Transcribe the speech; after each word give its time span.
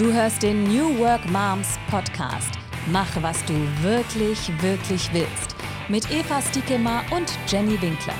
Du 0.00 0.10
hörst 0.10 0.42
den 0.42 0.64
New 0.64 0.98
Work 0.98 1.30
Moms 1.30 1.78
Podcast. 1.90 2.54
Mach, 2.90 3.22
was 3.22 3.44
du 3.44 3.52
wirklich, 3.82 4.50
wirklich 4.62 5.12
willst. 5.12 5.54
Mit 5.90 6.10
Eva 6.10 6.40
Stiekema 6.40 7.02
und 7.14 7.30
Jenny 7.46 7.78
Winkler. 7.82 8.14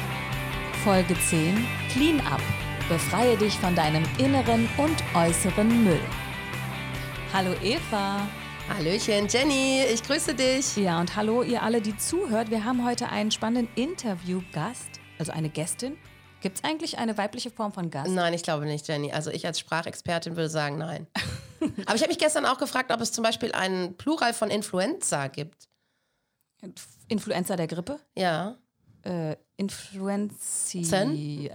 Folge 0.84 1.18
10: 1.18 1.66
Clean 1.90 2.20
Up. 2.26 2.42
Befreie 2.90 3.34
dich 3.38 3.54
von 3.54 3.74
deinem 3.74 4.02
inneren 4.18 4.68
und 4.76 5.02
äußeren 5.14 5.82
Müll. 5.82 6.02
Hallo 7.32 7.54
Eva. 7.62 8.28
Hallöchen, 8.68 9.26
Jenny, 9.26 9.82
ich 9.90 10.02
grüße 10.02 10.34
dich. 10.34 10.76
Ja, 10.76 11.00
und 11.00 11.16
hallo 11.16 11.42
ihr 11.42 11.62
alle, 11.62 11.80
die 11.80 11.96
zuhört. 11.96 12.50
Wir 12.50 12.62
haben 12.62 12.84
heute 12.84 13.08
einen 13.08 13.30
spannenden 13.30 13.74
Interviewgast, 13.74 15.00
also 15.18 15.32
eine 15.32 15.48
Gästin. 15.48 15.96
Gibt 16.40 16.58
es 16.58 16.64
eigentlich 16.64 16.98
eine 16.98 17.18
weibliche 17.18 17.50
Form 17.50 17.72
von 17.72 17.90
Gast? 17.90 18.10
Nein, 18.10 18.32
ich 18.32 18.42
glaube 18.42 18.64
nicht, 18.64 18.88
Jenny. 18.88 19.12
Also 19.12 19.30
ich 19.30 19.46
als 19.46 19.58
Sprachexpertin 19.58 20.36
würde 20.36 20.48
sagen, 20.48 20.78
nein. 20.78 21.06
Aber 21.86 21.94
ich 21.94 22.02
habe 22.02 22.08
mich 22.08 22.18
gestern 22.18 22.46
auch 22.46 22.58
gefragt, 22.58 22.90
ob 22.90 23.00
es 23.00 23.12
zum 23.12 23.22
Beispiel 23.22 23.52
einen 23.52 23.96
Plural 23.96 24.32
von 24.32 24.50
Influenza 24.50 25.28
gibt. 25.28 25.68
Influenza 27.08 27.56
der 27.56 27.66
Grippe? 27.66 28.00
Ja. 28.16 28.56
Äh, 29.02 29.36
Influenzien. 29.56 30.90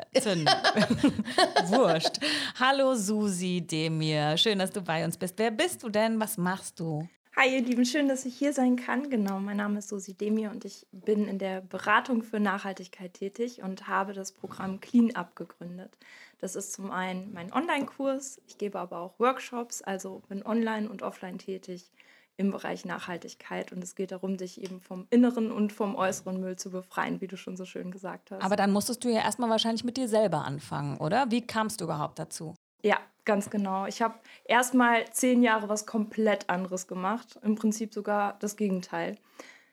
Wurscht. 1.66 2.20
Hallo 2.60 2.96
Susi 2.96 3.66
Demir, 3.66 4.38
schön, 4.38 4.60
dass 4.60 4.72
du 4.72 4.82
bei 4.82 5.06
uns 5.06 5.18
bist. 5.18 5.36
Wer 5.38 5.52
bist 5.52 5.84
du 5.84 5.90
denn? 5.90 6.20
Was 6.20 6.38
machst 6.38 6.80
du? 6.80 7.08
Hi 7.38 7.54
ihr 7.54 7.62
Lieben, 7.62 7.84
schön, 7.84 8.08
dass 8.08 8.24
ich 8.24 8.38
hier 8.38 8.54
sein 8.54 8.78
kann. 8.78 9.10
Genau, 9.10 9.40
mein 9.40 9.58
Name 9.58 9.80
ist 9.80 9.90
Susi 9.90 10.14
Demir 10.14 10.52
und 10.52 10.64
ich 10.64 10.88
bin 10.94 11.28
in 11.28 11.38
der 11.38 11.60
Beratung 11.60 12.24
für 12.24 12.40
Nachhaltigkeit 12.40 13.14
tätig 13.14 13.62
und 13.62 13.90
habe 13.90 14.14
das 14.14 14.32
Programm 14.32 14.80
Clean 14.80 15.14
Up 15.18 15.36
gegründet. 15.36 15.98
Das 16.40 16.56
ist 16.56 16.72
zum 16.72 16.92
einen 16.92 17.34
mein 17.34 17.52
Online-Kurs, 17.52 18.40
ich 18.48 18.58
gebe 18.58 18.80
aber 18.80 19.00
auch 19.00 19.20
Workshops, 19.20 19.82
also 19.82 20.22
bin 20.30 20.46
online 20.46 20.90
und 20.90 21.04
offline 21.04 21.38
tätig 21.38 21.92
im 22.38 22.52
Bereich 22.52 22.86
Nachhaltigkeit 22.86 23.74
und 23.74 23.84
es 23.84 23.96
geht 23.96 24.14
darum, 24.14 24.38
sich 24.38 24.62
eben 24.62 24.80
vom 24.80 25.06
inneren 25.10 25.52
und 25.52 25.74
vom 25.74 25.96
äußeren 25.96 26.40
Müll 26.40 26.56
zu 26.56 26.72
befreien, 26.72 27.20
wie 27.20 27.28
du 27.28 27.36
schon 27.36 27.58
so 27.58 27.66
schön 27.66 27.92
gesagt 27.92 28.32
hast. 28.32 28.44
Aber 28.44 28.56
dann 28.56 28.72
musstest 28.72 29.04
du 29.04 29.10
ja 29.10 29.20
erstmal 29.20 29.50
wahrscheinlich 29.50 29.84
mit 29.84 29.98
dir 29.98 30.08
selber 30.08 30.46
anfangen, 30.46 30.98
oder? 31.00 31.30
Wie 31.32 31.46
kamst 31.46 31.82
du 31.82 31.84
überhaupt 31.84 32.18
dazu? 32.18 32.55
Ja, 32.86 33.00
ganz 33.26 33.50
genau. 33.50 33.88
Ich 33.88 34.04
habe 34.04 34.14
erstmal 34.44 35.06
zehn 35.10 35.42
Jahre 35.42 35.70
was 35.70 35.88
komplett 35.88 36.52
anderes 36.52 36.86
gemacht. 36.88 37.40
Im 37.42 37.56
Prinzip 37.56 37.92
sogar 37.92 38.38
das 38.38 38.58
Gegenteil. 38.58 39.18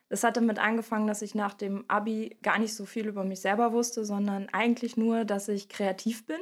Es 0.09 0.25
hat 0.25 0.39
damit 0.39 0.59
angefangen, 0.59 1.07
dass 1.07 1.21
ich 1.21 1.35
nach 1.35 1.53
dem 1.53 1.85
Abi 1.89 2.39
gar 2.43 2.59
nicht 2.59 2.75
so 2.75 2.87
viel 2.87 3.07
über 3.07 3.25
mich 3.25 3.43
selber 3.43 3.73
wusste, 3.73 4.07
sondern 4.07 4.49
eigentlich 4.55 4.97
nur, 4.97 5.27
dass 5.27 5.49
ich 5.49 5.69
kreativ 5.69 6.25
bin. 6.25 6.39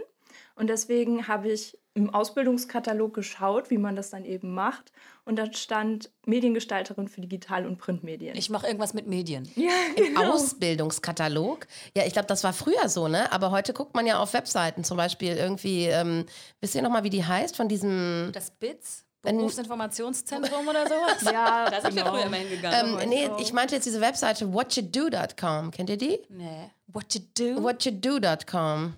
Und 0.55 0.71
deswegen 0.71 1.27
habe 1.27 1.51
ich 1.51 1.77
im 1.95 2.15
Ausbildungskatalog 2.15 3.15
geschaut, 3.15 3.71
wie 3.71 3.79
man 3.79 3.97
das 3.97 4.11
dann 4.11 4.25
eben 4.25 4.55
macht. 4.55 4.93
Und 5.25 5.37
da 5.37 5.53
stand 5.53 6.11
Mediengestalterin 6.25 7.09
für 7.09 7.21
Digital- 7.21 7.67
und 7.67 7.79
Printmedien. 7.79 8.37
Ich 8.37 8.49
mache 8.49 8.67
irgendwas 8.67 8.95
mit 8.95 9.07
Medien. 9.07 9.51
Ja, 9.57 9.71
genau. 9.97 10.23
Im 10.23 10.31
Ausbildungskatalog? 10.31 11.67
Ja, 11.97 12.05
ich 12.07 12.13
glaube, 12.13 12.29
das 12.29 12.45
war 12.45 12.53
früher 12.53 12.89
so, 12.89 13.09
ne? 13.09 13.31
Aber 13.33 13.51
heute 13.51 13.73
guckt 13.73 13.95
man 13.95 14.07
ja 14.07 14.19
auf 14.19 14.33
Webseiten 14.33 14.85
zum 14.85 14.97
Beispiel 14.97 15.37
irgendwie, 15.37 15.87
ähm, 15.87 16.25
wisst 16.61 16.75
ihr 16.75 16.83
nochmal, 16.83 17.05
wie 17.05 17.11
die 17.11 17.25
heißt, 17.25 17.57
von 17.57 17.69
diesem... 17.69 18.31
Das 18.33 18.51
BITS? 18.51 19.05
Berufsinformationszentrum 19.23 20.67
oder 20.67 20.87
sowas? 20.87 21.23
Ja, 21.33 21.69
da 21.69 21.81
sind 21.83 21.95
genau. 21.95 22.07
wir 22.07 22.13
früher 22.13 22.27
immer 22.27 22.37
hingegangen. 22.37 22.99
Ähm, 23.01 23.09
nee, 23.09 23.29
ich 23.39 23.53
meinte 23.53 23.75
jetzt 23.75 23.85
diese 23.85 24.01
Webseite 24.01 24.53
whatyoudo.com. 24.53 25.71
Kennt 25.73 25.91
ihr 25.91 25.99
die? 25.99 26.21
Nee. 26.31 26.71
What 26.87 27.15
you 27.15 27.21
do? 27.37 27.63
Whatyoudo.com. 27.63 28.95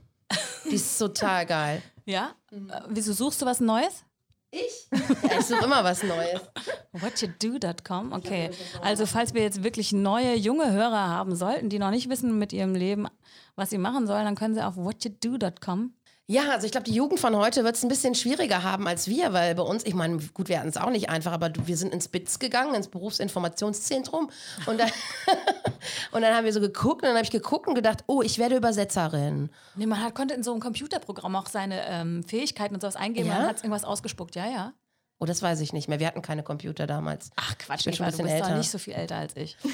Die 0.65 0.75
ist 0.77 0.97
total 0.98 1.47
geil. 1.47 1.83
Ja? 2.05 2.34
Mhm. 2.50 2.70
Äh, 2.70 2.81
wieso 2.89 3.12
suchst 3.12 3.42
du 3.42 3.47
was 3.47 3.61
Neues? 3.61 4.05
Ich? 4.50 4.89
Ja, 4.91 5.39
ich 5.39 5.47
suche 5.47 5.64
immer 5.64 5.83
was 5.83 6.03
Neues. 6.03 6.41
Whatyoudo.com, 6.92 8.12
okay. 8.12 8.50
Also 8.83 9.07
falls 9.07 9.33
wir 9.33 9.42
jetzt 9.42 9.64
wirklich 9.64 9.92
neue, 9.92 10.35
junge 10.35 10.70
Hörer 10.73 11.08
haben 11.08 11.35
sollten, 11.35 11.70
die 11.70 11.79
noch 11.79 11.90
nicht 11.90 12.11
wissen 12.11 12.39
mit 12.39 12.52
ihrem 12.52 12.74
Leben, 12.74 13.08
was 13.57 13.70
sie 13.70 13.79
machen 13.79 14.07
sollen, 14.07 14.27
dann 14.27 14.35
können 14.35 14.55
sie 14.55 14.64
auf 14.64 14.77
whatyoudo.com 14.77 15.95
ja, 16.28 16.50
also 16.50 16.66
ich 16.66 16.72
glaube, 16.72 16.84
die 16.84 16.94
Jugend 16.94 17.18
von 17.18 17.36
heute 17.36 17.64
wird 17.64 17.74
es 17.74 17.83
ein 17.83 17.88
bisschen 17.88 18.14
schwieriger 18.14 18.62
haben 18.62 18.86
als 18.86 19.08
wir, 19.08 19.33
weil 19.33 19.55
bei 19.55 19.62
uns, 19.62 19.84
ich 19.84 19.94
meine, 19.94 20.18
gut, 20.34 20.48
wir 20.48 20.58
hatten 20.58 20.68
es 20.68 20.77
auch 20.77 20.90
nicht 20.90 21.10
einfach, 21.10 21.33
aber 21.33 21.50
wir 21.64 21.77
sind 21.77 21.92
ins 21.92 22.08
BITS 22.08 22.38
gegangen, 22.38 22.74
ins 22.74 22.88
Berufsinformationszentrum 22.88 24.30
und 24.66 24.80
dann, 24.80 24.90
und 26.12 26.22
dann 26.22 26.34
haben 26.34 26.44
wir 26.44 26.52
so 26.52 26.60
geguckt 26.60 27.02
und 27.02 27.08
dann 27.08 27.16
habe 27.16 27.24
ich 27.24 27.30
geguckt 27.30 27.66
und 27.66 27.74
gedacht, 27.74 28.05
oh, 28.06 28.22
ich 28.22 28.38
werde 28.38 28.56
Übersetzerin. 28.56 29.50
Nee, 29.74 29.86
man 29.86 30.00
hat, 30.00 30.14
konnte 30.14 30.34
in 30.34 30.42
so 30.42 30.52
einem 30.52 30.60
Computerprogramm 30.60 31.34
auch 31.34 31.48
seine 31.48 31.84
ähm, 31.88 32.22
Fähigkeiten 32.22 32.74
und 32.74 32.80
sowas 32.80 32.96
eingeben 32.96 33.28
ja? 33.28 33.40
und 33.40 33.46
hat 33.46 33.58
irgendwas 33.58 33.84
ausgespuckt, 33.84 34.36
ja, 34.36 34.46
ja. 34.46 34.72
Oh, 35.18 35.24
das 35.24 35.40
weiß 35.40 35.60
ich 35.60 35.72
nicht 35.72 35.89
mehr. 35.89 36.00
Wir 36.00 36.08
hatten 36.08 36.22
keine 36.22 36.42
Computer 36.42 36.86
damals. 36.86 37.30
Ach 37.36 37.56
Quatsch, 37.56 37.80
ich 37.80 37.84
bin 37.84 37.94
schon 37.94 38.06
ein 38.06 38.10
bisschen 38.10 38.27
du 38.27 38.33
bist 38.33 38.44
älter. 38.44 38.58
nicht 38.58 38.70
so 38.70 38.78
viel 38.78 38.94
älter 38.94 39.16
als 39.16 39.36
ich. 39.36 39.56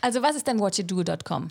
Also 0.00 0.20
was 0.20 0.34
ist 0.34 0.46
denn 0.46 0.58
whatyoudo.com? 0.58 1.48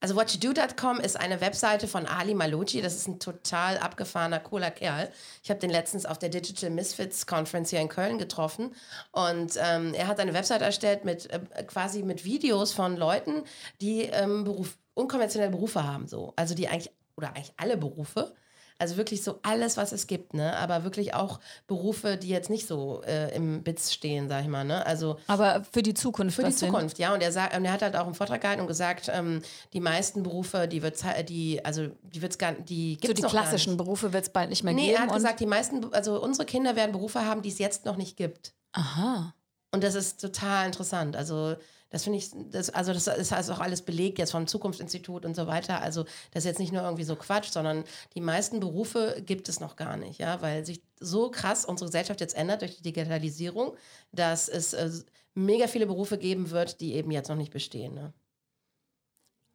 Also 0.00 0.14
whatyoudocom 0.14 1.00
ist 1.00 1.18
eine 1.18 1.40
Webseite 1.40 1.88
von 1.88 2.06
Ali 2.06 2.34
Malucci. 2.34 2.80
Das 2.80 2.94
ist 2.94 3.08
ein 3.08 3.18
total 3.18 3.78
abgefahrener, 3.78 4.38
cooler 4.38 4.70
Kerl. 4.70 5.10
Ich 5.42 5.50
habe 5.50 5.58
den 5.58 5.70
letztens 5.70 6.06
auf 6.06 6.18
der 6.18 6.28
Digital 6.28 6.70
Misfits 6.70 7.26
Conference 7.26 7.70
hier 7.70 7.80
in 7.80 7.88
Köln 7.88 8.18
getroffen. 8.18 8.74
Und 9.10 9.54
ähm, 9.56 9.94
er 9.94 10.06
hat 10.06 10.20
eine 10.20 10.34
Webseite 10.34 10.64
erstellt 10.64 11.04
mit 11.04 11.28
äh, 11.30 11.40
quasi 11.66 12.04
mit 12.04 12.24
Videos 12.24 12.72
von 12.72 12.96
Leuten, 12.96 13.42
die 13.80 14.02
ähm, 14.02 14.44
Beruf, 14.44 14.78
unkonventionelle 14.94 15.50
Berufe 15.50 15.82
haben. 15.82 16.06
So. 16.06 16.32
Also 16.36 16.54
die 16.54 16.68
eigentlich, 16.68 16.92
oder 17.16 17.30
eigentlich 17.30 17.54
alle 17.56 17.76
Berufe 17.76 18.34
also 18.78 18.96
wirklich 18.96 19.22
so 19.22 19.40
alles, 19.42 19.76
was 19.76 19.92
es 19.92 20.06
gibt, 20.06 20.34
ne? 20.34 20.56
Aber 20.56 20.84
wirklich 20.84 21.14
auch 21.14 21.40
Berufe, 21.66 22.16
die 22.16 22.28
jetzt 22.28 22.48
nicht 22.48 22.66
so 22.66 23.02
äh, 23.02 23.34
im 23.34 23.64
Bits 23.64 23.92
stehen, 23.92 24.28
sag 24.28 24.42
ich 24.42 24.48
mal, 24.48 24.64
ne? 24.64 24.86
Also 24.86 25.18
aber 25.26 25.64
für 25.72 25.82
die 25.82 25.94
Zukunft. 25.94 26.36
Für 26.36 26.44
die 26.44 26.54
Zukunft, 26.54 26.98
denn? 26.98 27.04
ja. 27.04 27.14
Und 27.14 27.20
er 27.20 27.32
sagt, 27.32 27.52
er 27.52 27.72
hat 27.72 27.82
halt 27.82 27.96
auch 27.96 28.06
einen 28.06 28.14
Vortrag 28.14 28.40
gehalten 28.40 28.60
und 28.60 28.68
gesagt, 28.68 29.10
ähm, 29.12 29.42
die 29.72 29.80
meisten 29.80 30.22
Berufe, 30.22 30.68
die 30.68 30.82
wird's 30.82 31.04
die, 31.28 31.64
also 31.64 31.88
die 32.02 32.22
wird's 32.22 32.38
gar, 32.38 32.52
die 32.52 32.96
gibt's 32.98 33.08
so 33.08 33.14
die 33.14 33.22
noch 33.22 33.30
klassischen 33.30 33.76
Berufe 33.76 34.12
wird 34.12 34.24
es 34.24 34.30
bald 34.30 34.48
nicht 34.50 34.62
mehr 34.62 34.74
nee, 34.74 34.82
geben. 34.82 34.92
Nee, 34.92 34.98
er 34.98 35.06
hat 35.08 35.14
gesagt, 35.14 35.40
die 35.40 35.46
meisten, 35.46 35.92
also 35.92 36.22
unsere 36.22 36.46
Kinder 36.46 36.76
werden 36.76 36.92
Berufe 36.92 37.24
haben, 37.24 37.42
die 37.42 37.48
es 37.48 37.58
jetzt 37.58 37.84
noch 37.84 37.96
nicht 37.96 38.16
gibt. 38.16 38.54
Aha. 38.72 39.34
Und 39.72 39.82
das 39.82 39.94
ist 39.94 40.20
total 40.20 40.66
interessant. 40.66 41.16
Also 41.16 41.56
das 41.90 42.04
finde 42.04 42.18
ich, 42.18 42.30
das, 42.50 42.70
also 42.70 42.92
das 42.92 43.06
ist 43.06 43.32
also 43.32 43.54
auch 43.54 43.60
alles 43.60 43.82
belegt 43.82 44.18
jetzt 44.18 44.32
vom 44.32 44.46
Zukunftsinstitut 44.46 45.24
und 45.24 45.34
so 45.34 45.46
weiter. 45.46 45.80
Also 45.80 46.04
das 46.32 46.44
ist 46.44 46.44
jetzt 46.44 46.58
nicht 46.58 46.72
nur 46.72 46.82
irgendwie 46.82 47.04
so 47.04 47.16
Quatsch, 47.16 47.50
sondern 47.50 47.84
die 48.14 48.20
meisten 48.20 48.60
Berufe 48.60 49.22
gibt 49.24 49.48
es 49.48 49.60
noch 49.60 49.76
gar 49.76 49.96
nicht, 49.96 50.20
ja, 50.20 50.42
weil 50.42 50.66
sich 50.66 50.82
so 51.00 51.30
krass 51.30 51.64
unsere 51.64 51.88
Gesellschaft 51.88 52.20
jetzt 52.20 52.36
ändert 52.36 52.60
durch 52.62 52.76
die 52.76 52.82
Digitalisierung, 52.82 53.74
dass 54.12 54.48
es 54.48 54.74
äh, 54.74 54.90
mega 55.34 55.66
viele 55.66 55.86
Berufe 55.86 56.18
geben 56.18 56.50
wird, 56.50 56.80
die 56.80 56.94
eben 56.94 57.10
jetzt 57.10 57.28
noch 57.28 57.36
nicht 57.36 57.52
bestehen. 57.52 57.94
Ne? 57.94 58.12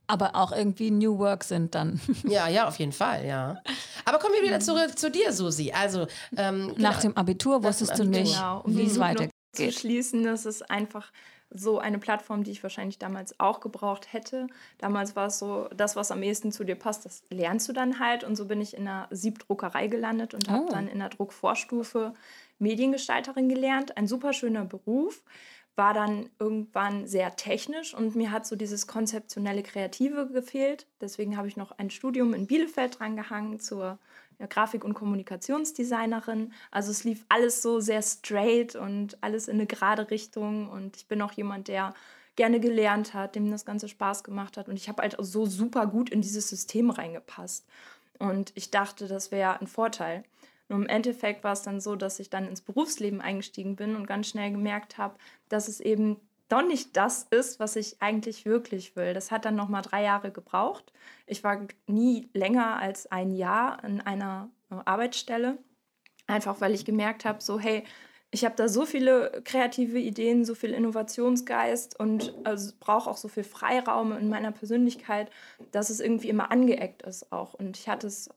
Aber 0.07 0.35
auch 0.35 0.51
irgendwie 0.51 0.91
New 0.91 1.17
Work 1.19 1.43
sind 1.43 1.75
dann. 1.75 2.01
Ja, 2.27 2.47
ja, 2.47 2.67
auf 2.67 2.79
jeden 2.79 2.91
Fall, 2.91 3.25
ja. 3.25 3.61
Aber 4.05 4.19
kommen 4.19 4.33
wir 4.33 4.43
wieder 4.43 4.59
zurück 4.59 4.97
zu 4.97 5.11
dir, 5.11 5.31
Susi. 5.31 5.71
Also 5.71 6.07
ähm, 6.35 6.73
nach 6.77 7.01
genau. 7.01 7.13
dem 7.13 7.17
Abitur 7.17 7.63
wusstest 7.63 7.97
du 7.99 8.05
nicht, 8.05 8.33
genau. 8.33 8.63
wie 8.65 8.83
es 8.83 8.99
weitergeht. 8.99 9.31
Zu 9.55 9.71
schließen, 9.71 10.23
dass 10.23 10.45
es 10.45 10.63
einfach 10.63 11.11
so 11.53 11.79
eine 11.79 11.99
Plattform, 11.99 12.43
die 12.43 12.51
ich 12.51 12.63
wahrscheinlich 12.63 12.99
damals 12.99 13.39
auch 13.39 13.59
gebraucht 13.59 14.11
hätte. 14.11 14.47
Damals 14.77 15.15
war 15.15 15.27
es 15.27 15.39
so, 15.39 15.69
das, 15.75 15.95
was 15.95 16.11
am 16.11 16.23
ehesten 16.23 16.51
zu 16.51 16.63
dir 16.63 16.75
passt, 16.75 17.05
das 17.05 17.23
lernst 17.29 17.69
du 17.69 17.73
dann 17.73 17.99
halt. 17.99 18.23
Und 18.23 18.35
so 18.35 18.45
bin 18.45 18.61
ich 18.61 18.75
in 18.75 18.87
einer 18.87 19.07
Siebdruckerei 19.11 19.87
gelandet 19.87 20.33
und 20.33 20.49
oh. 20.49 20.51
habe 20.51 20.71
dann 20.71 20.87
in 20.87 20.99
der 20.99 21.09
Druckvorstufe 21.09 22.13
Mediengestalterin 22.59 23.49
gelernt. 23.49 23.97
Ein 23.97 24.07
super 24.07 24.33
schöner 24.33 24.65
Beruf, 24.65 25.23
war 25.75 25.93
dann 25.93 26.29
irgendwann 26.39 27.07
sehr 27.07 27.35
technisch 27.35 27.93
und 27.95 28.15
mir 28.15 28.31
hat 28.31 28.45
so 28.45 28.55
dieses 28.55 28.85
konzeptionelle 28.85 29.63
Kreative 29.63 30.27
gefehlt. 30.27 30.87
Deswegen 31.01 31.35
habe 31.35 31.47
ich 31.47 31.57
noch 31.57 31.71
ein 31.71 31.89
Studium 31.89 32.33
in 32.33 32.45
Bielefeld 32.45 32.99
drangehangen 32.99 33.59
zur 33.59 33.97
ja, 34.43 34.47
Grafik- 34.47 34.83
und 34.83 34.93
Kommunikationsdesignerin. 34.93 36.51
Also 36.69 36.91
es 36.91 37.03
lief 37.03 37.25
alles 37.29 37.61
so 37.61 37.79
sehr 37.79 38.01
straight 38.01 38.75
und 38.75 39.17
alles 39.21 39.47
in 39.47 39.55
eine 39.55 39.65
gerade 39.65 40.11
Richtung. 40.11 40.69
Und 40.69 40.97
ich 40.97 41.07
bin 41.07 41.21
auch 41.21 41.31
jemand, 41.31 41.69
der 41.69 41.93
gerne 42.35 42.59
gelernt 42.59 43.13
hat, 43.13 43.35
dem 43.35 43.49
das 43.49 43.65
Ganze 43.65 43.87
Spaß 43.87 44.23
gemacht 44.23 44.57
hat. 44.57 44.67
Und 44.67 44.75
ich 44.75 44.89
habe 44.89 45.01
halt 45.01 45.15
so 45.19 45.45
super 45.45 45.87
gut 45.87 46.09
in 46.09 46.21
dieses 46.21 46.49
System 46.49 46.89
reingepasst. 46.89 47.65
Und 48.19 48.51
ich 48.55 48.69
dachte, 48.69 49.07
das 49.07 49.31
wäre 49.31 49.59
ein 49.59 49.67
Vorteil. 49.67 50.23
Nur 50.67 50.79
im 50.79 50.87
Endeffekt 50.87 51.43
war 51.43 51.53
es 51.53 51.61
dann 51.61 51.79
so, 51.79 51.95
dass 51.95 52.19
ich 52.19 52.29
dann 52.29 52.47
ins 52.47 52.61
Berufsleben 52.61 53.21
eingestiegen 53.21 53.75
bin 53.75 53.95
und 53.95 54.07
ganz 54.07 54.27
schnell 54.27 54.51
gemerkt 54.51 54.97
habe, 54.97 55.15
dass 55.47 55.67
es 55.67 55.79
eben 55.79 56.17
doch 56.49 56.61
nicht 56.61 56.95
das 56.97 57.27
ist, 57.31 57.59
was 57.59 57.75
ich 57.75 58.01
eigentlich 58.01 58.45
wirklich 58.45 58.95
will. 58.95 59.13
Das 59.13 59.31
hat 59.31 59.45
dann 59.45 59.55
noch 59.55 59.69
mal 59.69 59.81
drei 59.81 60.03
Jahre 60.03 60.31
gebraucht. 60.31 60.93
Ich 61.25 61.43
war 61.43 61.67
nie 61.87 62.29
länger 62.33 62.77
als 62.77 63.11
ein 63.11 63.31
Jahr 63.31 63.83
in 63.83 64.01
einer 64.01 64.49
äh, 64.69 64.75
Arbeitsstelle, 64.85 65.57
einfach 66.27 66.61
weil 66.61 66.73
ich 66.73 66.85
gemerkt 66.85 67.25
habe, 67.25 67.41
so 67.41 67.59
hey, 67.59 67.83
ich 68.33 68.43
habe 68.45 68.55
da 68.55 68.67
so 68.67 68.85
viele 68.85 69.41
kreative 69.45 69.99
Ideen, 69.99 70.43
so 70.43 70.55
viel 70.55 70.73
Innovationsgeist 70.73 71.99
und 71.99 72.33
also 72.43 72.73
brauche 72.79 73.09
auch 73.09 73.17
so 73.17 73.27
viel 73.27 73.43
Freiraum 73.43 74.11
in 74.11 74.27
meiner 74.27 74.51
Persönlichkeit, 74.51 75.29
dass 75.71 75.91
es 75.91 75.99
irgendwie 75.99 76.29
immer 76.29 76.51
angeeckt 76.51 77.03
ist 77.03 77.31
auch. 77.31 77.53
Und 77.53 77.77
ich 77.77 77.87
hatte 77.87 78.07
es 78.07 78.29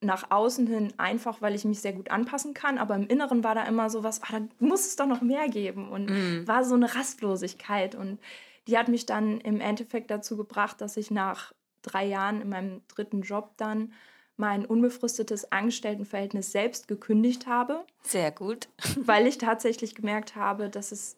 nach 0.00 0.30
außen 0.30 0.66
hin 0.66 0.92
einfach, 0.98 1.40
weil 1.40 1.54
ich 1.54 1.64
mich 1.64 1.80
sehr 1.80 1.92
gut 1.92 2.10
anpassen 2.10 2.54
kann, 2.54 2.78
aber 2.78 2.94
im 2.94 3.06
Inneren 3.06 3.42
war 3.42 3.54
da 3.54 3.64
immer 3.64 3.88
so 3.88 4.04
was, 4.04 4.22
ah, 4.22 4.40
da 4.40 4.40
muss 4.58 4.86
es 4.86 4.96
doch 4.96 5.06
noch 5.06 5.22
mehr 5.22 5.48
geben 5.48 5.88
und 5.88 6.10
mm. 6.10 6.46
war 6.46 6.64
so 6.64 6.74
eine 6.74 6.94
Rastlosigkeit 6.94 7.94
und 7.94 8.18
die 8.66 8.76
hat 8.76 8.88
mich 8.88 9.06
dann 9.06 9.40
im 9.40 9.60
Endeffekt 9.60 10.10
dazu 10.10 10.36
gebracht, 10.36 10.80
dass 10.80 10.96
ich 10.96 11.10
nach 11.10 11.52
drei 11.82 12.04
Jahren 12.04 12.40
in 12.42 12.48
meinem 12.48 12.82
dritten 12.88 13.22
Job 13.22 13.52
dann 13.56 13.92
mein 14.36 14.66
unbefristetes 14.66 15.50
Angestelltenverhältnis 15.50 16.52
selbst 16.52 16.88
gekündigt 16.88 17.46
habe. 17.46 17.84
Sehr 18.02 18.30
gut. 18.30 18.68
Weil 18.96 19.26
ich 19.26 19.38
tatsächlich 19.38 19.94
gemerkt 19.94 20.36
habe, 20.36 20.68
dass 20.68 20.92
es 20.92 21.16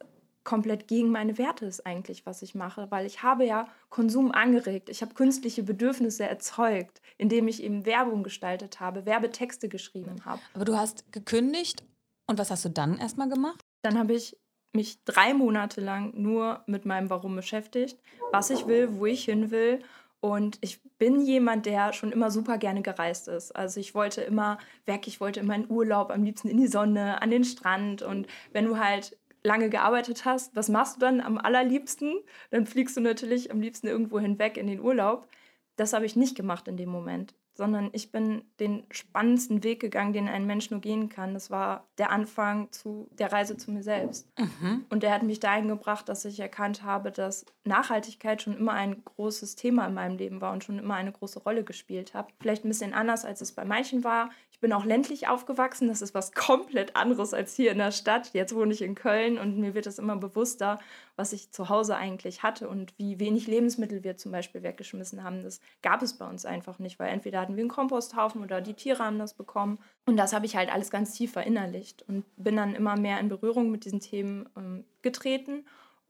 komplett 0.49 0.89
gegen 0.89 1.11
meine 1.11 1.37
Werte 1.37 1.67
ist 1.67 1.85
eigentlich, 1.85 2.25
was 2.25 2.41
ich 2.41 2.55
mache, 2.55 2.91
weil 2.91 3.05
ich 3.05 3.23
habe 3.23 3.45
ja 3.45 3.69
Konsum 3.91 4.33
angeregt. 4.33 4.89
Ich 4.89 5.03
habe 5.03 5.13
künstliche 5.13 5.63
Bedürfnisse 5.63 6.27
erzeugt, 6.27 7.03
indem 7.19 7.49
ich 7.49 7.63
eben 7.63 7.85
Werbung 7.85 8.23
gestaltet 8.23 8.81
habe, 8.81 9.05
Werbetexte 9.05 9.69
geschrieben 9.69 10.25
habe. 10.25 10.41
Aber 10.55 10.65
du 10.65 10.75
hast 10.75 11.13
gekündigt 11.13 11.85
und 12.27 12.39
was 12.39 12.51
hast 12.51 12.65
du 12.65 12.71
dann 12.71 12.97
erstmal 12.97 13.29
gemacht? 13.29 13.61
Dann 13.83 13.99
habe 13.99 14.15
ich 14.15 14.39
mich 14.73 15.05
drei 15.05 15.35
Monate 15.35 15.83
lang 15.83 16.15
nur 16.15 16.63
mit 16.67 16.87
meinem 16.87 17.11
Warum 17.11 17.37
beschäftigt, 17.37 17.99
was 18.33 18.49
ich 18.49 18.67
will, 18.67 18.97
wo 18.97 19.05
ich 19.05 19.27
hin 19.27 19.51
will 19.51 19.81
und 20.21 20.57
ich 20.63 20.81
bin 20.97 21.21
jemand, 21.21 21.67
der 21.67 21.93
schon 21.93 22.11
immer 22.11 22.31
super 22.31 22.57
gerne 22.57 22.81
gereist 22.81 23.29
ist. 23.29 23.55
Also 23.55 23.81
ich 23.81 23.95
wollte 23.95 24.23
immer 24.23 24.57
weg, 24.87 25.07
ich 25.07 25.21
wollte 25.21 25.41
immer 25.41 25.55
in 25.55 25.71
Urlaub, 25.71 26.11
am 26.11 26.25
liebsten 26.25 26.49
in 26.49 26.57
die 26.57 26.69
Sonne, 26.69 27.21
an 27.21 27.31
den 27.31 27.45
Strand. 27.45 28.01
Und 28.01 28.27
wenn 28.53 28.65
du 28.65 28.79
halt 28.79 29.18
lange 29.43 29.71
gearbeitet 29.71 30.25
hast, 30.25 30.55
was 30.57 30.69
machst 30.69 30.97
du 30.97 31.01
dann 31.01 31.21
am 31.21 31.39
allerliebsten? 31.39 32.15
Dann 32.51 32.67
fliegst 32.67 32.97
du 32.97 33.01
natürlich 33.01 33.51
am 33.51 33.61
liebsten 33.61 33.87
irgendwo 33.87 34.19
hinweg 34.19 34.57
in 34.57 34.67
den 34.67 34.81
Urlaub. 34.81 35.29
Das 35.77 35.93
habe 35.93 36.07
ich 36.07 36.17
nicht 36.17 36.37
gemacht 36.37 36.69
in 36.69 36.77
dem 36.77 36.89
Moment 36.89 37.35
sondern 37.59 37.91
ich 37.93 38.13
bin 38.13 38.45
den 38.61 38.85
spannendsten 38.93 39.65
Weg 39.65 39.81
gegangen, 39.81 40.13
den 40.13 40.29
ein 40.29 40.47
Mensch 40.47 40.71
nur 40.71 40.81
gehen 40.81 41.09
kann. 41.09 41.35
Das 41.35 41.51
war 41.51 41.89
der 41.99 42.11
Anfang 42.11 42.71
zu 42.71 43.09
der 43.19 43.33
Reise 43.33 43.57
zu 43.57 43.73
mir 43.73 43.83
selbst. 43.83 44.29
Mhm. 44.39 44.87
Und 44.91 45.03
der 45.03 45.13
hat 45.13 45.25
mich 45.25 45.41
dahin 45.41 45.67
gebracht, 45.67 46.09
dass 46.09 46.25
ich 46.25 46.39
erkannt 46.39 46.85
habe, 46.85 47.11
dass 47.11 47.45
Nachhaltigkeit 47.65 48.41
schon 48.41 48.57
immer 48.57 48.75
ein 48.75 49.03
großes 49.05 49.57
Thema 49.57 49.89
in 49.89 49.95
meinem 49.95 50.17
Leben 50.17 50.41
war 50.41 50.53
und 50.53 50.63
schon 50.63 50.79
immer 50.79 50.95
eine 50.95 51.11
große 51.11 51.41
Rolle 51.41 51.65
gespielt 51.65 52.15
hat. 52.15 52.29
Vielleicht 52.41 52.65
ein 52.65 52.69
bisschen 52.69 52.95
anders, 52.95 53.25
als 53.25 53.41
es 53.41 53.51
bei 53.51 53.65
manchen 53.65 54.05
war. 54.05 54.31
Ich 54.59 54.61
bin 54.61 54.73
auch 54.73 54.85
ländlich 54.85 55.29
aufgewachsen. 55.29 55.87
Das 55.87 56.03
ist 56.03 56.15
was 56.15 56.33
komplett 56.35 56.97
anderes 56.97 57.33
als 57.33 57.55
hier 57.55 57.71
in 57.71 57.79
der 57.79 57.93
Stadt. 57.93 58.31
Jetzt 58.33 58.57
wohne 58.57 58.73
ich 58.73 58.83
in 58.83 58.97
Köln 58.97 59.39
und 59.39 59.57
mir 59.57 59.73
wird 59.73 59.87
es 59.87 60.01
immer 60.01 60.17
bewusster, 60.17 60.81
was 61.15 61.33
ich 61.33 61.53
zu 61.53 61.69
Hause 61.69 61.95
eigentlich 61.95 62.43
hatte 62.43 62.69
und 62.69 62.93
wie 62.99 63.21
wenig 63.21 63.47
Lebensmittel 63.47 64.03
wir 64.03 64.17
zum 64.17 64.33
Beispiel 64.33 64.65
weggeschmissen 64.65 65.23
haben. 65.23 65.45
Das 65.45 65.61
gab 65.81 66.03
es 66.03 66.19
bei 66.19 66.27
uns 66.29 66.45
einfach 66.45 66.81
nicht, 66.81 66.99
weil 66.99 67.11
entweder 67.11 67.41
hatten 67.41 67.55
wir 67.55 67.63
einen 67.63 67.71
Komposthaufen 67.71 68.43
oder 68.43 68.61
die 68.61 68.75
Tiere 68.75 69.05
haben 69.05 69.21
das 69.21 69.35
bekommen. 69.35 69.79
Und 70.07 70.17
das 70.17 70.33
habe 70.33 70.45
ich 70.45 70.57
halt 70.57 70.73
alles 70.73 70.91
ganz 70.91 71.13
tief 71.13 71.31
verinnerlicht 71.31 72.03
und 72.09 72.25
bin 72.37 72.57
dann 72.57 72.75
immer 72.75 72.99
mehr 72.99 73.21
in 73.21 73.29
Berührung 73.29 73.71
mit 73.71 73.85
diesen 73.85 74.01
Themen 74.01 74.49
ähm, 74.57 74.85
getreten 75.03 75.67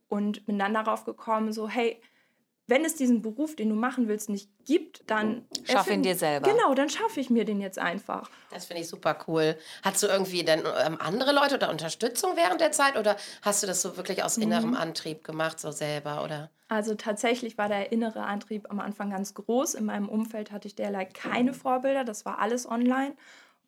und 0.07 0.47
bin 0.47 0.57
dann 0.57 0.73
darauf 0.73 1.05
gekommen, 1.05 1.53
so, 1.53 1.69
hey, 1.69 2.01
wenn 2.69 2.85
es 2.85 2.95
diesen 2.95 3.21
Beruf, 3.21 3.55
den 3.55 3.69
du 3.69 3.75
machen 3.75 4.07
willst, 4.07 4.29
nicht 4.29 4.49
gibt, 4.65 5.03
dann. 5.07 5.45
Schaff 5.63 5.89
ihn 5.89 6.03
dir 6.03 6.15
selber. 6.15 6.49
Genau, 6.49 6.73
dann 6.73 6.89
schaffe 6.89 7.19
ich 7.19 7.29
mir 7.29 7.45
den 7.45 7.59
jetzt 7.59 7.79
einfach. 7.79 8.29
Das 8.51 8.65
finde 8.65 8.83
ich 8.83 8.87
super 8.87 9.17
cool. 9.27 9.57
Hast 9.83 10.03
du 10.03 10.07
irgendwie 10.07 10.43
dann 10.43 10.59
ähm, 10.85 10.97
andere 10.99 11.33
Leute 11.33 11.55
oder 11.55 11.69
Unterstützung 11.69 12.31
während 12.35 12.61
der 12.61 12.71
Zeit 12.71 12.97
oder 12.97 13.17
hast 13.41 13.63
du 13.63 13.67
das 13.67 13.81
so 13.81 13.97
wirklich 13.97 14.23
aus 14.23 14.37
innerem 14.37 14.71
mhm. 14.71 14.77
Antrieb 14.77 15.23
gemacht, 15.23 15.59
so 15.59 15.71
selber, 15.71 16.23
oder? 16.23 16.49
Also 16.67 16.93
tatsächlich 16.93 17.57
war 17.57 17.67
der 17.67 17.91
innere 17.91 18.21
Antrieb 18.21 18.67
am 18.69 18.79
Anfang 18.79 19.09
ganz 19.09 19.33
groß. 19.33 19.73
In 19.73 19.85
meinem 19.85 20.07
Umfeld 20.07 20.51
hatte 20.51 20.67
ich 20.67 20.75
derlei 20.75 21.05
keine 21.05 21.53
Vorbilder, 21.53 22.03
das 22.03 22.25
war 22.25 22.39
alles 22.39 22.69
online. 22.69 23.15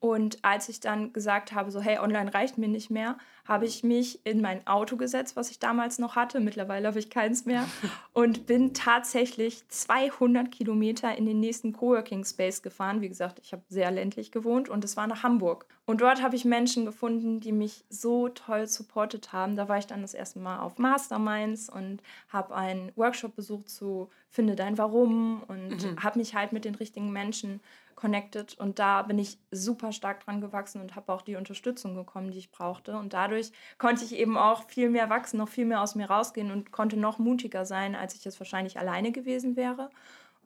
Und 0.02 0.40
als 0.42 0.68
ich 0.68 0.80
dann 0.80 1.14
gesagt 1.14 1.54
habe, 1.54 1.70
so 1.70 1.80
hey, 1.80 2.00
online 2.00 2.34
reicht 2.34 2.58
mir 2.58 2.68
nicht 2.68 2.90
mehr, 2.90 3.20
habe 3.46 3.68
ich 3.68 3.84
mich 3.84 4.26
in 4.26 4.42
mein 4.42 4.66
Auto 4.66 4.98
gesetzt, 4.98 5.36
was 5.36 5.52
ich 5.52 5.60
damals 5.60 6.00
noch 6.00 6.16
hatte. 6.16 6.40
Mittlerweile 6.40 6.88
habe 6.88 6.98
ich 6.98 7.12
keins 7.12 7.46
mehr. 7.46 7.68
Und 8.14 8.48
bin 8.48 8.74
tatsächlich 8.74 9.64
200 9.70 10.52
Kilometer 10.52 11.16
in 11.16 11.28
den 11.28 11.40
nächsten 11.40 11.72
Coworking 11.72 12.26
Space 12.26 12.64
gefahren. 12.64 13.02
Wie 13.02 13.10
gesagt, 13.10 13.40
ich 13.44 13.54
habe 13.54 13.62
sehr 13.70 13.92
ländlich 13.92 14.32
gewohnt 14.32 14.70
und 14.70 14.84
es 14.84 14.98
war 14.98 15.06
nach 15.06 15.22
Hamburg. 15.22 15.68
Und 15.86 16.02
dort 16.02 16.24
habe 16.24 16.36
ich 16.36 16.46
Menschen 16.46 16.86
gefunden, 16.86 17.40
die 17.40 17.52
mich 17.52 17.86
so 17.90 18.30
toll 18.30 18.68
supportet 18.68 19.34
haben. 19.34 19.56
Da 19.56 19.70
war 19.70 19.78
ich 19.78 19.88
dann 19.88 20.02
das 20.02 20.16
erste 20.16 20.40
Mal 20.40 20.60
auf 20.60 20.80
Masterminds 20.80 21.70
und 21.70 22.02
habe 22.30 22.56
einen 22.56 22.92
Workshop 22.96 23.36
besucht 23.36 23.70
zu 23.70 24.10
Finde 24.30 24.56
dein 24.56 24.78
Warum 24.78 25.44
und 25.48 25.84
mhm. 25.84 26.02
habe 26.02 26.18
mich 26.18 26.34
halt 26.34 26.54
mit 26.54 26.64
den 26.64 26.76
richtigen 26.76 27.12
Menschen 27.12 27.60
connected 27.96 28.58
und 28.58 28.80
da 28.80 29.02
bin 29.04 29.20
ich 29.20 29.38
super 29.52 29.92
stark 29.92 30.24
dran 30.26 30.42
gewachsen 30.42 30.82
und 30.82 30.96
habe 30.96 31.12
auch 31.12 31.22
die 31.22 31.36
Unterstützung 31.36 31.96
bekommen, 31.96 32.32
die 32.32 32.40
ich 32.40 32.52
brauchte 32.52 32.98
und 32.98 33.14
dadurch 33.14 33.52
konnte 33.78 34.04
ich 34.04 34.16
eben 34.16 34.38
auch 34.38 34.68
viel 34.70 34.90
mehr 34.90 35.10
wachsen, 35.10 35.38
noch 35.38 35.50
viel 35.50 35.66
mehr 35.66 35.82
aus 35.82 35.96
mir 35.96 36.10
rausgehen 36.10 36.52
und 36.52 36.72
konnte 36.72 36.98
noch 36.98 37.20
mutiger 37.20 37.66
sein, 37.66 37.96
als 37.96 38.16
ich 38.16 38.26
es 38.26 38.40
wahrscheinlich 38.40 38.80
alleine 38.80 39.12
gewesen 39.12 39.56
wäre 39.56 39.90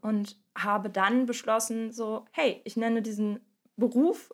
und 0.02 0.38
habe 0.58 0.90
dann 0.90 1.26
beschlossen 1.26 1.92
so, 1.92 2.26
hey, 2.32 2.62
ich 2.64 2.78
nenne 2.78 3.02
diesen 3.02 3.40
Beruf 3.78 4.32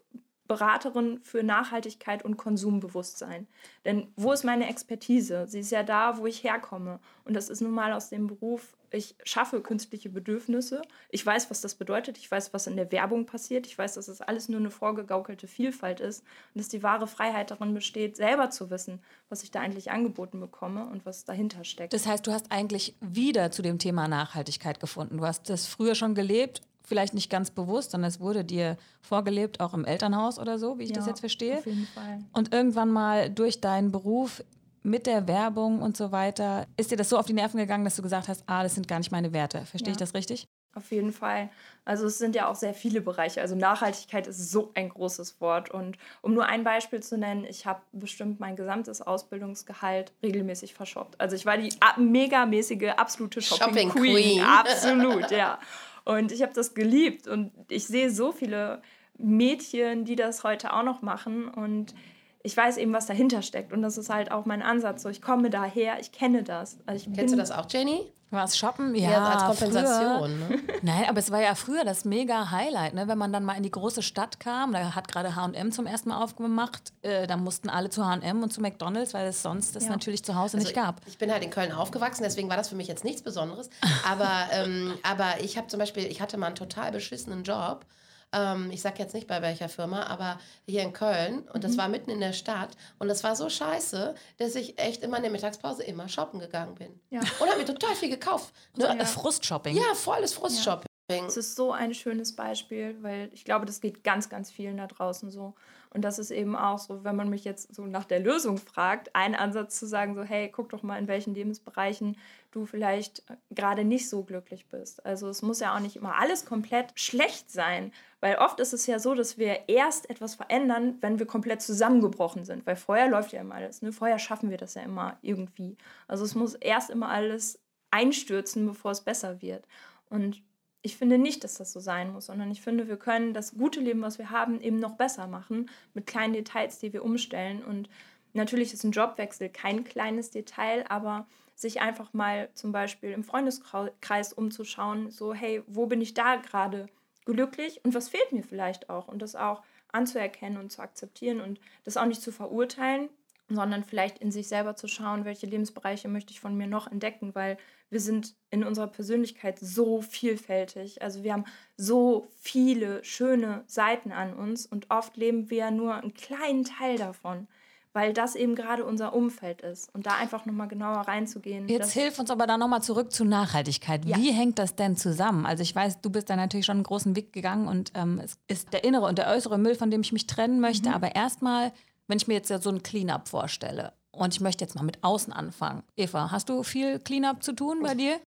Beraterin 0.52 1.22
für 1.24 1.44
Nachhaltigkeit 1.44 2.26
und 2.26 2.36
Konsumbewusstsein. 2.36 3.48
Denn 3.86 4.12
wo 4.18 4.34
ist 4.34 4.44
meine 4.44 4.68
Expertise? 4.68 5.46
Sie 5.48 5.62
ist 5.62 5.72
ja 5.72 5.82
da, 5.82 6.18
wo 6.18 6.26
ich 6.26 6.44
herkomme. 6.44 7.00
Und 7.24 7.36
das 7.36 7.48
ist 7.48 7.62
nun 7.62 7.72
mal 7.72 7.94
aus 7.94 8.10
dem 8.10 8.28
Beruf, 8.28 8.76
ich 8.92 9.16
schaffe 9.24 9.62
künstliche 9.62 10.10
Bedürfnisse. 10.10 10.82
Ich 11.10 11.26
weiß, 11.26 11.50
was 11.50 11.62
das 11.62 11.76
bedeutet. 11.76 12.18
Ich 12.18 12.30
weiß, 12.30 12.54
was 12.54 12.68
in 12.68 12.76
der 12.76 12.92
Werbung 12.92 13.26
passiert. 13.26 13.66
Ich 13.66 13.78
weiß, 13.78 13.94
dass 13.94 14.08
das 14.08 14.22
alles 14.22 14.50
nur 14.50 14.60
eine 14.60 14.72
vorgegaukelte 14.72 15.48
Vielfalt 15.48 16.00
ist 16.00 16.24
und 16.54 16.60
dass 16.60 16.68
die 16.68 16.84
wahre 16.84 17.08
Freiheit 17.08 17.52
darin 17.52 17.74
besteht, 17.74 18.18
selber 18.18 18.50
zu 18.50 18.70
wissen, 18.70 19.00
was 19.30 19.44
ich 19.44 19.52
da 19.52 19.62
eigentlich 19.62 19.92
angeboten 19.92 20.40
bekomme 20.40 20.86
und 20.88 21.06
was 21.06 21.24
dahinter 21.24 21.64
steckt. 21.64 21.94
Das 21.94 22.06
heißt, 22.06 22.28
du 22.28 22.32
hast 22.32 22.52
eigentlich 22.52 22.96
wieder 23.00 23.52
zu 23.52 23.62
dem 23.62 23.80
Thema 23.80 24.08
Nachhaltigkeit 24.08 24.80
gefunden. 24.80 25.18
Du 25.18 25.26
hast 25.26 25.50
das 25.50 25.68
früher 25.68 25.96
schon 25.96 26.14
gelebt 26.16 26.62
vielleicht 26.84 27.14
nicht 27.14 27.30
ganz 27.30 27.52
bewusst, 27.52 27.92
sondern 27.92 28.10
es 28.10 28.20
wurde 28.20 28.44
dir 28.44 28.76
vorgelebt, 29.02 29.62
auch 29.62 29.74
im 29.74 29.86
Elternhaus 29.86 30.38
oder 30.40 30.60
so, 30.60 30.78
wie 30.78 30.84
ich 30.84 30.90
ja, 30.90 30.96
das 30.96 31.06
jetzt 31.06 31.22
verstehe. 31.22 31.60
Auf 31.60 31.66
jeden 31.66 31.88
Fall. 31.88 32.20
Und 32.34 32.54
irgendwann 32.54 32.90
mal 32.90 33.30
durch 33.30 33.62
deinen 33.62 33.92
Beruf 33.94 34.44
mit 34.84 35.06
der 35.06 35.28
Werbung 35.28 35.82
und 35.82 35.96
so 35.96 36.12
weiter, 36.12 36.68
ist 36.78 36.92
dir 36.92 36.98
das 36.98 37.10
so 37.10 37.18
auf 37.18 37.26
die 37.26 37.34
Nerven 37.34 37.58
gegangen, 37.58 37.84
dass 37.84 37.96
du 37.96 38.02
gesagt 38.02 38.28
hast, 38.28 38.44
ah, 38.48 38.64
das 38.64 38.76
sind 38.76 38.88
gar 38.88 38.98
nicht 38.98 39.12
meine 39.12 39.34
Werte. 39.34 39.66
Verstehe 39.66 39.90
ja. 39.90 39.94
ich 39.94 39.98
das 39.98 40.14
richtig? 40.14 40.48
Auf 40.74 40.90
jeden 40.92 41.12
Fall. 41.12 41.50
Also 41.84 42.06
es 42.06 42.18
sind 42.18 42.34
ja 42.34 42.48
auch 42.48 42.56
sehr 42.56 42.74
viele 42.74 43.02
Bereiche. 43.02 43.42
Also 43.42 43.56
Nachhaltigkeit 43.56 44.26
ist 44.28 44.52
so 44.52 44.72
ein 44.74 44.88
großes 44.88 45.42
Wort. 45.42 45.70
Und 45.70 45.98
um 46.22 46.34
nur 46.34 46.46
ein 46.46 46.64
Beispiel 46.64 47.02
zu 47.02 47.18
nennen, 47.18 47.44
ich 47.44 47.66
habe 47.66 47.82
bestimmt 47.92 48.40
mein 48.40 48.56
gesamtes 48.56 49.02
Ausbildungsgehalt 49.02 50.14
regelmäßig 50.24 50.74
verschoppt. 50.74 51.20
Also 51.20 51.36
ich 51.36 51.46
war 51.46 51.58
die 51.58 51.74
megamäßige, 51.98 52.92
absolute 52.96 53.42
Shopping, 53.42 53.68
Shopping 53.68 53.90
Queen. 53.90 54.16
Queen. 54.16 54.42
Absolut, 54.46 55.30
ja. 55.32 55.60
Und 56.06 56.32
ich 56.32 56.42
habe 56.42 56.54
das 56.54 56.74
geliebt 56.74 57.28
und 57.28 57.52
ich 57.70 57.86
sehe 57.86 58.10
so 58.10 58.32
viele 58.32 58.82
Mädchen, 59.18 60.06
die 60.06 60.16
das 60.16 60.44
heute 60.44 60.74
auch 60.74 60.84
noch 60.84 61.02
machen 61.02 61.50
und 61.50 61.94
ich 62.44 62.56
weiß 62.56 62.78
eben, 62.78 62.94
was 62.94 63.06
dahinter 63.06 63.42
steckt 63.42 63.74
und 63.74 63.82
das 63.82 63.98
ist 63.98 64.10
halt 64.10 64.32
auch 64.32 64.46
mein 64.46 64.62
Ansatz. 64.62 65.04
So, 65.04 65.10
ich 65.10 65.22
komme 65.22 65.50
daher, 65.50 66.00
ich 66.00 66.12
kenne 66.12 66.44
das. 66.44 66.78
Also 66.86 67.08
ich 67.08 67.16
Kennst 67.16 67.34
du 67.34 67.38
das 67.38 67.52
auch, 67.52 67.68
Jenny? 67.70 68.12
Was 68.32 68.58
shoppen? 68.58 68.96
Ja, 68.96 69.12
ja 69.12 69.28
als 69.28 69.44
Kompensation. 69.44 70.40
Ne? 70.40 70.60
Nein, 70.82 71.04
aber 71.10 71.20
es 71.20 71.32
war 71.32 71.42
ja 71.42 71.54
früher 71.54 71.84
das 71.84 72.06
mega 72.06 72.50
Highlight, 72.50 72.94
ne? 72.94 73.10
wenn 73.10 73.18
man 73.18 73.34
dann 73.34 73.44
mal 73.44 73.56
in 73.56 73.64
die 73.64 73.72
große 73.72 74.02
Stadt 74.02 74.40
kam. 74.40 74.72
Da 74.72 74.96
hat 74.96 75.10
gerade 75.10 75.36
H&M 75.36 75.72
zum 75.74 75.86
ersten 75.86 76.10
Mal 76.10 76.24
aufgemacht. 76.24 76.94
Äh, 77.02 77.28
da 77.28 77.36
mussten 77.36 77.70
alle 77.70 77.90
zu 77.90 78.06
H&M 78.06 78.42
und 78.42 78.54
zu 78.54 78.62
McDonald's, 78.62 79.14
weil 79.14 79.28
es 79.28 79.42
sonst 79.42 79.76
das 79.76 79.84
ja. 79.84 79.90
natürlich 79.90 80.24
zu 80.24 80.36
Hause 80.36 80.56
also 80.56 80.66
nicht 80.66 80.74
gab. 80.74 81.02
Ich, 81.02 81.14
ich 81.14 81.18
bin 81.18 81.30
halt 81.30 81.44
in 81.44 81.50
Köln 81.50 81.74
aufgewachsen, 81.74 82.24
deswegen 82.24 82.50
war 82.50 82.56
das 82.56 82.70
für 82.70 82.76
mich 82.76 82.88
jetzt 82.88 83.04
nichts 83.04 83.22
Besonderes. 83.22 83.70
Aber, 84.10 84.48
ähm, 84.54 84.94
aber 85.04 85.42
ich 85.42 85.58
habe 85.58 85.68
zum 85.68 85.80
Beispiel, 85.80 86.06
ich 86.06 86.22
hatte 86.22 86.38
mal 86.38 86.48
einen 86.48 86.56
total 86.56 86.94
beschissenen 86.94 87.44
Job 87.44 87.86
ähm, 88.34 88.70
ich 88.72 88.82
sage 88.82 89.00
jetzt 89.00 89.14
nicht 89.14 89.28
bei 89.28 89.42
welcher 89.42 89.70
Firma, 89.70 90.04
aber 90.04 90.40
hier 90.66 90.84
in 90.84 90.94
Köln. 90.94 91.48
Und 91.54 91.64
das 91.64 91.74
mhm. 91.74 91.78
war 91.78 91.88
mitten 91.90 92.10
in 92.10 92.20
der 92.20 92.34
Stadt. 92.34 92.70
Und 93.00 93.08
das 93.08 93.24
war 93.24 93.36
so 93.36 93.50
scheiße, 93.50 94.16
dass 94.38 94.56
ich 94.56 94.80
echt 94.80 95.04
immer 95.04 95.18
in 95.18 95.24
der 95.24 95.32
Mittagspause 95.32 95.84
immer 95.84 96.08
shoppen 96.08 96.40
gegangen 96.40 96.76
bin. 96.76 97.00
Ja. 97.10 97.22
Und 97.40 97.50
habe 97.50 97.60
mir 97.60 97.66
total 97.66 97.96
viel 97.96 98.10
gekauft. 98.10 98.54
Ne? 98.78 98.96
Ja. 98.98 99.06
Frustshopping. 99.06 99.76
Ja, 99.76 99.94
volles 99.96 100.34
Frustshopping. 100.34 100.88
Es 101.10 101.36
ist 101.36 101.56
so 101.56 101.74
ein 101.74 101.94
schönes 101.94 102.36
Beispiel, 102.36 102.96
weil 103.02 103.30
ich 103.34 103.44
glaube, 103.44 103.66
das 103.66 103.82
geht 103.82 104.04
ganz, 104.04 104.30
ganz 104.30 104.50
vielen 104.50 104.78
da 104.78 104.88
draußen 104.88 105.30
so. 105.30 105.56
Und 105.94 106.04
das 106.04 106.20
ist 106.20 106.32
eben 106.32 106.56
auch 106.56 106.80
so, 106.80 107.04
wenn 107.04 107.18
man 107.18 107.30
mich 107.30 107.44
jetzt 107.44 107.76
so 107.76 107.86
nach 107.86 108.06
der 108.06 108.22
Lösung 108.22 108.58
fragt, 108.58 109.14
ein 109.14 109.36
Ansatz 109.36 109.78
zu 109.78 109.86
sagen, 109.86 110.16
so, 110.16 110.24
hey, 110.24 110.50
guck 110.50 110.70
doch 110.70 110.84
mal, 110.84 110.98
in 110.98 111.10
welchen 111.10 111.34
Lebensbereichen 111.34 112.18
du 112.52 112.66
vielleicht 112.66 113.24
gerade 113.50 113.84
nicht 113.84 114.10
so 114.10 114.24
glücklich 114.24 114.68
bist. 114.68 115.06
Also 115.06 115.30
es 115.30 115.42
muss 115.42 115.60
ja 115.60 115.76
auch 115.76 115.80
nicht 115.80 115.96
immer 115.96 116.16
alles 116.16 116.46
komplett 116.46 116.92
schlecht 116.96 117.50
sein, 117.50 117.92
weil 118.20 118.36
oft 118.36 118.60
ist 118.60 118.74
es 118.74 118.86
ja 118.88 119.00
so, 119.00 119.16
dass 119.16 119.38
wir 119.38 119.70
erst 119.70 120.10
etwas 120.10 120.36
verändern, 120.36 120.98
wenn 121.02 121.18
wir 121.18 121.26
komplett 121.26 121.62
zusammengebrochen 121.62 122.46
sind, 122.46 122.66
weil 122.66 122.76
vorher 122.76 123.10
läuft 123.10 123.32
ja 123.32 123.42
immer 123.42 123.56
alles. 123.56 123.82
Ne? 123.82 123.92
Vorher 123.92 124.20
schaffen 124.20 124.50
wir 124.50 124.58
das 124.58 124.74
ja 124.76 124.82
immer 124.84 125.18
irgendwie. 125.22 125.78
Also 126.08 126.26
es 126.26 126.36
muss 126.36 126.56
erst 126.56 126.90
immer 126.90 127.10
alles 127.10 127.60
einstürzen, 127.90 128.66
bevor 128.66 128.92
es 128.92 129.02
besser 129.02 129.42
wird. 129.42 129.66
Und 130.10 130.44
ich 130.82 130.98
finde 130.98 131.18
nicht, 131.18 131.44
dass 131.44 131.56
das 131.56 131.72
so 131.72 131.80
sein 131.80 132.12
muss, 132.12 132.26
sondern 132.26 132.52
ich 132.52 132.62
finde, 132.62 132.88
wir 132.88 132.98
können 132.98 133.34
das 133.34 133.54
gute 133.56 133.80
Leben, 133.80 134.02
was 134.02 134.18
wir 134.18 134.30
haben, 134.30 134.62
eben 134.62 134.80
noch 134.80 134.96
besser 134.96 135.28
machen 135.28 135.70
mit 135.94 136.08
kleinen 136.08 136.34
Details, 136.34 136.80
die 136.80 136.92
wir 136.92 137.04
umstellen. 137.04 137.64
Und 137.64 137.90
natürlich 138.34 138.74
ist 138.74 138.84
ein 138.84 138.92
Jobwechsel 138.92 139.50
kein 139.50 139.84
kleines 139.84 140.32
Detail, 140.32 140.86
aber 140.90 141.28
sich 141.62 141.82
einfach 141.82 142.14
mal 142.14 142.50
zum 142.54 142.72
Beispiel 142.72 143.12
im 143.12 143.24
Freundeskreis 143.24 144.34
umzuschauen, 144.34 145.12
so 145.12 145.34
hey, 145.34 145.64
wo 145.68 145.86
bin 145.86 146.02
ich 146.02 146.14
da 146.14 146.38
gerade 146.38 146.88
glücklich 147.26 147.80
und 147.86 147.94
was 147.94 148.10
fehlt 148.10 148.32
mir 148.32 148.44
vielleicht 148.44 148.90
auch 148.90 149.08
und 149.08 149.22
das 149.22 149.36
auch 149.36 149.62
anzuerkennen 149.92 150.58
und 150.58 150.72
zu 150.72 150.82
akzeptieren 150.82 151.40
und 151.40 151.60
das 151.84 151.98
auch 151.98 152.06
nicht 152.06 152.22
zu 152.22 152.32
verurteilen, 152.32 153.10
sondern 153.48 153.84
vielleicht 153.84 154.18
in 154.20 154.32
sich 154.32 154.48
selber 154.48 154.76
zu 154.76 154.88
schauen, 154.88 155.26
welche 155.26 155.46
Lebensbereiche 155.46 156.08
möchte 156.08 156.32
ich 156.32 156.40
von 156.40 156.56
mir 156.56 156.68
noch 156.68 156.90
entdecken, 156.90 157.36
weil 157.36 157.58
wir 157.90 158.00
sind 158.00 158.34
in 158.50 158.64
unserer 158.64 158.88
Persönlichkeit 158.88 159.60
so 159.60 160.02
vielfältig. 160.02 161.02
Also 161.02 161.24
wir 161.24 161.34
haben 161.34 161.46
so 161.76 162.28
viele 162.40 163.04
schöne 163.04 163.64
Seiten 163.68 164.12
an 164.14 164.34
uns 164.34 164.66
und 164.66 164.90
oft 164.90 165.18
leben 165.18 165.50
wir 165.50 165.70
nur 165.72 165.96
einen 165.96 166.14
kleinen 166.14 166.64
Teil 166.64 166.98
davon 166.98 167.48
weil 167.94 168.14
das 168.14 168.36
eben 168.36 168.56
gerade 168.56 168.86
unser 168.86 169.14
Umfeld 169.14 169.62
ist. 169.62 169.94
Und 169.94 170.06
da 170.06 170.16
einfach 170.16 170.46
nochmal 170.46 170.68
genauer 170.68 171.02
reinzugehen. 171.02 171.68
Jetzt 171.68 171.92
hilf 171.92 172.20
uns 172.20 172.32
aber 172.32 172.48
da 172.48 172.58
nochmal 172.58 172.82
zurück 172.82 173.12
zu 173.12 173.26
Nachhaltigkeit. 173.26 174.06
Ja. 174.06 174.18
Wie 174.18 174.32
hängt 174.32 174.60
das 174.60 174.76
denn 174.76 174.96
zusammen? 174.96 175.46
Also 175.46 175.64
ich 175.64 175.76
weiß, 175.76 176.02
du 176.02 176.10
bist 176.10 176.30
da 176.30 176.36
natürlich 176.36 176.66
schon 176.66 176.78
einen 176.78 176.84
großen 176.84 177.16
Weg 177.16 177.34
gegangen 177.34 177.68
und 177.68 177.92
ähm, 177.96 178.22
es 178.24 178.38
ist 178.48 178.74
der 178.74 178.84
innere 178.84 179.06
und 179.06 179.18
der 179.18 179.28
äußere 179.28 179.58
Müll, 179.58 179.76
von 179.76 179.92
dem 179.92 180.02
ich 180.02 180.14
mich 180.14 180.28
trennen 180.28 180.60
möchte. 180.60 180.90
Mhm. 180.90 180.96
Aber 180.96 181.16
erstmal, 181.16 181.72
wenn 182.08 182.18
ich 182.18 182.28
mir 182.28 182.36
jetzt 182.36 182.48
so 182.48 182.70
ein 182.70 182.84
Cleanup 182.84 183.28
vorstelle 183.28 183.94
und 184.12 184.34
ich 184.34 184.42
möchte 184.42 184.64
jetzt 184.64 184.76
mal 184.76 184.84
mit 184.84 185.04
außen 185.04 185.34
anfangen. 185.34 185.84
Eva, 185.96 186.32
hast 186.32 186.50
du 186.50 186.64
viel 186.64 187.00
Cleanup 187.00 187.44
zu 187.44 187.54
tun 187.54 187.80
bei 187.82 187.96
dir? 187.96 188.20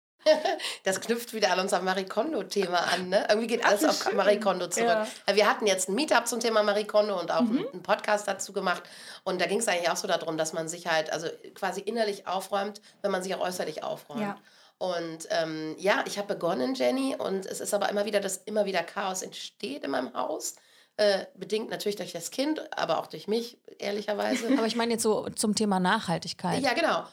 Das 0.83 1.01
knüpft 1.01 1.33
wieder 1.33 1.51
an 1.51 1.59
unser 1.59 1.81
Marikondo-Thema 1.81 2.77
an. 2.77 3.09
Ne? 3.09 3.25
Irgendwie 3.29 3.47
geht 3.47 3.65
alles 3.65 3.83
Ach, 3.83 3.89
auf 3.89 4.03
schön. 4.03 4.15
Marikondo 4.15 4.67
zurück. 4.67 5.07
Ja. 5.27 5.35
Wir 5.35 5.49
hatten 5.49 5.65
jetzt 5.65 5.89
ein 5.89 5.95
Meetup 5.95 6.27
zum 6.27 6.39
Thema 6.39 6.63
Marikondo 6.63 7.19
und 7.19 7.31
auch 7.31 7.41
mhm. 7.41 7.67
einen 7.71 7.83
Podcast 7.83 8.27
dazu 8.27 8.53
gemacht. 8.53 8.83
Und 9.23 9.41
da 9.41 9.45
ging 9.45 9.59
es 9.59 9.67
eigentlich 9.67 9.89
auch 9.89 9.95
so 9.95 10.07
darum, 10.07 10.37
dass 10.37 10.53
man 10.53 10.67
sich 10.67 10.87
halt 10.87 11.11
also 11.11 11.27
quasi 11.55 11.81
innerlich 11.81 12.27
aufräumt, 12.27 12.81
wenn 13.01 13.11
man 13.11 13.23
sich 13.23 13.33
auch 13.35 13.41
äußerlich 13.41 13.83
aufräumt. 13.83 14.21
Ja. 14.21 14.37
Und 14.77 15.27
ähm, 15.29 15.75
ja, 15.77 16.03
ich 16.07 16.17
habe 16.17 16.33
begonnen, 16.33 16.75
Jenny, 16.75 17.15
und 17.15 17.45
es 17.45 17.61
ist 17.61 17.73
aber 17.73 17.89
immer 17.89 18.05
wieder, 18.05 18.19
dass 18.19 18.37
immer 18.37 18.65
wieder 18.65 18.83
Chaos 18.83 19.21
entsteht 19.21 19.83
in 19.83 19.91
meinem 19.91 20.13
Haus. 20.13 20.55
Äh, 20.97 21.25
bedingt 21.35 21.71
natürlich 21.71 21.95
durch 21.95 22.11
das 22.11 22.29
Kind, 22.29 22.61
aber 22.77 22.99
auch 22.99 23.07
durch 23.07 23.27
mich, 23.27 23.57
ehrlicherweise. 23.79 24.47
Aber 24.57 24.67
ich 24.67 24.75
meine 24.75 24.93
jetzt 24.93 25.01
so 25.01 25.27
zum 25.29 25.55
Thema 25.55 25.79
Nachhaltigkeit. 25.79 26.61
Ja, 26.61 26.73
genau. 26.73 27.05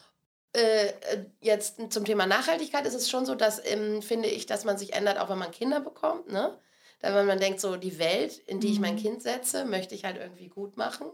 Äh, 0.53 0.89
äh, 0.89 0.93
jetzt 1.41 1.77
zum 1.93 2.05
Thema 2.05 2.27
Nachhaltigkeit 2.27 2.85
ist 2.85 2.95
es 2.95 3.09
schon 3.09 3.25
so, 3.25 3.35
dass 3.35 3.65
ähm, 3.65 4.03
finde 4.03 4.29
ich, 4.29 4.47
dass 4.47 4.65
man 4.65 4.79
sich 4.79 4.95
ändert, 4.95 5.19
auch 5.19 5.29
wenn 5.29 5.39
man 5.39 5.53
Kinder 5.53 5.81
bekommt. 5.81 6.31
Ne? 6.31 6.59
Da 7.01 7.15
wenn 7.15 7.27
man 7.27 7.39
denkt, 7.39 7.61
so 7.61 7.77
die 7.77 7.99
Welt, 7.99 8.39
in 8.47 8.61
die 8.61 8.69
mhm. 8.69 8.73
ich 8.73 8.81
mein 8.81 8.95
mhm. 8.95 9.01
Kind 9.01 9.23
setze, 9.23 9.65
möchte 9.65 9.95
ich 9.95 10.05
halt 10.05 10.17
irgendwie 10.17 10.49
gut 10.49 10.77
machen. 10.77 11.07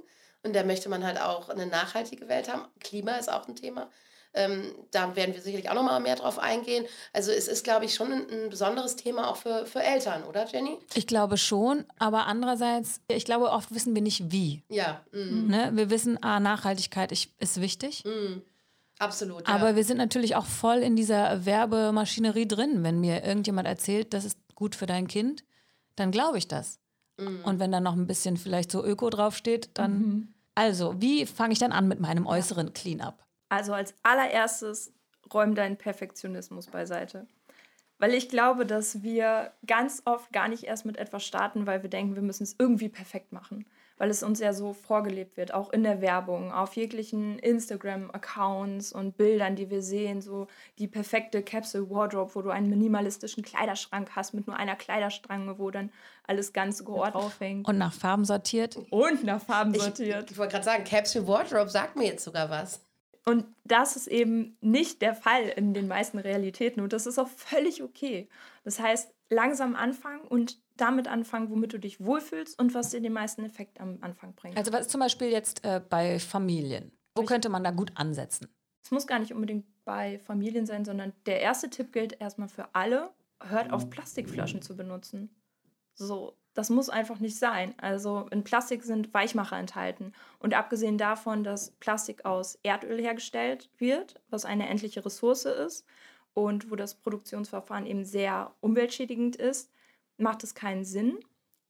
Und 0.42 0.54
da 0.54 0.64
möchte 0.64 0.88
man 0.88 1.04
halt 1.04 1.20
auch 1.20 1.48
eine 1.48 1.66
nachhaltige 1.66 2.28
Welt 2.28 2.50
haben. 2.50 2.64
Klima 2.80 3.16
ist 3.16 3.30
auch 3.30 3.46
ein 3.48 3.56
Thema. 3.56 3.90
Ähm, 4.32 4.74
da 4.90 5.16
werden 5.16 5.34
wir 5.34 5.40
sicherlich 5.40 5.70
auch 5.70 5.74
noch 5.74 5.82
mal 5.82 5.98
mehr 5.98 6.16
drauf 6.16 6.38
eingehen. 6.38 6.84
Also 7.12 7.32
es 7.32 7.48
ist, 7.48 7.64
glaube 7.64 7.86
ich, 7.86 7.94
schon 7.94 8.12
ein, 8.12 8.30
ein, 8.30 8.50
besonderes 8.50 8.94
Thema 8.94 9.30
auch 9.30 9.36
für, 9.36 9.64
für 9.64 9.82
Eltern, 9.82 10.24
oder 10.24 10.46
Jenny? 10.46 10.78
Ich 10.94 11.06
glaube 11.06 11.38
schon, 11.38 11.86
aber 11.98 12.26
andererseits, 12.26 13.00
ich 13.08 13.24
glaube, 13.24 13.50
oft 13.50 13.74
wissen 13.74 13.94
wir 13.94 14.02
nicht 14.02 14.30
wie. 14.30 14.62
Ja. 14.68 15.00
Mm. 15.12 15.46
Ne? 15.48 15.70
Wir 15.72 15.88
wissen, 15.88 16.22
ah, 16.22 16.38
Nachhaltigkeit 16.38 17.12
ist 17.12 17.60
wichtig. 17.60 18.04
Mm. 18.04 18.42
Absolut. 18.98 19.46
Ja. 19.46 19.54
Aber 19.54 19.76
wir 19.76 19.84
sind 19.84 19.98
natürlich 19.98 20.36
auch 20.36 20.46
voll 20.46 20.78
in 20.78 20.96
dieser 20.96 21.44
Werbemaschinerie 21.44 22.48
drin. 22.48 22.82
Wenn 22.82 23.00
mir 23.00 23.24
irgendjemand 23.24 23.68
erzählt, 23.68 24.14
das 24.14 24.24
ist 24.24 24.38
gut 24.54 24.74
für 24.74 24.86
dein 24.86 25.06
Kind, 25.06 25.44
dann 25.96 26.10
glaube 26.10 26.38
ich 26.38 26.48
das. 26.48 26.78
Mhm. 27.18 27.44
Und 27.44 27.58
wenn 27.58 27.72
da 27.72 27.80
noch 27.80 27.94
ein 27.94 28.06
bisschen 28.06 28.36
vielleicht 28.36 28.70
so 28.70 28.84
Öko 28.84 29.10
draufsteht, 29.10 29.70
dann. 29.74 29.98
Mhm. 29.98 30.28
Also, 30.54 31.00
wie 31.00 31.26
fange 31.26 31.52
ich 31.52 31.58
dann 31.58 31.72
an 31.72 31.86
mit 31.86 32.00
meinem 32.00 32.26
äußeren 32.26 32.72
Cleanup? 32.72 33.22
Also, 33.50 33.74
als 33.74 33.94
allererstes 34.02 34.92
räum 35.32 35.54
deinen 35.54 35.76
Perfektionismus 35.76 36.68
beiseite. 36.68 37.26
Weil 37.98 38.14
ich 38.14 38.28
glaube, 38.28 38.64
dass 38.64 39.02
wir 39.02 39.52
ganz 39.66 40.02
oft 40.04 40.32
gar 40.32 40.48
nicht 40.48 40.64
erst 40.64 40.86
mit 40.86 40.96
etwas 40.96 41.24
starten, 41.24 41.66
weil 41.66 41.82
wir 41.82 41.90
denken, 41.90 42.14
wir 42.14 42.22
müssen 42.22 42.44
es 42.44 42.56
irgendwie 42.58 42.88
perfekt 42.88 43.32
machen 43.32 43.66
weil 43.98 44.10
es 44.10 44.22
uns 44.22 44.40
ja 44.40 44.52
so 44.52 44.72
vorgelebt 44.72 45.36
wird, 45.36 45.54
auch 45.54 45.72
in 45.72 45.82
der 45.82 46.00
Werbung, 46.00 46.52
auf 46.52 46.74
jeglichen 46.74 47.38
Instagram-Accounts 47.38 48.92
und 48.92 49.16
Bildern, 49.16 49.56
die 49.56 49.70
wir 49.70 49.82
sehen, 49.82 50.20
so 50.20 50.46
die 50.78 50.88
perfekte 50.88 51.42
Capsule 51.42 51.88
Wardrobe, 51.90 52.34
wo 52.34 52.42
du 52.42 52.50
einen 52.50 52.68
minimalistischen 52.68 53.42
Kleiderschrank 53.42 54.10
hast 54.14 54.34
mit 54.34 54.46
nur 54.46 54.56
einer 54.56 54.76
Kleiderstrange, 54.76 55.58
wo 55.58 55.70
dann 55.70 55.90
alles 56.26 56.52
ganz 56.52 56.84
geordnet 56.84 57.14
aufhängt. 57.14 57.68
Und 57.68 57.78
nach 57.78 57.92
Farben 57.92 58.24
sortiert. 58.24 58.76
Und 58.90 59.24
nach 59.24 59.40
Farben 59.40 59.74
sortiert. 59.74 60.24
Ich, 60.24 60.32
ich 60.32 60.38
wollte 60.38 60.52
gerade 60.52 60.64
sagen, 60.64 60.84
Capsule 60.84 61.26
Wardrobe 61.26 61.70
sagt 61.70 61.96
mir 61.96 62.06
jetzt 62.06 62.24
sogar 62.24 62.50
was. 62.50 62.85
Und 63.28 63.44
das 63.64 63.96
ist 63.96 64.06
eben 64.06 64.56
nicht 64.60 65.02
der 65.02 65.14
Fall 65.14 65.48
in 65.48 65.74
den 65.74 65.88
meisten 65.88 66.18
Realitäten 66.18 66.80
und 66.80 66.92
das 66.92 67.06
ist 67.06 67.18
auch 67.18 67.28
völlig 67.28 67.82
okay. 67.82 68.28
Das 68.62 68.78
heißt, 68.78 69.12
langsam 69.30 69.74
anfangen 69.74 70.20
und 70.20 70.60
damit 70.76 71.08
anfangen, 71.08 71.50
womit 71.50 71.72
du 71.72 71.78
dich 71.78 72.00
wohlfühlst 72.00 72.58
und 72.58 72.72
was 72.74 72.90
dir 72.90 73.00
den 73.00 73.12
meisten 73.12 73.44
Effekt 73.44 73.80
am 73.80 73.98
Anfang 74.00 74.34
bringt. 74.34 74.56
Also 74.56 74.72
was 74.72 74.82
ist 74.82 74.90
zum 74.90 75.00
Beispiel 75.00 75.28
jetzt 75.28 75.64
äh, 75.64 75.80
bei 75.80 76.20
Familien? 76.20 76.92
Wo 77.16 77.22
ich 77.22 77.28
könnte 77.28 77.48
man 77.48 77.64
da 77.64 77.72
gut 77.72 77.92
ansetzen? 77.96 78.48
Es 78.84 78.92
muss 78.92 79.06
gar 79.08 79.18
nicht 79.18 79.34
unbedingt 79.34 79.66
bei 79.84 80.20
Familien 80.20 80.66
sein, 80.66 80.84
sondern 80.84 81.12
der 81.24 81.40
erste 81.40 81.68
Tipp 81.68 81.92
gilt 81.92 82.20
erstmal 82.20 82.48
für 82.48 82.72
alle. 82.74 83.10
Hört 83.42 83.72
auf, 83.72 83.90
Plastikflaschen 83.90 84.62
zu 84.62 84.76
benutzen. 84.76 85.34
So, 85.94 86.36
das 86.56 86.70
muss 86.70 86.88
einfach 86.88 87.20
nicht 87.20 87.38
sein. 87.38 87.74
Also 87.76 88.26
in 88.30 88.42
Plastik 88.42 88.82
sind 88.82 89.12
Weichmacher 89.12 89.58
enthalten. 89.58 90.12
Und 90.38 90.54
abgesehen 90.54 90.96
davon, 90.96 91.44
dass 91.44 91.72
Plastik 91.72 92.24
aus 92.24 92.58
Erdöl 92.62 92.98
hergestellt 92.98 93.68
wird, 93.76 94.20
was 94.30 94.46
eine 94.46 94.66
endliche 94.66 95.04
Ressource 95.04 95.44
ist 95.44 95.84
und 96.32 96.70
wo 96.70 96.76
das 96.76 96.94
Produktionsverfahren 96.94 97.84
eben 97.84 98.06
sehr 98.06 98.54
umweltschädigend 98.60 99.36
ist, 99.36 99.70
macht 100.16 100.42
es 100.44 100.54
keinen 100.54 100.86
Sinn. 100.86 101.18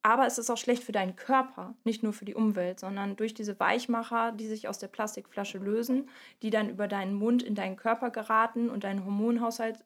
Aber 0.02 0.24
es 0.24 0.38
ist 0.38 0.50
auch 0.50 0.56
schlecht 0.56 0.84
für 0.84 0.92
deinen 0.92 1.16
Körper, 1.16 1.74
nicht 1.82 2.04
nur 2.04 2.12
für 2.12 2.24
die 2.24 2.36
Umwelt, 2.36 2.78
sondern 2.78 3.16
durch 3.16 3.34
diese 3.34 3.58
Weichmacher, 3.58 4.30
die 4.30 4.46
sich 4.46 4.68
aus 4.68 4.78
der 4.78 4.86
Plastikflasche 4.86 5.58
lösen, 5.58 6.08
die 6.42 6.50
dann 6.50 6.70
über 6.70 6.86
deinen 6.86 7.14
Mund 7.14 7.42
in 7.42 7.56
deinen 7.56 7.74
Körper 7.74 8.10
geraten 8.10 8.70
und 8.70 8.84
deinen 8.84 9.04
Hormonhaushalt 9.04 9.84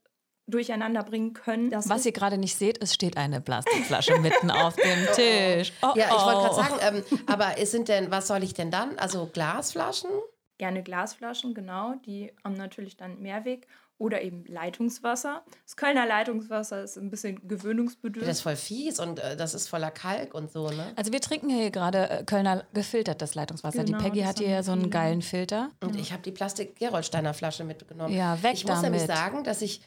durcheinander 0.51 1.03
bringen 1.03 1.33
können. 1.33 1.73
Was 1.73 2.07
ihr 2.07 2.13
gerade 2.13 2.39
nicht 2.39 2.57
seht, 2.57 2.83
es 2.83 2.95
steht 2.95 3.17
eine 3.17 3.41
Plastikflasche 3.41 4.19
mitten 4.19 4.51
auf 4.51 4.77
dem 4.77 5.07
Tisch. 5.15 5.73
Oh, 5.83 5.93
ja, 5.95 6.07
ich 6.07 6.25
wollte 6.25 6.41
gerade 6.41 6.51
oh. 6.51 6.55
sagen, 6.55 6.75
ähm, 6.81 7.19
aber 7.27 7.55
sind 7.67 7.89
denn, 7.89 8.11
was 8.11 8.27
soll 8.27 8.43
ich 8.43 8.55
denn 8.55 8.71
dann? 8.71 8.99
Also 8.99 9.27
Glasflaschen? 9.33 10.11
Gerne 10.59 10.83
Glasflaschen, 10.83 11.55
genau. 11.55 11.95
Die 12.05 12.33
haben 12.45 12.55
natürlich 12.55 12.97
dann 12.97 13.21
Mehrweg 13.21 13.67
oder 14.01 14.23
eben 14.23 14.45
Leitungswasser. 14.47 15.43
Das 15.63 15.77
Kölner 15.77 16.07
Leitungswasser 16.07 16.83
ist 16.83 16.97
ein 16.97 17.11
bisschen 17.11 17.47
gewöhnungsbedürftig. 17.47 18.27
Das 18.27 18.39
ist 18.39 18.43
voll 18.43 18.57
fies 18.57 18.99
und 18.99 19.19
äh, 19.19 19.37
das 19.37 19.53
ist 19.53 19.69
voller 19.69 19.91
Kalk 19.91 20.35
und 20.35 20.51
so, 20.51 20.71
ne? 20.71 20.93
Also 20.97 21.13
wir 21.13 21.21
trinken 21.21 21.51
hier 21.51 21.71
gerade 21.71 22.09
äh, 22.09 22.25
Kölner 22.25 22.65
gefiltertes 22.73 23.35
Leitungswasser. 23.35 23.85
Genau, 23.85 23.99
die 23.99 24.05
Peggy 24.05 24.23
hat 24.23 24.39
hier 24.39 24.49
ja 24.49 24.63
so 24.63 24.73
einen 24.73 24.89
geilen 24.89 25.21
Filter. 25.21 25.71
Und 25.83 25.97
ich 25.97 26.13
habe 26.13 26.23
die 26.23 26.33
Plastik-Gerolsteiner 26.33 27.35
Flasche 27.35 27.63
mitgenommen. 27.65 28.15
Ja, 28.15 28.43
weg 28.43 28.55
Ich 28.55 28.65
muss 28.65 28.81
damit. 28.81 28.91
nämlich 28.91 29.07
sagen, 29.07 29.45
dass 29.45 29.61
ich 29.61 29.83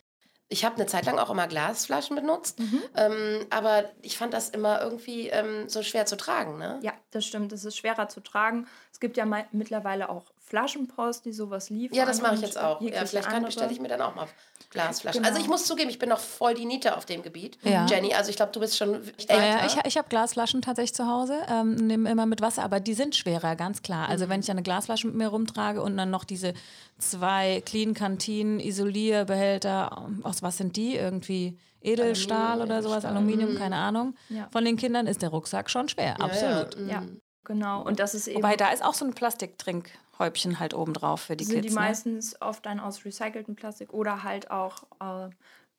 ich 0.53 0.63
habe 0.63 0.75
eine 0.75 0.85
Zeit 0.85 1.07
lang 1.07 1.17
auch 1.17 1.31
immer 1.31 1.47
Glasflaschen 1.47 2.15
benutzt, 2.15 2.59
mhm. 2.59 2.79
ähm, 2.95 3.45
aber 3.49 3.85
ich 4.03 4.19
fand 4.19 4.35
das 4.35 4.49
immer 4.49 4.81
irgendwie 4.83 5.29
ähm, 5.29 5.67
so 5.67 5.81
schwer 5.81 6.05
zu 6.05 6.15
tragen. 6.15 6.59
Ne? 6.59 6.79
Ja, 6.83 6.93
das 7.09 7.25
stimmt. 7.25 7.51
Es 7.53 7.65
ist 7.65 7.75
schwerer 7.75 8.07
zu 8.07 8.21
tragen. 8.21 8.67
Es 8.91 8.99
gibt 8.99 9.17
ja 9.17 9.25
mittlerweile 9.51 10.09
auch 10.09 10.31
Flaschenpost, 10.37 11.25
die 11.25 11.33
sowas 11.33 11.71
liefern. 11.71 11.97
Ja, 11.97 12.05
das 12.05 12.21
mache 12.21 12.35
ich 12.35 12.41
jetzt 12.41 12.59
auch. 12.59 12.79
Ja, 12.81 13.03
vielleicht 13.03 13.51
stelle 13.51 13.71
ich 13.71 13.79
mir 13.79 13.87
dann 13.87 14.01
auch 14.01 14.13
mal 14.13 14.27
Glasflaschen. 14.73 15.21
Genau. 15.21 15.31
Also 15.31 15.41
ich 15.41 15.49
muss 15.49 15.65
zugeben, 15.65 15.89
ich 15.89 15.99
bin 15.99 16.09
noch 16.09 16.19
voll 16.19 16.53
die 16.53 16.65
Niete 16.65 16.97
auf 16.97 17.05
dem 17.05 17.21
Gebiet, 17.21 17.57
ja. 17.63 17.85
Jenny. 17.85 18.13
Also 18.13 18.29
ich 18.29 18.35
glaube, 18.35 18.51
du 18.51 18.59
bist 18.59 18.77
schon. 18.77 19.01
Ja, 19.29 19.43
ja, 19.43 19.65
ich, 19.65 19.77
ich 19.85 19.97
habe 19.97 20.09
Glasflaschen 20.09 20.61
tatsächlich 20.61 20.93
zu 20.93 21.07
Hause, 21.07 21.37
ähm, 21.49 21.75
nehme 21.75 22.09
immer 22.09 22.25
mit 22.25 22.41
Wasser, 22.41 22.63
aber 22.63 22.79
die 22.79 22.93
sind 22.93 23.15
schwerer, 23.15 23.55
ganz 23.55 23.81
klar. 23.81 24.09
Also 24.09 24.25
mhm. 24.25 24.29
wenn 24.29 24.39
ich 24.41 24.51
eine 24.51 24.63
Glasflasche 24.63 25.07
mit 25.07 25.15
mir 25.15 25.27
rumtrage 25.27 25.81
und 25.81 25.95
dann 25.97 26.09
noch 26.09 26.23
diese 26.23 26.53
zwei 26.97 27.61
Clean 27.65 27.93
Kantinen, 27.93 28.59
Isolierbehälter, 28.59 30.09
aus 30.23 30.41
was 30.41 30.57
sind 30.57 30.75
die 30.75 30.95
irgendwie? 30.95 31.57
Edelstahl 31.83 32.61
Aluminium, 32.61 32.65
oder 32.65 32.81
sowas, 32.81 33.05
Aluminium, 33.05 33.53
mhm. 33.53 33.57
keine 33.57 33.75
Ahnung. 33.75 34.15
Ja. 34.29 34.47
Von 34.51 34.65
den 34.65 34.77
Kindern 34.77 35.05
ist 35.05 35.21
der 35.21 35.29
Rucksack 35.29 35.69
schon 35.69 35.89
schwer, 35.89 36.19
absolut. 36.21 36.77
Ja, 36.87 37.01
mhm. 37.01 37.19
genau. 37.43 37.83
Und 37.83 37.99
das 37.99 38.15
ist 38.15 38.27
eben. 38.27 38.37
Wobei 38.37 38.55
da 38.55 38.69
ist 38.69 38.83
auch 38.83 38.93
so 38.93 39.05
ein 39.05 39.13
Plastiktrink. 39.13 39.89
Häubchen 40.19 40.59
halt 40.59 40.73
oben 40.73 40.93
drauf 40.93 41.21
für 41.21 41.35
die 41.35 41.43
sind 41.43 41.55
Kids. 41.55 41.63
Sind 41.63 41.71
die 41.71 41.79
ne? 41.79 41.87
meistens 41.87 42.41
oft 42.41 42.65
dann 42.65 42.79
aus 42.79 43.03
recyceltem 43.03 43.55
Plastik 43.55 43.93
oder 43.93 44.23
halt 44.23 44.51
auch 44.51 44.83
äh, 44.99 45.29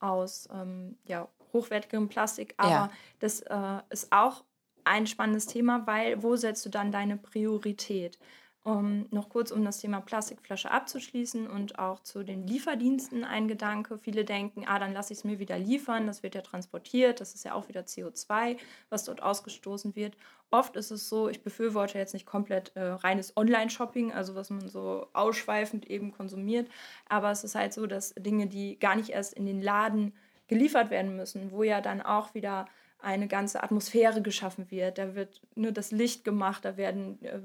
aus 0.00 0.48
ähm, 0.52 0.98
ja, 1.04 1.28
hochwertigem 1.52 2.08
Plastik. 2.08 2.54
Aber 2.56 2.70
ja. 2.70 2.90
das 3.20 3.40
äh, 3.40 3.80
ist 3.90 4.12
auch 4.12 4.44
ein 4.84 5.06
spannendes 5.06 5.46
Thema, 5.46 5.86
weil 5.86 6.22
wo 6.22 6.36
setzt 6.36 6.64
du 6.66 6.70
dann 6.70 6.92
deine 6.92 7.16
Priorität? 7.16 8.18
Um, 8.66 9.06
noch 9.10 9.28
kurz, 9.28 9.50
um 9.50 9.62
das 9.62 9.80
Thema 9.80 10.00
Plastikflasche 10.00 10.70
abzuschließen 10.70 11.46
und 11.46 11.78
auch 11.78 12.00
zu 12.00 12.22
den 12.22 12.46
Lieferdiensten 12.46 13.22
ein 13.22 13.46
Gedanke. 13.46 13.98
Viele 13.98 14.24
denken, 14.24 14.64
ah, 14.66 14.78
dann 14.78 14.94
lasse 14.94 15.12
ich 15.12 15.18
es 15.18 15.24
mir 15.24 15.38
wieder 15.38 15.58
liefern, 15.58 16.06
das 16.06 16.22
wird 16.22 16.34
ja 16.34 16.40
transportiert, 16.40 17.20
das 17.20 17.34
ist 17.34 17.44
ja 17.44 17.52
auch 17.52 17.68
wieder 17.68 17.82
CO2, 17.82 18.56
was 18.88 19.04
dort 19.04 19.22
ausgestoßen 19.22 19.94
wird. 19.96 20.16
Oft 20.50 20.76
ist 20.76 20.90
es 20.90 21.10
so, 21.10 21.28
ich 21.28 21.42
befürworte 21.42 21.98
jetzt 21.98 22.14
nicht 22.14 22.24
komplett 22.24 22.74
äh, 22.74 22.80
reines 22.80 23.36
Online-Shopping, 23.36 24.12
also 24.12 24.34
was 24.34 24.48
man 24.48 24.66
so 24.66 25.08
ausschweifend 25.12 25.90
eben 25.90 26.10
konsumiert, 26.12 26.70
aber 27.06 27.30
es 27.30 27.44
ist 27.44 27.56
halt 27.56 27.74
so, 27.74 27.86
dass 27.86 28.14
Dinge, 28.14 28.46
die 28.46 28.78
gar 28.78 28.96
nicht 28.96 29.10
erst 29.10 29.34
in 29.34 29.44
den 29.44 29.60
Laden 29.60 30.14
geliefert 30.48 30.88
werden 30.88 31.16
müssen, 31.16 31.50
wo 31.50 31.64
ja 31.64 31.82
dann 31.82 32.00
auch 32.00 32.32
wieder 32.32 32.64
eine 32.98 33.28
ganze 33.28 33.62
Atmosphäre 33.62 34.22
geschaffen 34.22 34.70
wird. 34.70 34.96
Da 34.96 35.14
wird 35.14 35.42
nur 35.54 35.72
das 35.72 35.90
Licht 35.90 36.24
gemacht, 36.24 36.64
da 36.64 36.78
werden 36.78 37.22
äh, 37.22 37.40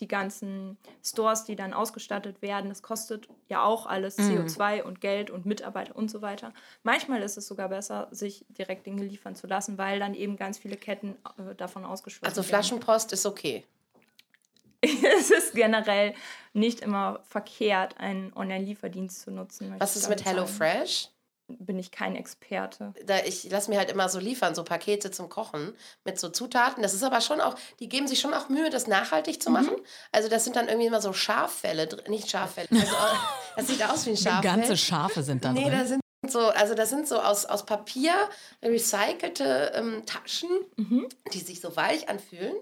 die 0.00 0.08
ganzen 0.08 0.76
Stores, 1.02 1.44
die 1.44 1.56
dann 1.56 1.72
ausgestattet 1.72 2.42
werden, 2.42 2.68
das 2.68 2.82
kostet 2.82 3.28
ja 3.48 3.64
auch 3.64 3.86
alles 3.86 4.18
CO2 4.18 4.82
mhm. 4.82 4.88
und 4.88 5.00
Geld 5.00 5.30
und 5.30 5.46
Mitarbeiter 5.46 5.96
und 5.96 6.10
so 6.10 6.22
weiter. 6.22 6.52
Manchmal 6.82 7.22
ist 7.22 7.36
es 7.36 7.46
sogar 7.46 7.68
besser, 7.70 8.08
sich 8.10 8.44
direkt 8.50 8.86
Dinge 8.86 9.04
liefern 9.04 9.34
zu 9.34 9.46
lassen, 9.46 9.78
weil 9.78 9.98
dann 9.98 10.14
eben 10.14 10.36
ganz 10.36 10.58
viele 10.58 10.76
Ketten 10.76 11.16
äh, 11.38 11.54
davon 11.54 11.84
ausgeschlossen 11.84 12.26
also 12.26 12.42
werden. 12.42 12.54
Also 12.54 12.68
Flaschenpost 12.68 13.12
ist 13.12 13.26
okay. 13.26 13.64
es 15.18 15.30
ist 15.30 15.54
generell 15.54 16.14
nicht 16.52 16.80
immer 16.80 17.20
verkehrt, 17.28 17.98
einen 17.98 18.32
Online-Lieferdienst 18.34 19.22
zu 19.22 19.30
nutzen. 19.30 19.74
Was 19.78 19.96
ist 19.96 20.08
mit 20.08 20.24
HelloFresh? 20.24 21.10
Bin 21.48 21.78
ich 21.78 21.90
kein 21.90 22.16
Experte. 22.16 22.92
Da 23.04 23.18
ich 23.24 23.48
lasse 23.50 23.70
mir 23.70 23.78
halt 23.78 23.90
immer 23.90 24.08
so 24.08 24.18
liefern, 24.18 24.54
so 24.54 24.64
Pakete 24.64 25.10
zum 25.10 25.28
Kochen 25.28 25.74
mit 26.04 26.18
so 26.18 26.28
Zutaten. 26.28 26.82
Das 26.82 26.92
ist 26.92 27.04
aber 27.04 27.20
schon 27.20 27.40
auch, 27.40 27.54
die 27.78 27.88
geben 27.88 28.08
sich 28.08 28.20
schon 28.20 28.34
auch 28.34 28.48
Mühe, 28.48 28.68
das 28.70 28.86
nachhaltig 28.86 29.42
zu 29.42 29.50
machen. 29.50 29.74
Mhm. 29.76 29.84
Also 30.12 30.28
das 30.28 30.44
sind 30.44 30.56
dann 30.56 30.68
irgendwie 30.68 30.88
immer 30.88 31.00
so 31.00 31.12
Schaffälle, 31.12 31.88
nicht 32.08 32.30
Schaffälle. 32.30 32.68
Also, 32.70 32.94
das 33.56 33.66
sieht 33.68 33.84
aus 33.84 34.06
wie 34.06 34.10
ein 34.10 34.16
Schaffell. 34.16 34.42
Ganze 34.42 34.76
Schafe 34.76 35.22
sind 35.22 35.44
da 35.44 35.52
nee, 35.52 35.64
drin. 35.64 35.72
Da 35.72 35.84
sind 35.84 36.00
so, 36.28 36.40
also 36.40 36.74
das 36.74 36.90
sind 36.90 37.06
so 37.06 37.20
aus, 37.20 37.44
aus 37.44 37.64
Papier 37.64 38.14
recycelte 38.62 39.72
ähm, 39.74 40.04
Taschen, 40.06 40.50
mhm. 40.76 41.08
die 41.32 41.40
sich 41.40 41.60
so 41.60 41.76
weich 41.76 42.08
anfühlen. 42.08 42.56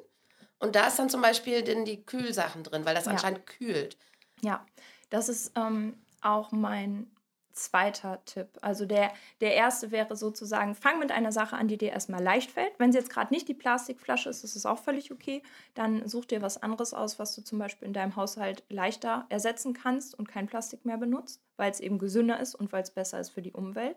Und 0.58 0.76
da 0.76 0.86
ist 0.86 0.98
dann 0.98 1.08
zum 1.08 1.22
Beispiel 1.22 1.62
denn 1.62 1.84
die 1.84 2.04
Kühlsachen 2.04 2.62
drin, 2.62 2.84
weil 2.84 2.94
das 2.94 3.06
ja. 3.06 3.12
anscheinend 3.12 3.46
kühlt. 3.46 3.96
Ja, 4.42 4.64
das 5.08 5.28
ist 5.30 5.52
ähm, 5.56 5.94
auch 6.20 6.52
mein 6.52 7.10
zweiter 7.54 8.22
Tipp. 8.24 8.48
Also 8.60 8.86
der, 8.86 9.12
der 9.40 9.54
erste 9.54 9.90
wäre 9.90 10.16
sozusagen, 10.16 10.74
fang 10.74 10.98
mit 10.98 11.10
einer 11.10 11.32
Sache 11.32 11.56
an, 11.56 11.68
die 11.68 11.78
dir 11.78 11.90
erstmal 11.90 12.22
leicht 12.22 12.50
fällt. 12.50 12.72
Wenn 12.78 12.90
es 12.90 12.96
jetzt 12.96 13.10
gerade 13.10 13.32
nicht 13.32 13.48
die 13.48 13.54
Plastikflasche 13.54 14.28
ist, 14.28 14.44
ist 14.44 14.56
es 14.56 14.66
auch 14.66 14.78
völlig 14.78 15.12
okay. 15.12 15.42
Dann 15.74 16.06
such 16.08 16.26
dir 16.26 16.42
was 16.42 16.62
anderes 16.62 16.94
aus, 16.94 17.18
was 17.18 17.34
du 17.34 17.42
zum 17.42 17.58
Beispiel 17.58 17.88
in 17.88 17.94
deinem 17.94 18.16
Haushalt 18.16 18.64
leichter 18.68 19.26
ersetzen 19.28 19.72
kannst 19.72 20.18
und 20.18 20.28
kein 20.28 20.46
Plastik 20.46 20.84
mehr 20.84 20.98
benutzt, 20.98 21.40
weil 21.56 21.70
es 21.70 21.80
eben 21.80 21.98
gesünder 21.98 22.40
ist 22.40 22.54
und 22.54 22.72
weil 22.72 22.82
es 22.82 22.90
besser 22.90 23.20
ist 23.20 23.30
für 23.30 23.42
die 23.42 23.52
Umwelt. 23.52 23.96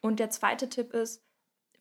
Und 0.00 0.18
der 0.18 0.30
zweite 0.30 0.68
Tipp 0.68 0.92
ist, 0.92 1.22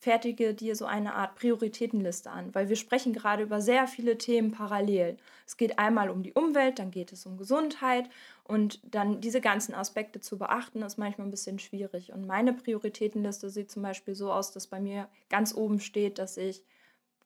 fertige 0.05 0.53
dir 0.53 0.75
so 0.75 0.86
eine 0.86 1.15
Art 1.15 1.36
Prioritätenliste 1.36 2.29
an, 2.29 2.53
weil 2.53 2.69
wir 2.69 2.75
sprechen 2.75 3.13
gerade 3.13 3.43
über 3.43 3.62
sehr 3.62 3.88
viele 3.88 4.17
Themen 4.17 4.51
parallel. 4.51 5.17
Es 5.48 5.57
geht 5.57 5.79
einmal 5.79 6.10
um 6.10 6.22
die 6.22 6.34
Umwelt, 6.34 6.79
dann 6.79 6.91
geht 6.91 7.12
es 7.12 7.25
um 7.25 7.38
Gesundheit 7.38 8.10
und 8.48 8.80
dann 8.84 9.22
diese 9.22 9.42
ganzen 9.42 9.74
Aspekte 9.74 10.20
zu 10.20 10.38
beachten, 10.38 10.84
ist 10.84 10.98
manchmal 10.98 11.28
ein 11.28 11.32
bisschen 11.32 11.58
schwierig. 11.58 12.14
Und 12.14 12.28
meine 12.28 12.54
Prioritätenliste 12.54 13.50
sieht 13.50 13.72
zum 13.72 13.82
Beispiel 13.82 14.14
so 14.14 14.32
aus, 14.32 14.52
dass 14.52 14.68
bei 14.68 14.80
mir 14.80 15.10
ganz 15.30 15.56
oben 15.56 15.80
steht, 15.80 16.20
dass 16.20 16.38
ich 16.38 16.64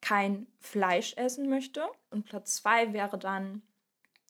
kein 0.02 0.48
Fleisch 0.62 1.14
essen 1.18 1.50
möchte. 1.50 1.84
Und 2.10 2.26
Platz 2.26 2.56
zwei 2.56 2.94
wäre 2.94 3.18
dann 3.18 3.62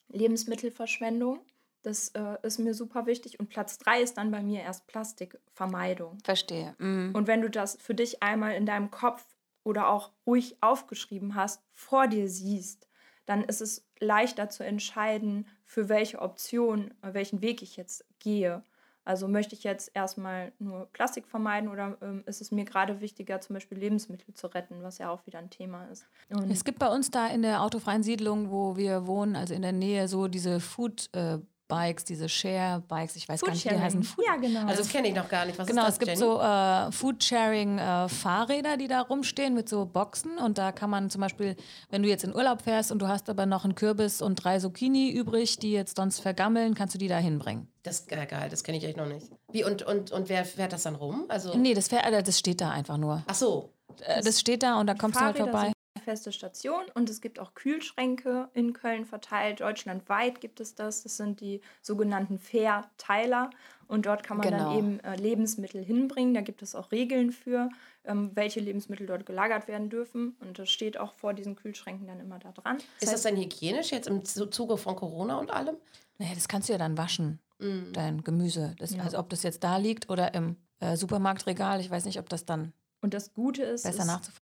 Lebensmittelverschwendung. 0.08 1.40
Das 1.84 2.10
äh, 2.10 2.38
ist 2.42 2.58
mir 2.58 2.74
super 2.74 3.06
wichtig. 3.06 3.40
Und 3.40 3.50
Platz 3.50 3.78
drei 3.78 4.02
ist 4.02 4.18
dann 4.18 4.32
bei 4.32 4.42
mir 4.42 4.62
erst 4.62 4.88
Plastikvermeidung. 4.88 6.18
Verstehe. 6.24 6.74
Mhm. 6.80 7.12
Und 7.14 7.28
wenn 7.28 7.44
du 7.44 7.52
das 7.52 7.78
für 7.80 7.94
dich 7.94 8.24
einmal 8.24 8.56
in 8.56 8.66
deinem 8.66 8.90
Kopf 8.90 9.24
oder 9.64 9.90
auch 9.90 10.12
ruhig 10.26 10.58
aufgeschrieben 10.62 11.36
hast, 11.36 11.62
vor 11.72 12.08
dir 12.08 12.28
siehst, 12.28 12.89
dann 13.30 13.44
ist 13.44 13.62
es 13.62 13.86
leichter 14.00 14.50
zu 14.50 14.66
entscheiden, 14.66 15.46
für 15.64 15.88
welche 15.88 16.20
Option, 16.20 16.92
äh, 17.04 17.14
welchen 17.14 17.44
Weg 17.44 17.62
ich 17.62 17.78
jetzt 17.78 18.04
gehe. 18.18 18.64
Also 19.06 19.28
möchte 19.28 19.54
ich 19.54 19.64
jetzt 19.64 19.92
erstmal 19.94 20.52
nur 20.58 20.88
Plastik 20.94 21.28
vermeiden 21.28 21.70
oder 21.70 21.96
ähm, 22.02 22.24
ist 22.26 22.42
es 22.42 22.52
mir 22.52 22.66
gerade 22.66 23.02
wichtiger, 23.02 23.40
zum 23.40 23.54
Beispiel 23.54 23.78
Lebensmittel 23.78 24.34
zu 24.34 24.48
retten, 24.48 24.82
was 24.82 24.98
ja 24.98 25.12
auch 25.12 25.28
wieder 25.28 25.38
ein 25.38 25.52
Thema 25.52 25.86
ist. 25.86 26.08
Und 26.30 26.50
es 26.50 26.64
gibt 26.64 26.80
bei 26.80 26.88
uns 26.88 27.12
da 27.12 27.28
in 27.28 27.44
der 27.44 27.62
autofreien 27.62 28.02
Siedlung, 28.02 28.50
wo 28.50 28.76
wir 28.76 29.06
wohnen, 29.06 29.36
also 29.36 29.54
in 29.54 29.62
der 29.62 29.74
Nähe, 29.74 30.08
so 30.08 30.28
diese 30.28 30.60
Food- 30.60 31.10
äh, 31.14 31.38
Bikes, 31.70 32.04
diese 32.04 32.28
Share-Bikes, 32.28 33.16
ich 33.16 33.30
weiß 33.30 33.40
Food 33.40 33.48
gar 33.48 33.54
nicht, 33.54 33.64
wie 33.64 33.70
die 33.70 33.80
heißen. 33.80 34.04
Food 34.04 34.26
ja, 34.26 34.36
genau. 34.36 34.66
Also 34.66 34.80
das 34.80 34.90
kenne 34.90 35.08
ich 35.08 35.16
noch 35.16 35.30
gar 35.30 35.46
nicht. 35.46 35.58
Was 35.58 35.68
genau, 35.68 35.84
ist 35.84 35.88
das, 35.88 35.94
es 35.94 36.00
gibt 36.00 36.10
Jenny? 36.10 36.20
so 36.20 36.42
äh, 36.42 36.92
Food-Sharing-Fahrräder, 36.92 38.74
äh, 38.74 38.78
die 38.78 38.88
da 38.88 39.02
rumstehen 39.02 39.54
mit 39.54 39.70
so 39.70 39.86
Boxen 39.86 40.38
und 40.40 40.58
da 40.58 40.72
kann 40.72 40.90
man 40.90 41.10
zum 41.10 41.22
Beispiel, 41.22 41.56
wenn 41.90 42.04
du 42.04 42.10
jetzt 42.10 42.24
in 42.24 42.36
Urlaub 42.36 42.64
fährst 42.64 42.92
und 42.92 43.00
du 43.00 43.08
hast 43.08 43.30
aber 43.30 43.46
noch 43.46 43.64
einen 43.64 43.76
Kürbis 43.76 44.22
und 44.22 44.36
drei 44.36 44.60
Zucchini 44.60 45.12
übrig, 45.12 45.60
die 45.60 45.72
jetzt 45.72 45.98
sonst 45.98 46.20
vergammeln, 46.20 46.74
kannst 46.74 46.96
du 46.96 47.00
die 47.00 47.08
da 47.08 47.18
hinbringen. 47.18 47.72
Das 47.84 48.02
ist 48.02 48.10
geil, 48.10 48.48
das 48.50 48.64
kenne 48.64 48.80
ich 48.80 48.84
echt 48.84 48.98
noch 48.98 49.08
nicht. 49.08 49.28
Wie, 49.52 49.64
und, 49.64 49.84
und, 49.84 50.12
und 50.12 50.28
wer 50.28 50.44
fährt 50.44 50.74
das 50.74 50.84
dann 50.84 50.96
rum? 50.96 51.26
Also 51.30 51.56
nee, 51.56 51.76
das, 51.76 51.88
fährt, 51.88 52.06
äh, 52.06 52.24
das 52.24 52.38
steht 52.38 52.62
da 52.62 52.72
einfach 52.72 52.98
nur. 52.98 53.24
Ach 53.28 53.36
so. 53.36 53.70
Das, 54.06 54.26
das 54.26 54.40
steht 54.40 54.64
da 54.64 54.80
und 54.80 54.88
da 54.88 54.96
kommst 54.96 55.20
Fahrräder 55.20 55.46
du 55.46 55.52
halt 55.52 55.54
vorbei 55.54 55.79
feste 56.00 56.32
Station 56.32 56.84
und 56.94 57.10
es 57.10 57.22
gibt 57.22 57.40
auch 57.40 57.54
Kühlschränke 57.54 58.50
in 58.54 58.74
Köln 58.74 59.06
verteilt. 59.06 59.62
Deutschlandweit 59.62 60.42
gibt 60.42 60.60
es 60.60 60.76
das. 60.76 61.04
Das 61.04 61.18
sind 61.18 61.42
die 61.42 61.62
sogenannten 61.82 62.40
Fair-Teiler 62.40 63.50
und 63.88 64.06
dort 64.06 64.24
kann 64.24 64.38
man 64.38 64.50
genau. 64.50 64.70
dann 64.70 64.78
eben 64.78 65.00
äh, 65.02 65.16
Lebensmittel 65.16 65.84
hinbringen. 65.84 66.34
Da 66.34 66.42
gibt 66.42 66.62
es 66.62 66.76
auch 66.76 66.92
Regeln 66.92 67.32
für, 67.32 67.70
ähm, 68.06 68.32
welche 68.34 68.60
Lebensmittel 68.60 69.08
dort 69.08 69.26
gelagert 69.26 69.68
werden 69.68 69.90
dürfen 69.90 70.36
und 70.40 70.60
das 70.60 70.70
steht 70.70 70.98
auch 70.98 71.14
vor 71.14 71.34
diesen 71.34 71.56
Kühlschränken 71.56 72.08
dann 72.08 72.20
immer 72.20 72.40
da 72.40 72.52
dran. 72.52 72.78
Das 73.00 73.10
Ist 73.10 73.14
das 73.14 73.22
dann 73.24 73.36
hygienisch 73.36 73.92
jetzt 73.92 74.08
im 74.08 74.24
Zuge 74.26 74.78
von 74.78 74.96
Corona 74.96 75.38
und 75.38 75.52
allem? 75.52 75.78
Naja, 76.18 76.34
das 76.34 76.48
kannst 76.48 76.70
du 76.70 76.74
ja 76.74 76.80
dann 76.80 76.98
waschen, 76.98 77.40
mm. 77.60 77.94
dein 77.94 78.24
Gemüse. 78.24 78.76
Das, 78.80 78.96
ja. 78.96 79.04
Also 79.04 79.18
ob 79.20 79.30
das 79.30 79.44
jetzt 79.44 79.64
da 79.64 79.78
liegt 79.78 80.10
oder 80.10 80.34
im 80.34 80.58
äh, 80.80 80.98
Supermarktregal, 80.98 81.80
ich 81.80 81.90
weiß 81.90 82.06
nicht, 82.06 82.20
ob 82.20 82.30
das 82.30 82.46
dann 82.46 82.74
und 83.02 83.14
das 83.14 83.34
Gute 83.34 83.64
ist, 83.64 83.84
besser 83.84 84.06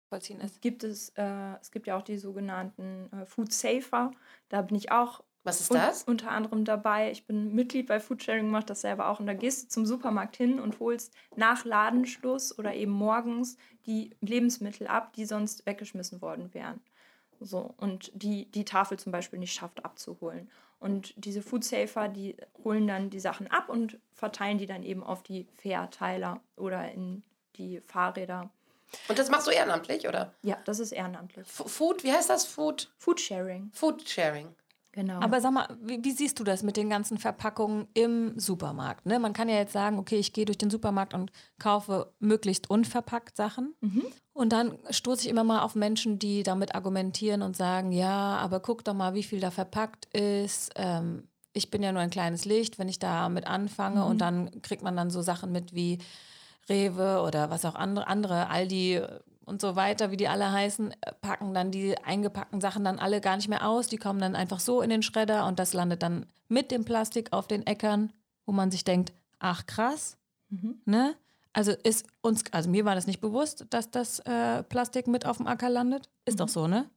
nachvollziehen 0.10 0.41
ist. 0.41 0.62
Gibt 0.62 0.84
es, 0.84 1.10
äh, 1.15 1.54
es 1.62 1.72
gibt 1.72 1.88
ja 1.88 1.98
auch 1.98 2.02
die 2.02 2.17
sogenannten 2.17 3.10
äh, 3.12 3.26
Food 3.26 3.54
Safer. 3.54 4.12
Da 4.50 4.62
bin 4.62 4.76
ich 4.76 4.91
auch 4.91 5.24
was 5.43 5.62
ist 5.62 5.74
das? 5.74 6.04
Un 6.04 6.13
unter 6.13 6.32
anderem 6.32 6.65
dabei. 6.65 7.12
Ich 7.12 7.26
bin 7.26 7.56
Mitglied 7.56 7.88
bei 7.88 8.02
Foodsharing, 8.02 8.52
mache 8.52 8.65
das 8.65 8.82
selber 8.82 9.08
auch. 9.08 9.22
Und 9.22 9.26
da 9.26 9.34
gehst 9.34 9.63
du 9.63 9.67
zum 9.69 9.86
Supermarkt 9.86 10.36
hin 10.36 10.60
und 10.60 10.80
holst 10.82 11.13
nach 11.38 11.63
Ladenschluss 11.63 12.60
oder 12.60 12.74
eben 12.74 12.91
morgens 12.91 13.58
die 13.86 14.12
Lebensmittel 14.19 14.86
ab, 14.86 15.13
die 15.13 15.26
sonst 15.26 15.65
weggeschmissen 15.65 16.22
worden 16.22 16.54
wären. 16.54 16.82
So, 17.39 17.74
und 17.78 18.12
die 18.13 18.52
die 18.52 18.65
Tafel 18.65 19.00
zum 19.00 19.13
Beispiel 19.13 19.39
nicht 19.39 19.54
schafft 19.54 19.86
abzuholen. 19.86 20.50
Und 20.78 21.13
diese 21.15 21.41
Food 21.41 21.63
Safer, 21.63 22.10
die 22.10 22.36
holen 22.65 22.86
dann 22.86 23.10
die 23.10 23.22
Sachen 23.22 23.48
ab 23.48 23.69
und 23.69 23.98
verteilen 24.12 24.58
die 24.58 24.67
dann 24.67 24.84
eben 24.84 25.04
auf 25.04 25.24
die 25.24 25.48
Fairteiler 25.56 26.41
oder 26.58 26.91
in 26.91 27.24
die 27.56 27.80
Fahrräder. 27.80 28.52
Und 29.08 29.19
das 29.19 29.30
machst 29.30 29.47
du 29.47 29.52
ehrenamtlich, 29.52 30.08
oder? 30.08 30.34
Ja, 30.41 30.58
das 30.65 30.80
ist 30.80 30.91
ehrenamtlich. 30.91 31.47
F 31.47 31.63
Food, 31.67 32.04
wie 32.04 32.12
heißt 32.12 32.30
das? 32.30 32.45
Food? 32.45 32.91
Food 32.97 33.19
Sharing. 33.19 33.69
Food 33.73 34.08
Sharing. 34.08 34.56
Genau. 34.91 35.19
Aber 35.21 35.39
sag 35.39 35.52
mal, 35.54 35.67
wie, 35.82 36.04
wie, 36.04 36.12
siehst 36.12 36.39
du 36.39 36.43
das 36.43 36.63
mit 36.63 36.75
den 36.75 36.89
ganzen 36.89 37.19
Verpackungen 37.19 37.88
im 37.93 38.39
Supermarkt? 38.39 39.06
Ne? 39.06 39.19
Man 39.19 39.34
kann 39.34 39.47
ja 39.47 39.56
jetzt 39.56 39.73
sagen, 39.73 39.99
okay, 39.99 40.17
ich 40.17 40.34
gehe 40.34 40.45
durch 40.45 40.58
den 40.58 40.71
Supermarkt 40.71 41.13
und 41.13 41.32
kaufe 41.60 42.12
möglichst 42.19 42.69
unverpackt 42.69 43.38
Sachen. 43.38 43.75
Mhm. 43.82 44.06
Und 44.34 44.52
dann 44.52 44.80
stoße 44.89 45.23
ich 45.23 45.30
immer 45.30 45.43
mal 45.43 45.62
auf 45.62 45.75
Menschen, 45.75 46.17
die 46.17 46.41
damit 46.41 46.73
argumentieren 46.73 47.43
und 47.43 47.56
sagen, 47.56 47.91
ja, 47.91 48.38
aber 48.38 48.62
guck 48.62 48.84
doch 48.84 48.95
mal, 48.95 49.13
wie 49.13 49.23
viel 49.23 49.39
da 49.39 49.52
verpackt 49.52 50.06
ist. 50.13 50.71
Ähm, 50.75 51.28
ich 51.54 51.69
bin 51.69 51.84
ja 51.84 51.91
nur 51.91 52.02
ein 52.02 52.10
kleines 52.10 52.45
Licht, 52.45 52.80
wenn 52.80 52.89
ich 52.89 52.97
damit 52.97 53.45
anfange. 53.45 54.02
Mhm. 54.02 54.08
Und 54.08 54.17
dann 54.19 54.62
kriegt 54.63 54.82
man 54.82 54.97
dann 54.97 55.12
so 55.12 55.21
Sachen 55.21 55.52
mit 55.52 55.75
wie 55.75 55.99
Rewe 56.69 57.21
oder 57.21 57.49
was 57.49 57.65
auch 57.65 57.75
andere, 57.75 58.08
andere 58.08 58.49
Aldi 58.49 59.01
und 59.45 59.62
so 59.62 59.75
weiter, 59.75 60.12
wie 60.12 60.17
die 60.17 60.27
alle 60.27 60.51
heißen, 60.51 60.93
packen 61.21 61.53
dann 61.53 61.71
die 61.71 61.97
eingepackten 61.97 62.62
Sachen 62.62 62.84
dann 62.84 62.99
alle 62.99 63.19
gar 63.19 63.36
nicht 63.36 63.49
mehr 63.49 63.67
aus. 63.67 63.88
Die 63.88 63.97
kommen 63.97 64.19
dann 64.19 64.36
einfach 64.36 64.60
so 64.60 64.82
in 64.82 64.89
den 64.89 65.01
Schredder 65.01 65.47
und 65.47 65.60
das 65.60 65.73
landet 65.73 66.03
dann 66.03 66.25
mit 66.47 66.71
dem 66.71 66.86
Plastik 66.86 67.34
auf 67.34 67.47
den 67.47 67.65
Äckern, 67.65 68.13
wo 68.45 68.51
man 68.51 68.71
sich 68.71 68.84
denkt, 68.84 69.12
ach 69.39 69.65
krass, 69.65 70.17
mhm. 70.49 70.82
ne? 70.86 71.15
Also 71.51 71.71
ist 71.71 72.05
uns, 72.21 72.43
also 72.51 72.69
mir 72.69 72.86
war 72.86 72.93
das 72.93 73.08
nicht 73.08 73.21
bewusst, 73.21 73.65
dass 73.71 73.89
das 73.89 74.19
äh, 74.19 74.62
Plastik 74.63 75.08
mit 75.08 75.25
auf 75.25 75.38
dem 75.38 75.47
Acker 75.47 75.69
landet. 75.69 76.10
Ist 76.25 76.36
mhm. 76.36 76.38
doch 76.38 76.47
so, 76.47 76.67
ne? 76.67 76.89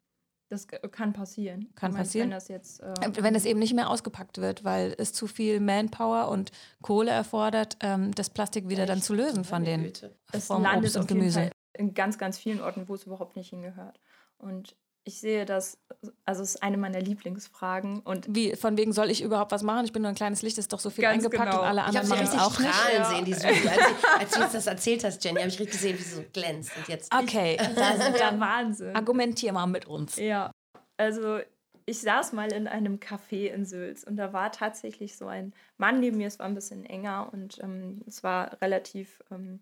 Das 0.53 0.67
kann 0.67 1.15
passieren. 1.15 1.73
Kann 1.77 1.93
meinst, 1.93 2.11
passieren. 2.11 2.29
Wenn 2.29 2.37
das 2.37 2.49
jetzt. 2.49 2.83
Äh, 2.83 2.93
wenn 3.23 3.35
es 3.35 3.47
eben 3.47 3.59
nicht 3.59 3.73
mehr 3.73 3.89
ausgepackt 3.89 4.37
wird, 4.37 4.65
weil 4.65 4.95
es 4.99 5.15
zu 5.15 5.27
viel 5.27 5.61
Manpower 5.61 6.29
und 6.29 6.51
Kohle 6.83 7.11
erfordert, 7.11 7.79
ähm, 7.81 8.15
das 8.15 8.29
Plastik 8.29 8.69
wieder 8.69 8.83
Echt? 8.83 8.91
dann 8.91 9.01
zu 9.01 9.15
lösen 9.15 9.45
von 9.45 9.65
den 9.65 9.91
es 10.31 10.49
vom 10.49 10.63
landet 10.63 10.91
Obst 10.91 10.97
und 10.99 11.09
Gemüse. 11.09 11.51
in 11.73 11.95
ganz, 11.95 12.19
ganz 12.19 12.37
vielen 12.37 12.61
Orten, 12.61 12.87
wo 12.87 12.95
es 12.95 13.05
überhaupt 13.05 13.35
nicht 13.35 13.49
hingehört. 13.49 13.99
Und 14.37 14.77
ich 15.05 15.19
sehe 15.21 15.45
das, 15.45 15.79
also 16.25 16.43
es 16.43 16.55
ist 16.55 16.63
eine 16.63 16.77
meiner 16.77 17.01
Lieblingsfragen. 17.01 18.01
Und 18.01 18.27
Wie, 18.29 18.55
von 18.57 18.77
wegen 18.77 18.93
soll 18.93 19.11
ich 19.11 19.23
überhaupt 19.23 19.51
was 19.53 19.63
machen? 19.63 19.85
Ich 19.85 19.93
bin 19.93 20.03
nur 20.03 20.11
ein 20.11 20.15
kleines 20.15 20.43
Licht, 20.43 20.59
ist 20.59 20.73
doch 20.73 20.79
so 20.81 20.91
viel 20.91 21.03
Ganz 21.03 21.25
eingepackt 21.25 21.51
genau. 21.51 21.63
und 21.63 21.69
alle 21.69 21.81
Ich 21.81 21.87
anderen 21.99 22.11
habe 22.11 22.23
machen 22.23 22.25
es 22.25 22.33
richtig 22.33 22.47
auch 22.47 22.59
nicht. 22.61 22.75
strahlen 22.75 22.97
Ja. 23.03 23.05
sehen, 23.11 23.25
die 23.25 23.35
Susi. 23.35 23.69
Als, 23.69 24.05
als 24.21 24.31
du 24.31 24.43
uns 24.43 24.53
das 24.53 24.67
erzählt 24.67 25.05
hast, 25.05 25.25
Jenny, 25.25 25.39
habe 25.41 25.49
ich 25.49 25.59
richtig 25.59 25.73
gesehen, 25.73 25.99
wie 25.99 26.03
sie 26.03 26.15
so 26.17 26.25
glänzt. 26.33 26.71
Und 26.77 26.89
jetzt 26.89 27.13
Okay, 27.15 27.57
das 27.57 27.99
ist 28.09 28.19
der 28.21 28.39
Wahnsinn. 28.41 28.95
argumentier 28.95 29.53
mal 29.53 29.67
mit 29.67 29.87
uns. 29.87 30.17
Ja, 30.17 30.51
also 30.97 31.41
ich 31.85 32.01
saß 32.01 32.33
mal 32.33 32.53
in 32.53 32.69
einem 32.69 32.99
Café 33.01 33.49
in 33.53 33.65
Sülz 33.67 34.05
und 34.05 34.15
da 34.17 34.33
war 34.33 34.53
tatsächlich 34.53 35.17
so 35.17 35.27
ein 35.27 35.53
Mann 35.79 35.99
neben 35.99 36.17
mir, 36.19 36.29
es 36.29 36.39
war 36.39 36.47
ein 36.47 36.55
bisschen 36.55 36.85
enger 36.87 37.29
und 37.33 37.59
ähm, 37.61 38.03
es 38.07 38.23
war 38.23 38.57
relativ 38.63 39.21
ähm, 39.33 39.59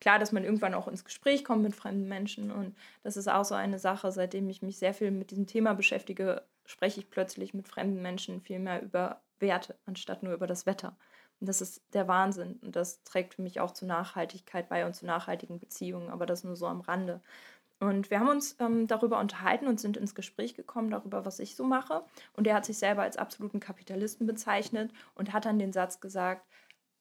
klar, 0.00 0.18
dass 0.18 0.32
man 0.32 0.44
irgendwann 0.44 0.74
auch 0.74 0.88
ins 0.88 1.04
Gespräch 1.04 1.44
kommt 1.44 1.62
mit 1.62 1.74
fremden 1.74 2.08
Menschen 2.08 2.50
und 2.50 2.76
das 3.02 3.16
ist 3.16 3.28
auch 3.28 3.44
so 3.44 3.54
eine 3.54 3.78
Sache, 3.78 4.12
seitdem 4.12 4.48
ich 4.48 4.62
mich 4.62 4.78
sehr 4.78 4.94
viel 4.94 5.10
mit 5.10 5.30
diesem 5.30 5.46
Thema 5.46 5.74
beschäftige, 5.74 6.42
spreche 6.66 7.00
ich 7.00 7.10
plötzlich 7.10 7.54
mit 7.54 7.68
fremden 7.68 8.02
Menschen 8.02 8.40
viel 8.40 8.58
mehr 8.58 8.82
über 8.82 9.20
Werte, 9.38 9.76
anstatt 9.86 10.22
nur 10.22 10.34
über 10.34 10.46
das 10.46 10.66
Wetter. 10.66 10.96
Und 11.40 11.48
das 11.48 11.60
ist 11.60 11.82
der 11.92 12.08
Wahnsinn 12.08 12.58
und 12.62 12.76
das 12.76 13.02
trägt 13.02 13.34
für 13.34 13.42
mich 13.42 13.60
auch 13.60 13.72
zu 13.72 13.86
Nachhaltigkeit 13.86 14.68
bei 14.68 14.86
und 14.86 14.94
zu 14.94 15.04
nachhaltigen 15.04 15.58
Beziehungen, 15.58 16.10
aber 16.10 16.26
das 16.26 16.44
nur 16.44 16.56
so 16.56 16.66
am 16.66 16.80
Rande. 16.80 17.20
Und 17.80 18.10
wir 18.10 18.20
haben 18.20 18.28
uns 18.28 18.56
ähm, 18.60 18.86
darüber 18.86 19.18
unterhalten 19.18 19.66
und 19.66 19.80
sind 19.80 19.96
ins 19.96 20.14
Gespräch 20.14 20.54
gekommen 20.54 20.90
darüber, 20.90 21.24
was 21.26 21.38
ich 21.38 21.56
so 21.56 21.64
mache. 21.64 22.04
Und 22.34 22.46
er 22.46 22.54
hat 22.54 22.64
sich 22.64 22.78
selber 22.78 23.02
als 23.02 23.16
absoluten 23.16 23.60
Kapitalisten 23.60 24.26
bezeichnet 24.26 24.92
und 25.14 25.32
hat 25.32 25.44
dann 25.44 25.58
den 25.58 25.72
Satz 25.72 26.00
gesagt, 26.00 26.46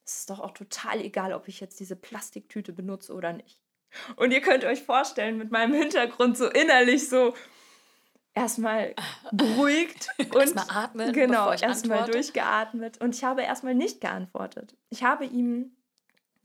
es 0.05 0.19
ist 0.19 0.29
doch 0.29 0.39
auch 0.39 0.51
total 0.51 1.01
egal, 1.01 1.33
ob 1.33 1.47
ich 1.47 1.59
jetzt 1.59 1.79
diese 1.79 1.95
Plastiktüte 1.95 2.73
benutze 2.73 3.13
oder 3.13 3.33
nicht. 3.33 3.59
Und 4.15 4.31
ihr 4.31 4.41
könnt 4.41 4.65
euch 4.65 4.83
vorstellen, 4.83 5.37
mit 5.37 5.51
meinem 5.51 5.73
Hintergrund 5.73 6.37
so 6.37 6.49
innerlich 6.49 7.09
so 7.09 7.33
erstmal 8.33 8.95
beruhigt 9.31 10.07
und 10.17 10.35
Erstmal 10.35 10.65
atmen, 10.69 11.13
genau, 11.13 11.51
erstmal 11.51 12.09
durchgeatmet. 12.09 12.99
Und 13.01 13.15
ich 13.15 13.23
habe 13.23 13.43
erstmal 13.43 13.75
nicht 13.75 14.01
geantwortet. 14.01 14.75
Ich 14.89 15.03
habe 15.03 15.25
ihm 15.25 15.75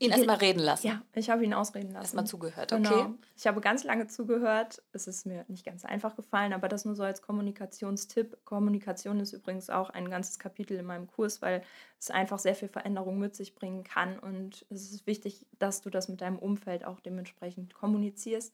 Ihn 0.01 0.11
erstmal 0.11 0.37
reden 0.37 0.61
lassen. 0.61 0.87
ja, 0.87 1.01
ich 1.13 1.29
habe 1.29 1.43
ihn 1.43 1.53
ausreden 1.53 1.91
lassen. 1.91 2.03
Erstmal 2.03 2.25
zugehört, 2.25 2.71
okay? 2.71 2.83
Genau. 2.83 3.15
Ich 3.35 3.45
habe 3.47 3.59
ganz 3.59 3.83
lange 3.83 4.07
zugehört. 4.07 4.81
Es 4.93 5.07
ist 5.07 5.25
mir 5.25 5.43
nicht 5.49 5.65
ganz 5.65 5.83
einfach 5.83 6.15
gefallen, 6.15 6.53
aber 6.53 6.69
das 6.69 6.85
nur 6.85 6.95
so 6.95 7.03
als 7.03 7.21
Kommunikationstipp. 7.21 8.37
Kommunikation 8.45 9.19
ist 9.19 9.33
übrigens 9.33 9.69
auch 9.69 9.89
ein 9.89 10.09
ganzes 10.09 10.39
Kapitel 10.39 10.77
in 10.77 10.85
meinem 10.85 11.07
Kurs, 11.07 11.41
weil 11.41 11.63
es 11.99 12.09
einfach 12.11 12.39
sehr 12.39 12.55
viel 12.55 12.69
Veränderung 12.69 13.19
mit 13.19 13.35
sich 13.35 13.55
bringen 13.55 13.83
kann. 13.83 14.17
Und 14.17 14.65
es 14.69 14.89
ist 14.89 15.05
wichtig, 15.05 15.45
dass 15.59 15.81
du 15.81 15.89
das 15.89 16.07
mit 16.07 16.21
deinem 16.21 16.39
Umfeld 16.39 16.85
auch 16.85 17.01
dementsprechend 17.01 17.73
kommunizierst. 17.73 18.53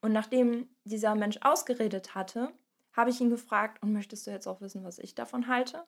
Und 0.00 0.12
nachdem 0.12 0.66
dieser 0.84 1.14
Mensch 1.14 1.38
ausgeredet 1.42 2.14
hatte, 2.14 2.52
habe 2.94 3.10
ich 3.10 3.20
ihn 3.20 3.28
gefragt, 3.28 3.82
und 3.82 3.92
möchtest 3.92 4.26
du 4.26 4.30
jetzt 4.30 4.46
auch 4.46 4.62
wissen, 4.62 4.82
was 4.82 4.98
ich 4.98 5.14
davon 5.14 5.46
halte? 5.46 5.84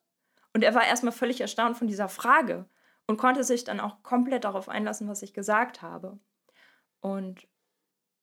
Und 0.53 0.65
er 0.65 0.75
war 0.75 0.87
erstmal 0.87 1.13
völlig 1.13 1.41
erstaunt 1.41 1.79
von 1.79 1.87
dieser 1.87 2.11
Frage 2.11 2.67
und 3.09 3.17
konnte 3.17 3.43
sich 3.43 3.65
dann 3.65 3.81
auch 3.81 4.03
komplett 4.03 4.45
darauf 4.45 4.69
einlassen, 4.69 5.09
was 5.09 5.23
ich 5.23 5.33
gesagt 5.35 5.83
habe. 5.83 6.19
Und 7.01 7.49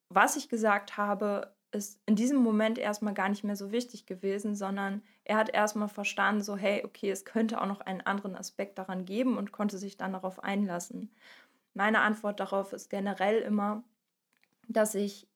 was 0.08 0.36
ich 0.36 0.48
gesagt 0.48 0.96
habe, 0.96 1.54
ist 1.72 2.00
in 2.06 2.14
diesem 2.14 2.38
Moment 2.38 2.78
erstmal 2.78 3.12
gar 3.12 3.28
nicht 3.28 3.44
mehr 3.44 3.56
so 3.56 3.72
wichtig 3.72 4.06
gewesen, 4.06 4.54
sondern 4.54 5.02
er 5.24 5.36
hat 5.36 5.50
erstmal 5.52 5.88
verstanden, 5.88 6.40
so, 6.40 6.56
hey, 6.56 6.84
okay, 6.84 7.10
es 7.10 7.24
könnte 7.24 7.60
auch 7.60 7.66
noch 7.66 7.80
einen 7.80 8.00
anderen 8.00 8.36
Aspekt 8.36 8.78
daran 8.78 9.04
geben 9.04 9.36
und 9.36 9.52
konnte 9.52 9.76
sich 9.76 9.96
dann 9.96 10.12
darauf 10.12 10.42
einlassen. 10.42 11.12
Meine 11.74 12.00
Antwort 12.00 12.38
darauf 12.38 12.72
ist 12.72 12.88
generell 12.88 13.42
immer, 13.42 13.82
dass 14.68 14.94
ich 14.94 15.28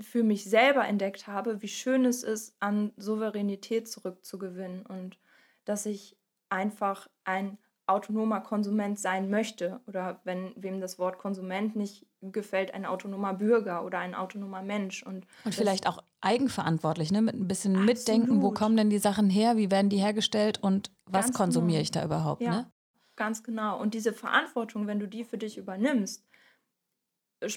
für 0.00 0.22
mich 0.22 0.44
selber 0.44 0.86
entdeckt 0.86 1.26
habe, 1.26 1.62
wie 1.62 1.68
schön 1.68 2.04
es 2.04 2.22
ist, 2.24 2.56
an 2.60 2.92
Souveränität 2.96 3.88
zurückzugewinnen 3.88 4.84
und 4.84 5.18
dass 5.64 5.86
ich 5.86 6.16
einfach 6.50 7.08
ein 7.24 7.58
autonomer 7.88 8.40
Konsument 8.40 8.98
sein 8.98 9.30
möchte 9.30 9.80
oder 9.86 10.20
wenn 10.24 10.52
wem 10.56 10.80
das 10.80 10.98
Wort 10.98 11.18
Konsument 11.18 11.74
nicht 11.74 12.06
gefällt, 12.20 12.74
ein 12.74 12.84
autonomer 12.84 13.34
Bürger 13.34 13.84
oder 13.84 13.98
ein 13.98 14.14
autonomer 14.14 14.62
Mensch 14.62 15.02
und, 15.02 15.26
Und 15.44 15.54
vielleicht 15.54 15.86
auch 15.86 16.02
eigenverantwortlich, 16.20 17.10
ne? 17.12 17.22
mit 17.22 17.34
ein 17.34 17.48
bisschen 17.48 17.76
Absolut. 17.76 17.96
Mitdenken, 17.96 18.42
wo 18.42 18.50
kommen 18.50 18.76
denn 18.76 18.90
die 18.90 18.98
Sachen 18.98 19.30
her, 19.30 19.56
wie 19.56 19.70
werden 19.70 19.88
die 19.88 19.98
hergestellt 19.98 20.62
und 20.62 20.90
was 21.06 21.26
Ganz 21.26 21.36
konsumiere 21.36 21.78
genau. 21.78 21.82
ich 21.82 21.90
da 21.90 22.04
überhaupt? 22.04 22.42
Ja, 22.42 22.50
Ne? 22.50 22.66
ganz 23.16 23.42
genau. 23.42 23.80
Und 23.80 23.94
diese 23.94 24.12
Verantwortung, 24.12 24.86
wenn 24.86 25.00
du 25.00 25.08
die 25.08 25.24
für 25.24 25.38
dich 25.38 25.56
übernimmst, 25.58 26.24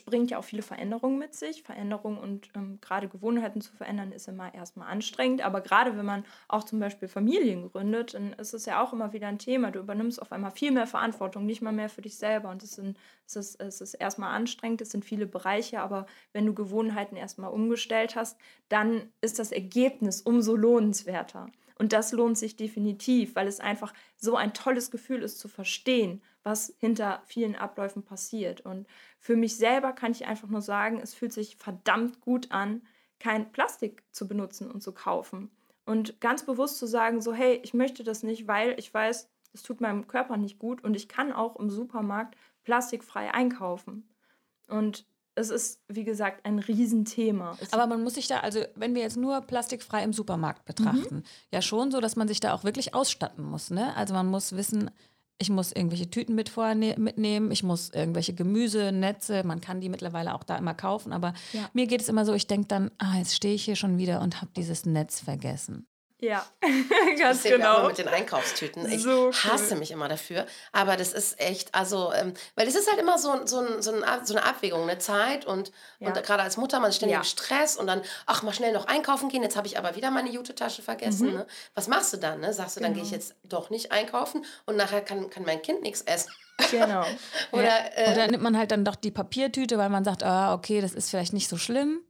bringt 0.05 0.31
ja 0.31 0.37
auch 0.37 0.43
viele 0.43 0.61
Veränderungen 0.61 1.17
mit 1.17 1.33
sich. 1.33 1.63
Veränderungen 1.63 2.17
und 2.17 2.49
ähm, 2.55 2.79
gerade 2.81 3.07
Gewohnheiten 3.07 3.61
zu 3.61 3.73
verändern 3.73 4.11
ist 4.11 4.27
immer 4.27 4.53
erstmal 4.53 4.89
anstrengend. 4.89 5.41
Aber 5.41 5.61
gerade 5.61 5.97
wenn 5.97 6.05
man 6.05 6.23
auch 6.47 6.63
zum 6.63 6.79
Beispiel 6.79 7.07
Familien 7.07 7.69
gründet, 7.69 8.13
dann 8.13 8.33
ist 8.33 8.53
es 8.53 8.65
ja 8.65 8.83
auch 8.83 8.93
immer 8.93 9.13
wieder 9.13 9.27
ein 9.27 9.39
Thema. 9.39 9.71
Du 9.71 9.79
übernimmst 9.79 10.21
auf 10.21 10.31
einmal 10.31 10.51
viel 10.51 10.71
mehr 10.71 10.87
Verantwortung, 10.87 11.45
nicht 11.45 11.61
mal 11.61 11.73
mehr 11.73 11.89
für 11.89 12.01
dich 12.01 12.17
selber. 12.17 12.49
Und 12.49 12.63
es, 12.63 12.75
sind, 12.75 12.97
es, 13.25 13.35
ist, 13.35 13.61
es 13.61 13.81
ist 13.81 13.93
erstmal 13.95 14.35
anstrengend, 14.35 14.81
es 14.81 14.91
sind 14.91 15.03
viele 15.05 15.25
Bereiche. 15.25 15.81
Aber 15.81 16.05
wenn 16.33 16.45
du 16.45 16.53
Gewohnheiten 16.53 17.15
erstmal 17.15 17.51
umgestellt 17.51 18.15
hast, 18.15 18.37
dann 18.69 19.11
ist 19.21 19.39
das 19.39 19.51
Ergebnis 19.51 20.21
umso 20.21 20.55
lohnenswerter. 20.55 21.47
Und 21.81 21.93
das 21.93 22.11
lohnt 22.11 22.37
sich 22.37 22.55
definitiv, 22.55 23.35
weil 23.35 23.47
es 23.47 23.59
einfach 23.59 23.91
so 24.15 24.35
ein 24.35 24.53
tolles 24.53 24.91
Gefühl 24.91 25.23
ist 25.23 25.39
zu 25.39 25.47
verstehen, 25.47 26.21
was 26.43 26.75
hinter 26.77 27.23
vielen 27.25 27.55
Abläufen 27.55 28.03
passiert. 28.03 28.61
Und 28.61 28.85
für 29.17 29.35
mich 29.35 29.57
selber 29.57 29.91
kann 29.91 30.11
ich 30.11 30.27
einfach 30.27 30.47
nur 30.47 30.61
sagen, 30.61 30.99
es 31.01 31.15
fühlt 31.15 31.33
sich 31.33 31.55
verdammt 31.55 32.21
gut 32.21 32.51
an, 32.51 32.83
kein 33.17 33.51
Plastik 33.51 34.03
zu 34.11 34.27
benutzen 34.27 34.69
und 34.69 34.83
zu 34.83 34.91
kaufen. 34.91 35.49
Und 35.83 36.21
ganz 36.21 36.45
bewusst 36.45 36.77
zu 36.77 36.85
sagen, 36.85 37.19
so, 37.19 37.33
hey, 37.33 37.59
ich 37.63 37.73
möchte 37.73 38.03
das 38.03 38.21
nicht, 38.21 38.47
weil 38.47 38.75
ich 38.77 38.93
weiß, 38.93 39.31
es 39.51 39.63
tut 39.63 39.81
meinem 39.81 40.07
Körper 40.07 40.37
nicht 40.37 40.59
gut 40.59 40.83
und 40.83 40.93
ich 40.93 41.09
kann 41.09 41.33
auch 41.33 41.55
im 41.55 41.71
Supermarkt 41.71 42.37
plastikfrei 42.63 43.33
einkaufen. 43.33 44.07
Und 44.67 45.07
es 45.41 45.49
ist, 45.49 45.81
wie 45.87 46.03
gesagt, 46.03 46.45
ein 46.45 46.59
Riesenthema. 46.59 47.57
Es 47.59 47.73
Aber 47.73 47.87
man 47.87 48.03
muss 48.03 48.13
sich 48.15 48.27
da, 48.27 48.39
also 48.39 48.61
wenn 48.75 48.95
wir 48.95 49.01
jetzt 49.01 49.17
nur 49.17 49.41
plastikfrei 49.41 50.03
im 50.03 50.13
Supermarkt 50.13 50.65
betrachten, 50.65 51.23
ja 51.51 51.61
schon 51.61 51.91
so, 51.91 51.99
dass 51.99 52.15
man 52.15 52.27
sich 52.27 52.39
da 52.39 52.53
auch 52.53 52.63
wirklich 52.63 52.93
ausstatten 52.93 53.43
muss. 53.43 53.69
Ne? 53.69 53.95
Also 53.95 54.13
man 54.13 54.27
muss 54.27 54.53
wissen, 54.53 54.89
ich 55.41 55.49
muss 55.49 55.71
irgendwelche 55.71 56.09
Tüten 56.09 56.35
mit 56.35 56.55
mitnehmen, 56.97 57.51
ich 57.51 57.63
muss 57.63 57.89
irgendwelche 57.89 58.33
Gemüse, 58.33 58.91
Netze, 58.91 59.43
man 59.43 59.59
kann 59.59 59.81
die 59.81 59.89
mittlerweile 59.89 60.35
auch 60.35 60.43
da 60.43 60.55
immer 60.55 60.75
kaufen, 60.75 61.11
aber 61.11 61.33
Ja. 61.51 61.69
mir 61.73 61.87
geht 61.87 62.01
es 62.01 62.09
immer 62.09 62.25
so, 62.25 62.33
ich 62.33 62.47
denke 62.47 62.67
dann, 62.67 62.91
ah, 62.99 63.17
jetzt 63.17 63.35
stehe 63.35 63.55
ich 63.55 63.65
hier 63.65 63.75
schon 63.75 63.97
wieder 63.97 64.21
und 64.21 64.41
habe 64.41 64.51
dieses 64.55 64.85
Netz 64.85 65.19
vergessen. 65.19 65.87
Ja, 66.21 66.45
Das 66.61 67.19
ganz 67.19 67.43
sehen 67.43 67.59
wir 67.59 67.71
auch 67.71 67.75
genau. 67.77 67.87
mit 67.89 67.97
den 67.97 68.07
Einkaufstüten. 68.07 68.89
Ich 68.89 69.01
So 69.01 69.31
hasse 69.33 69.73
cool. 69.73 69.79
mich 69.79 69.91
immer 69.91 70.07
dafür. 70.07 70.45
Aber 70.71 70.95
das 70.95 71.11
ist 71.11 71.39
echt, 71.41 71.75
also, 71.75 72.13
ähm, 72.13 72.33
weil 72.55 72.67
es 72.67 72.75
ist 72.75 72.89
halt 72.89 72.99
immer 73.01 73.17
so, 73.17 73.45
so, 73.45 73.59
ein, 73.59 73.81
so, 73.81 73.91
eine 73.91 74.43
Abwägung, 74.45 74.83
eine 74.83 74.99
Zeit 74.99 75.45
und, 75.45 75.71
Ja. 75.99 76.07
und 76.07 76.23
gerade 76.23 76.43
als 76.43 76.55
Mutter, 76.57 76.79
man 76.79 76.89
ist 76.91 76.97
ständig 76.97 77.15
Ja. 77.15 77.19
im 77.19 77.25
Stress 77.25 77.75
und 77.75 77.87
dann, 77.87 78.01
ach, 78.27 78.43
mal 78.43 78.53
schnell 78.53 78.71
noch 78.71 78.85
einkaufen 78.87 79.27
gehen, 79.29 79.43
jetzt 79.43 79.57
habe 79.57 79.67
ich 79.67 79.77
aber 79.77 79.95
wieder 79.95 80.11
meine 80.11 80.29
Jute-Tasche 80.29 80.81
vergessen. 80.81 81.33
Ne? 81.33 81.47
Was 81.75 81.87
machst 81.87 82.13
du 82.13 82.17
dann? 82.17 82.39
Ne? 82.39 82.53
Sagst 82.53 82.77
du, 82.77 82.79
dann 82.79 82.93
gehe 82.93 83.03
ich 83.03 83.09
Mhm. 83.09 83.15
Genau. 83.15 83.23
jetzt 83.23 83.35
doch 83.43 83.69
nicht 83.69 83.91
einkaufen 83.91 84.45
und 84.65 84.77
nachher 84.77 85.01
kann, 85.01 85.29
kann 85.29 85.43
mein 85.43 85.61
Kind 85.61 85.81
nichts 85.81 86.01
essen. 86.01 86.31
Genau. 86.69 87.03
Oder, 87.51 87.97
äh, 87.97 88.11
Oder 88.13 88.27
nimmt 88.27 88.43
man 88.43 88.55
halt 88.57 88.69
dann 88.71 88.85
doch 88.85 88.95
die 88.95 89.09
Papiertüte, 89.11 89.77
weil 89.79 89.89
man 89.89 90.03
sagt, 90.03 90.21
ah, 90.23 90.53
okay, 90.53 90.79
das 90.81 90.93
ist 90.93 91.09
vielleicht 91.09 91.33
nicht 91.33 91.49
so 91.49 91.57
schlimm. 91.57 92.01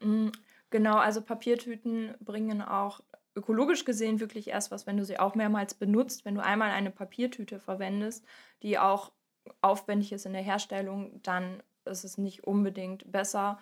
Mm, 0.00 0.28
Genau, 0.70 0.96
also 0.98 1.22
Papiertüten 1.22 2.14
bringen 2.20 2.60
auch 2.60 3.00
ökologisch 3.34 3.84
gesehen 3.84 4.20
wirklich 4.20 4.48
erst 4.48 4.70
was, 4.70 4.86
wenn 4.86 4.96
du 4.96 5.04
sie 5.04 5.18
auch 5.18 5.34
mehrmals 5.34 5.74
benutzt. 5.74 6.24
Wenn 6.24 6.34
du 6.34 6.42
einmal 6.42 6.70
eine 6.70 6.90
Papiertüte 6.90 7.58
verwendest, 7.58 8.24
die 8.62 8.78
auch 8.78 9.12
aufwendig 9.60 10.12
ist 10.12 10.26
in 10.26 10.32
der 10.32 10.42
Herstellung, 10.42 11.20
dann 11.22 11.62
ist 11.84 12.04
es 12.04 12.18
nicht 12.18 12.44
unbedingt 12.44 13.10
besser. 13.10 13.58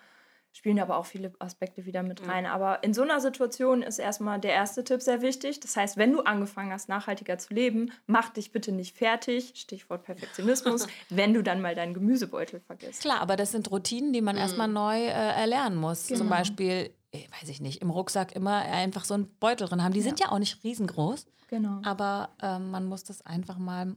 Spielen 0.56 0.80
aber 0.80 0.96
auch 0.96 1.04
viele 1.04 1.32
Aspekte 1.38 1.84
wieder 1.84 2.02
mit 2.02 2.26
rein. 2.26 2.46
Aber 2.46 2.82
in 2.82 2.94
so 2.94 3.02
einer 3.02 3.20
Situation 3.20 3.82
ist 3.82 3.98
erstmal 3.98 4.40
der 4.40 4.52
erste 4.52 4.84
Tipp 4.84 5.02
sehr 5.02 5.20
wichtig. 5.20 5.60
Das 5.60 5.76
heißt, 5.76 5.98
wenn 5.98 6.12
du 6.12 6.22
angefangen 6.22 6.72
hast, 6.72 6.88
nachhaltiger 6.88 7.36
zu 7.36 7.52
leben, 7.52 7.92
mach 8.06 8.30
dich 8.30 8.52
bitte 8.52 8.72
nicht 8.72 8.96
fertig. 8.96 9.52
Stichwort 9.54 10.04
Perfektionismus, 10.04 10.86
wenn 11.10 11.34
du 11.34 11.42
dann 11.42 11.60
mal 11.60 11.74
deinen 11.74 11.92
Gemüsebeutel 11.92 12.60
vergisst. 12.60 13.02
Klar, 13.02 13.20
aber 13.20 13.36
das 13.36 13.52
sind 13.52 13.70
Routinen, 13.70 14.14
die 14.14 14.22
man 14.22 14.38
erstmal 14.38 14.66
neu 14.68 14.96
äh, 14.98 15.10
erlernen 15.10 15.76
muss. 15.76 16.06
Zum 16.06 16.16
Genau. 16.20 16.30
Beispiel, 16.30 16.90
eh, 17.12 17.26
weiß 17.38 17.50
ich 17.50 17.60
nicht, 17.60 17.82
im 17.82 17.90
Rucksack 17.90 18.34
immer 18.34 18.56
einfach 18.62 19.04
so 19.04 19.12
einen 19.12 19.28
Beutel 19.38 19.68
drin 19.68 19.84
haben. 19.84 19.92
Die 19.92 20.00
sind 20.00 20.20
ja 20.20 20.30
auch 20.32 20.38
nicht 20.38 20.64
riesengroß, 20.64 21.26
Genau. 21.48 21.82
aber 21.84 22.30
ähm, 22.42 22.70
man 22.70 22.86
muss 22.86 23.04
das 23.04 23.20
einfach 23.26 23.58
mal. 23.58 23.94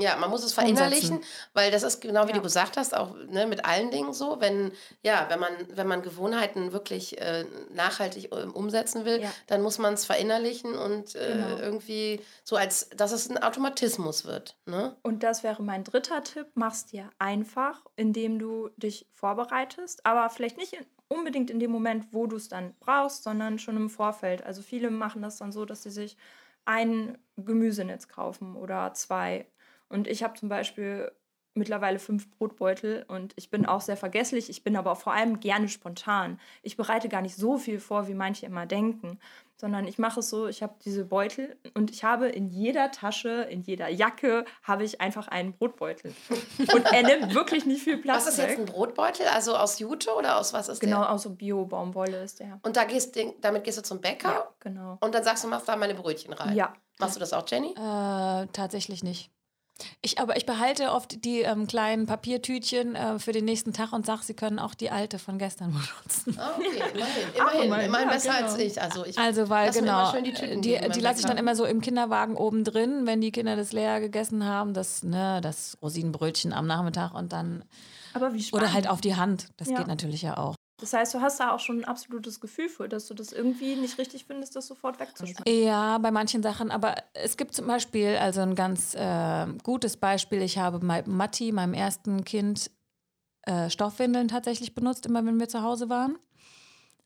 Ja, 0.00 0.16
man 0.16 0.28
muss 0.28 0.42
es 0.42 0.52
verinnerlichen, 0.52 1.20
weil 1.52 1.70
das 1.70 1.84
ist 1.84 2.00
genau 2.00 2.24
wie 2.24 2.30
Ja. 2.30 2.36
du 2.36 2.42
gesagt 2.42 2.76
hast, 2.76 2.96
auch 2.96 3.14
ne, 3.28 3.46
mit 3.46 3.64
allen 3.64 3.92
Dingen 3.92 4.12
so, 4.12 4.40
wenn 4.40 4.72
ja, 5.04 5.26
wenn 5.30 5.38
man 5.38 5.52
wenn 5.68 5.86
man 5.86 6.02
Gewohnheiten 6.02 6.72
wirklich 6.72 7.20
äh, 7.20 7.44
nachhaltig 7.70 8.30
ähm, 8.34 8.50
umsetzen 8.52 9.04
will, 9.04 9.20
Ja. 9.22 9.30
dann 9.46 9.62
muss 9.62 9.78
man 9.78 9.94
es 9.94 10.04
verinnerlichen 10.04 10.74
und 10.76 11.14
äh, 11.14 11.34
Genau. 11.34 11.58
irgendwie 11.58 12.20
so 12.42 12.56
als 12.56 12.88
dass 12.90 13.12
es 13.12 13.30
ein 13.30 13.38
Automatismus 13.40 14.24
wird, 14.24 14.56
ne? 14.66 14.96
Und 15.04 15.22
das 15.22 15.44
wäre 15.44 15.62
mein 15.62 15.84
dritter 15.84 16.24
Tipp. 16.24 16.48
Mach's 16.54 16.86
dir 16.86 17.10
einfach, 17.20 17.84
indem 17.94 18.40
du 18.40 18.70
dich 18.76 19.06
vorbereitest, 19.12 20.04
aber 20.04 20.28
vielleicht 20.28 20.56
nicht 20.56 20.72
in, 20.72 20.84
unbedingt 21.06 21.50
in 21.50 21.60
dem 21.60 21.70
Moment, 21.70 22.06
wo 22.10 22.26
du 22.26 22.34
es 22.34 22.48
dann 22.48 22.74
brauchst, 22.80 23.22
sondern 23.22 23.60
schon 23.60 23.76
im 23.76 23.90
Vorfeld. 23.90 24.42
Also 24.44 24.60
viele 24.60 24.90
machen 24.90 25.22
das 25.22 25.36
dann 25.36 25.52
so, 25.52 25.64
dass 25.64 25.84
sie 25.84 25.90
sich 25.90 26.16
ein 26.64 27.18
Gemüsenetz 27.36 28.08
kaufen 28.08 28.56
oder 28.56 28.92
zwei. 28.94 29.46
Und 29.94 30.08
ich 30.08 30.24
habe 30.24 30.34
zum 30.34 30.48
Beispiel 30.48 31.12
mittlerweile 31.54 32.00
fünf 32.00 32.28
Brotbeutel 32.32 33.04
und 33.06 33.32
ich 33.36 33.48
bin 33.48 33.64
auch 33.64 33.80
sehr 33.80 33.96
vergesslich. 33.96 34.50
Ich 34.50 34.64
bin 34.64 34.74
aber 34.76 34.96
vor 34.96 35.12
allem 35.12 35.38
gerne 35.38 35.68
spontan. 35.68 36.40
Ich 36.62 36.76
bereite 36.76 37.08
gar 37.08 37.22
nicht 37.22 37.36
so 37.36 37.58
viel 37.58 37.78
vor, 37.78 38.08
wie 38.08 38.14
manche 38.14 38.44
immer 38.44 38.66
denken, 38.66 39.20
sondern 39.56 39.86
ich 39.86 39.98
mache 39.98 40.18
es 40.18 40.30
so, 40.30 40.48
ich 40.48 40.64
habe 40.64 40.74
diese 40.84 41.04
Beutel 41.04 41.56
und 41.74 41.92
ich 41.92 42.02
habe 42.02 42.26
in 42.26 42.48
jeder 42.48 42.90
Tasche, 42.90 43.42
in 43.42 43.62
jeder 43.62 43.88
Jacke, 43.88 44.44
habe 44.64 44.82
ich 44.82 45.00
einfach 45.00 45.28
einen 45.28 45.52
Brotbeutel. 45.52 46.12
Und 46.74 46.92
er 46.92 47.02
nimmt 47.04 47.34
wirklich 47.34 47.64
nicht 47.64 47.84
viel 47.84 47.98
Platz 47.98 48.26
Was 48.26 48.32
ist 48.34 48.38
jetzt 48.38 48.58
ein 48.58 48.66
Brotbeutel? 48.66 49.28
Also 49.28 49.54
aus 49.54 49.78
Jute 49.78 50.12
oder 50.14 50.38
aus 50.38 50.52
was 50.52 50.68
ist 50.68 50.80
genau, 50.80 51.02
der? 51.02 51.12
aus 51.12 51.22
so 51.22 51.30
Bio-Baumwolle 51.30 52.24
ist 52.24 52.40
der. 52.40 52.58
Und 52.62 52.76
da 52.76 52.82
gehst, 52.82 53.16
damit 53.40 53.62
gehst 53.62 53.78
du 53.78 53.82
zum 53.82 54.00
Bäcker 54.00 54.32
Ja, 54.32 54.48
genau. 54.58 54.98
und 55.00 55.14
dann 55.14 55.22
sagst 55.22 55.44
du, 55.44 55.48
mach 55.48 55.64
da 55.64 55.76
meine 55.76 55.94
Brötchen 55.94 56.32
rein. 56.32 56.56
Ja. 56.56 56.74
Machst 56.98 57.14
du 57.14 57.20
das 57.20 57.32
auch, 57.32 57.44
Jenny? 57.48 57.74
Äh, 57.76 58.46
tatsächlich 58.52 59.04
nicht. 59.04 59.30
Ich, 60.02 60.18
aber 60.20 60.36
ich 60.36 60.46
behalte 60.46 60.92
oft 60.92 61.24
die 61.24 61.40
ähm, 61.40 61.66
kleinen 61.66 62.06
Papiertütchen 62.06 62.94
äh, 62.94 63.18
für 63.18 63.32
den 63.32 63.44
nächsten 63.44 63.72
Tag 63.72 63.92
und 63.92 64.06
sage, 64.06 64.22
sie 64.22 64.34
können 64.34 64.58
auch 64.58 64.74
die 64.74 64.90
alte 64.90 65.18
von 65.18 65.38
gestern 65.38 65.72
benutzen. 65.72 66.38
Ah, 66.38 66.52
okay, 66.56 66.66
immerhin. 66.94 67.28
Immerhin, 67.34 67.62
immerhin, 67.64 67.86
immerhin 67.86 68.08
ja, 68.08 68.14
besser 68.14 68.32
genau. 68.34 68.46
als 68.52 68.58
ich. 68.58 68.80
Also, 68.80 69.04
ich 69.04 69.18
Also, 69.18 69.48
weil 69.48 69.70
genau, 69.72 70.12
die 70.12 70.32
Tüten 70.32 70.62
die, 70.62 70.74
die 70.74 70.80
meinem 70.80 71.00
lasse 71.00 71.20
ich 71.20 71.26
dann 71.26 71.38
immer 71.38 71.56
so 71.56 71.64
im 71.64 71.80
Kinderwagen 71.80 72.36
oben 72.36 72.62
drin, 72.64 73.06
wenn 73.06 73.20
die 73.20 73.32
Kinder 73.32 73.56
das 73.56 73.72
leer 73.72 74.00
gegessen 74.00 74.44
haben, 74.44 74.74
das, 74.74 75.02
ne, 75.02 75.40
das 75.42 75.76
Rosinenbrötchen 75.82 76.52
am 76.52 76.66
Nachmittag 76.66 77.12
und 77.12 77.32
dann, 77.32 77.64
Aber 78.12 78.32
wie 78.32 78.42
spannend. 78.42 78.64
oder 78.66 78.74
halt 78.74 78.88
auf 78.88 79.00
die 79.00 79.16
Hand. 79.16 79.48
Das 79.56 79.68
Ja. 79.68 79.78
geht 79.78 79.88
natürlich 79.88 80.22
ja 80.22 80.36
auch. 80.36 80.54
Das 80.78 80.92
heißt, 80.92 81.14
du 81.14 81.20
hast 81.20 81.38
da 81.38 81.52
auch 81.52 81.60
schon 81.60 81.80
ein 81.80 81.84
absolutes 81.84 82.40
Gefühl 82.40 82.68
für, 82.68 82.88
dass 82.88 83.06
du 83.06 83.14
das 83.14 83.32
irgendwie 83.32 83.76
nicht 83.76 83.96
richtig 83.98 84.24
findest, 84.24 84.56
das 84.56 84.66
sofort 84.66 84.98
wegzuschmeißen. 84.98 85.44
Ja, 85.46 85.98
bei 85.98 86.10
manchen 86.10 86.42
Sachen, 86.42 86.72
aber 86.72 86.96
es 87.12 87.36
gibt 87.36 87.54
zum 87.54 87.66
Beispiel, 87.68 88.16
also 88.16 88.40
ein 88.40 88.56
ganz 88.56 88.94
äh, 88.94 89.46
gutes 89.62 89.96
Beispiel, 89.96 90.42
ich 90.42 90.58
habe 90.58 90.80
bei 90.80 91.04
Matti, 91.06 91.52
meinem 91.52 91.74
ersten 91.74 92.24
Kind, 92.24 92.72
äh, 93.42 93.70
Stoffwindeln 93.70 94.28
tatsächlich 94.28 94.74
benutzt, 94.74 95.06
immer 95.06 95.24
wenn 95.24 95.38
wir 95.38 95.48
zu 95.48 95.62
Hause 95.62 95.88
waren. 95.90 96.18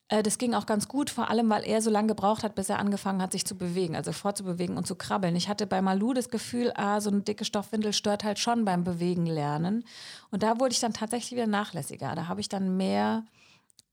Äh, 0.09 0.23
das 0.23 0.39
ging 0.39 0.55
auch 0.55 0.67
ganz 0.67 0.89
gut, 0.89 1.11
vor 1.11 1.29
allem, 1.29 1.51
weil 1.51 1.65
er 1.65 1.83
so 1.83 1.91
lange 1.91 2.09
gebraucht 2.09 2.45
hat, 2.45 2.55
bis 2.55 2.71
er 2.71 2.79
angefangen 2.79 3.21
hat, 3.21 3.33
sich 3.33 3.45
zu 3.45 3.57
bewegen, 3.57 3.97
also 3.97 4.13
fortzubewegen 4.13 4.77
und 4.77 4.87
zu 4.87 4.95
krabbeln. 4.95 5.37
Ich 5.37 5.49
hatte 5.49 5.67
bei 5.67 5.83
Malu 5.83 6.15
das 6.15 6.31
Gefühl, 6.31 6.73
ah, 6.75 7.01
so 7.01 7.11
eine 7.11 7.21
dicke 7.21 7.45
Stoffwindel 7.45 7.93
stört 7.93 8.25
halt 8.25 8.39
schon 8.39 8.65
beim 8.65 8.85
Bewegen 8.85 9.27
lernen. 9.27 9.85
Und 10.31 10.43
da 10.43 10.59
wurde 10.59 10.73
ich 10.73 10.81
dann 10.81 10.95
tatsächlich 10.95 11.33
wieder 11.33 11.47
nachlässiger. 11.47 12.15
Da 12.15 12.29
habe 12.29 12.41
ich 12.41 12.49
dann 12.49 12.77
mehr 12.77 13.25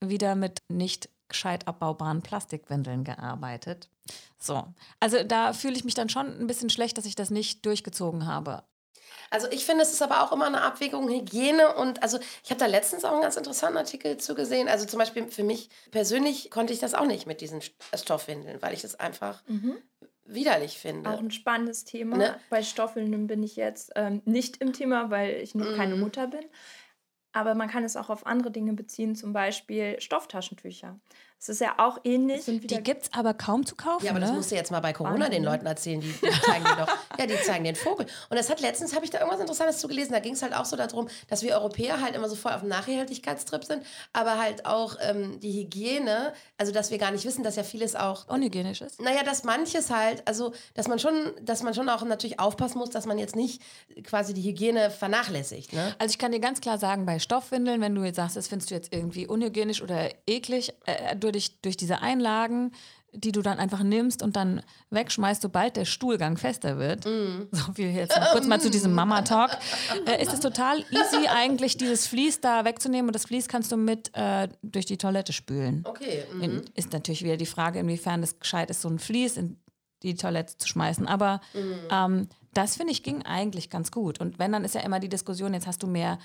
wieder 0.01 0.36
mit 0.36 0.60
nicht 0.69 1.10
gescheit 1.27 1.67
abbaubaren 1.67 2.21
Plastikwindeln 2.21 3.03
gearbeitet. 3.03 3.89
So, 4.38 4.63
also 4.99 5.23
da 5.23 5.53
fühle 5.53 5.73
ich 5.75 5.84
mich 5.84 5.95
dann 5.95 6.10
schon 6.10 6.27
ein 6.39 6.47
bisschen 6.47 6.69
schlecht, 6.69 6.97
dass 6.97 7.05
ich 7.05 7.15
das 7.15 7.31
nicht 7.31 7.65
durchgezogen 7.65 8.27
habe. 8.27 8.63
Also 9.31 9.47
ich 9.49 9.65
finde, 9.65 9.81
es 9.84 9.91
ist 9.91 10.03
aber 10.03 10.21
auch 10.23 10.31
immer 10.31 10.45
eine 10.45 10.62
Abwägung 10.62 11.10
Hygiene 11.10 11.73
und 11.75 12.03
also 12.03 12.19
ich 12.43 12.51
habe 12.51 12.60
da 12.60 12.67
letztens 12.67 13.03
auch 13.05 13.12
einen 13.13 13.21
ganz 13.23 13.36
interessanten 13.38 13.77
Artikel 13.77 14.17
zu 14.17 14.36
gesehen. 14.36 14.67
Also 14.67 14.86
zum 14.86 14.99
Beispiel 14.99 15.27
für 15.31 15.43
mich 15.43 15.69
persönlich 15.89 16.51
konnte 16.51 16.73
ich 16.73 16.79
das 16.79 16.93
auch 16.93 17.08
nicht 17.08 17.25
mit 17.25 17.41
diesen 17.41 17.62
St- 17.62 17.71
Stoffwindeln, 17.95 18.62
weil 18.62 18.73
ich 18.75 18.84
das 18.84 18.95
einfach 18.99 19.41
widerlich 20.25 20.77
finde. 20.77 21.10
Auch 21.10 21.19
ein 21.19 21.31
spannendes 21.31 21.86
Thema. 21.86 22.17
Ne? 22.17 22.39
Bei 22.49 22.62
Stoffeln 22.63 23.25
bin 23.27 23.41
ich 23.43 23.55
jetzt 23.55 23.91
ähm, 23.95 24.21
nicht 24.25 24.58
im 24.58 24.73
Thema, 24.73 25.10
weil 25.10 25.36
ich 25.41 25.55
noch 25.55 25.71
Mhm. 25.71 25.75
keine 25.75 25.95
Mutter 25.95 26.27
bin. 26.27 26.45
Aber 27.36 27.54
man 27.54 27.67
kann 27.67 27.84
es 27.84 27.98
auch 27.98 28.10
auf 28.10 28.26
andere 28.26 28.50
Dinge 28.50 28.71
beziehen, 28.74 29.13
zum 29.13 29.34
Beispiel 29.34 30.00
Stofftaschentücher. 30.00 30.98
Es 31.38 31.50
ist 31.50 31.62
ja 31.62 31.76
auch 31.78 32.00
ähnlich. 32.04 32.43
Die 32.45 32.82
gibt 32.82 33.04
es 33.04 33.13
aber 33.13 33.36
kaum 33.36 33.65
zu 33.65 33.76
kaufen. 33.76 34.04
Ja, 34.04 34.12
aber 34.12 34.19
das 34.19 34.32
ne? 34.32 34.38
musst 34.38 34.52
du 34.52 34.56
jetzt 34.56 34.71
mal 34.71 34.80
bei 34.80 34.93
Corona 34.93 35.26
Wahnsinn, 35.26 35.32
den? 35.32 35.43
Leuten 35.43 35.65
erzählen. 35.67 36.02
Die, 36.02 36.08
die 36.08 36.41
zeigen 36.41 36.63
dir 36.63 36.76
doch, 36.76 37.19
ja, 37.19 37.28
die 37.28 37.39
zeigen 37.43 37.65
den 37.65 37.76
Vogel. 37.76 38.08
Und 38.30 38.39
das 38.39 38.50
hat 38.50 38.62
letztens, 38.62 38.95
habe 38.95 39.06
ich 39.06 39.12
da 39.12 39.19
irgendwas 39.19 39.41
Interessantes 39.41 39.78
zu 39.78 39.88
gelesen. 39.88 40.13
Da 40.13 40.21
ging 40.21 40.34
es 40.34 40.41
halt 40.41 40.56
auch 40.56 40.65
so 40.65 40.76
darum, 40.76 41.08
dass 41.28 41.43
wir 41.43 41.54
Europäer 41.54 42.02
halt 42.02 42.15
immer 42.15 42.30
so 42.30 42.36
voll 42.36 42.54
auf 42.54 42.62
dem 42.62 42.69
Nachhaltigkeitstrip 42.69 43.63
sind, 43.63 43.86
aber 44.12 44.39
halt 44.39 44.65
auch 44.65 44.95
ähm, 45.02 45.39
die 45.39 45.52
Hygiene, 45.52 46.34
also 46.58 46.71
dass 46.71 46.89
wir 46.89 46.98
gar 46.98 47.12
nicht 47.12 47.26
wissen, 47.26 47.43
dass 47.43 47.58
ja 47.58 47.63
vieles 47.63 47.95
auch 47.95 48.28
unhygienisch 48.28 48.82
ist. 48.82 49.00
naja, 49.00 49.21
dass 49.24 49.43
manches 49.43 49.91
halt, 49.91 50.28
also 50.28 50.52
dass 50.74 50.88
man 50.88 50.98
schon, 50.98 51.13
dass 51.43 51.62
man 51.62 51.76
schon 51.76 51.89
auch 51.89 52.04
natürlich 52.04 52.39
aufpassen 52.39 52.80
muss, 52.80 52.89
dass 52.89 53.06
man 53.06 53.19
jetzt 53.19 53.36
nicht 53.36 53.62
quasi 54.04 54.34
die 54.34 54.41
Hygiene 54.41 54.89
vernachlässigt. 54.89 55.74
Ne? 55.74 55.93
Also 56.00 56.12
ich 56.12 56.17
kann 56.17 56.32
dir 56.32 56.39
ganz 56.39 56.60
klar 56.60 56.80
sagen, 56.80 57.06
bei 57.06 57.19
Stoffwindeln, 57.25 57.81
wenn 57.81 57.93
du 57.95 58.03
jetzt 58.03 58.15
sagst, 58.15 58.38
das 58.38 58.47
findest 58.47 58.71
du 58.71 58.75
jetzt 58.75 58.93
irgendwie 58.93 59.27
unhygienisch 59.27 59.81
oder 59.81 60.09
eklig, 60.27 60.73
äh, 60.85 61.15
durch, 61.17 61.59
durch 61.61 61.75
diese 61.75 62.01
Einlagen, 62.01 62.71
die 63.17 63.31
du 63.31 63.41
dann 63.41 63.59
einfach 63.59 63.81
nimmst 63.81 64.21
und 64.23 64.35
dann 64.35 64.61
wegschmeißt, 64.89 65.41
sobald 65.41 65.77
der 65.77 65.85
Stuhlgang 65.85 66.35
fester 66.38 66.77
wird, 66.77 67.05
so 67.51 67.71
viel 67.73 67.89
jetzt 67.91 68.17
noch 68.17 68.31
kurz 68.33 68.45
mal 68.45 68.59
zu 68.59 68.69
diesem 68.69 68.93
Mama-Talk, 68.93 69.51
äh, 70.05 70.21
ist 70.21 70.33
es 70.33 70.41
total 70.41 70.79
easy 70.91 71.25
eigentlich, 71.29 71.77
dieses 71.77 72.07
Vlies 72.07 72.41
da 72.41 72.65
wegzunehmen 72.65 73.07
und 73.07 73.13
das 73.15 73.23
Vlies 73.25 73.47
kannst 73.47 73.71
du 73.71 73.77
mit 73.77 74.11
äh, 74.15 74.49
durch 74.63 74.85
die 74.85 74.97
Toilette 74.97 75.31
spülen. 75.31 75.83
Okay. 75.88 76.23
In- 76.41 76.61
Ist 76.75 76.91
natürlich 76.91 77.23
wieder 77.23 77.38
die 77.38 77.45
Frage, 77.45 77.79
inwiefern 77.79 78.21
es 78.21 78.38
gescheit 78.39 78.69
ist, 78.69 78.81
so 78.81 78.89
ein 78.89 78.99
Vlies 78.99 79.38
in 79.38 79.57
die 80.03 80.15
Toilette 80.15 80.57
zu 80.57 80.67
schmeißen. 80.67 81.07
Aber 81.07 81.39
ähm, 81.89 82.27
das 82.53 82.75
finde 82.75 82.91
ich 82.91 83.01
ging 83.01 83.23
eigentlich 83.23 83.69
ganz 83.69 83.91
gut. 83.91 84.19
Und 84.19 84.39
wenn, 84.39 84.51
dann 84.51 84.65
ist 84.65 84.75
ja 84.75 84.81
immer 84.81 84.99
die 84.99 85.09
Diskussion, 85.09 85.53
jetzt 85.53 85.67
hast 85.67 85.81
du 85.83 85.88
mehr 85.88 86.19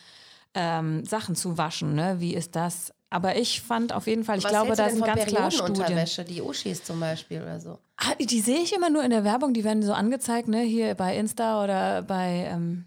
ähm, 0.54 1.04
Sachen 1.04 1.34
zu 1.36 1.58
waschen. 1.58 1.94
Ne? 1.94 2.16
Wie 2.18 2.34
ist 2.34 2.56
das? 2.56 2.92
Aber 3.12 3.34
ich 3.36 3.60
fand 3.60 3.92
auf 3.92 4.06
jeden 4.06 4.22
Fall, 4.22 4.38
ich 4.38 4.44
Was 4.44 4.52
glaube, 4.52 4.76
da 4.76 4.88
sind 4.88 5.04
ganz 5.04 5.24
klar 5.26 5.50
Studien. 5.50 5.98
Die 6.28 6.40
Uschis 6.42 6.84
zum 6.84 7.00
Beispiel 7.00 7.42
oder 7.42 7.58
so. 7.58 7.78
Ah, 7.96 8.14
die 8.18 8.40
sehe 8.40 8.60
ich 8.60 8.72
immer 8.72 8.88
nur 8.88 9.02
in 9.02 9.10
der 9.10 9.24
Werbung, 9.24 9.52
die 9.52 9.64
werden 9.64 9.82
so 9.82 9.92
angezeigt, 9.92 10.46
ne? 10.46 10.60
hier 10.60 10.94
bei 10.94 11.16
Insta 11.16 11.62
oder 11.62 12.02
bei 12.02 12.48
ähm, 12.48 12.86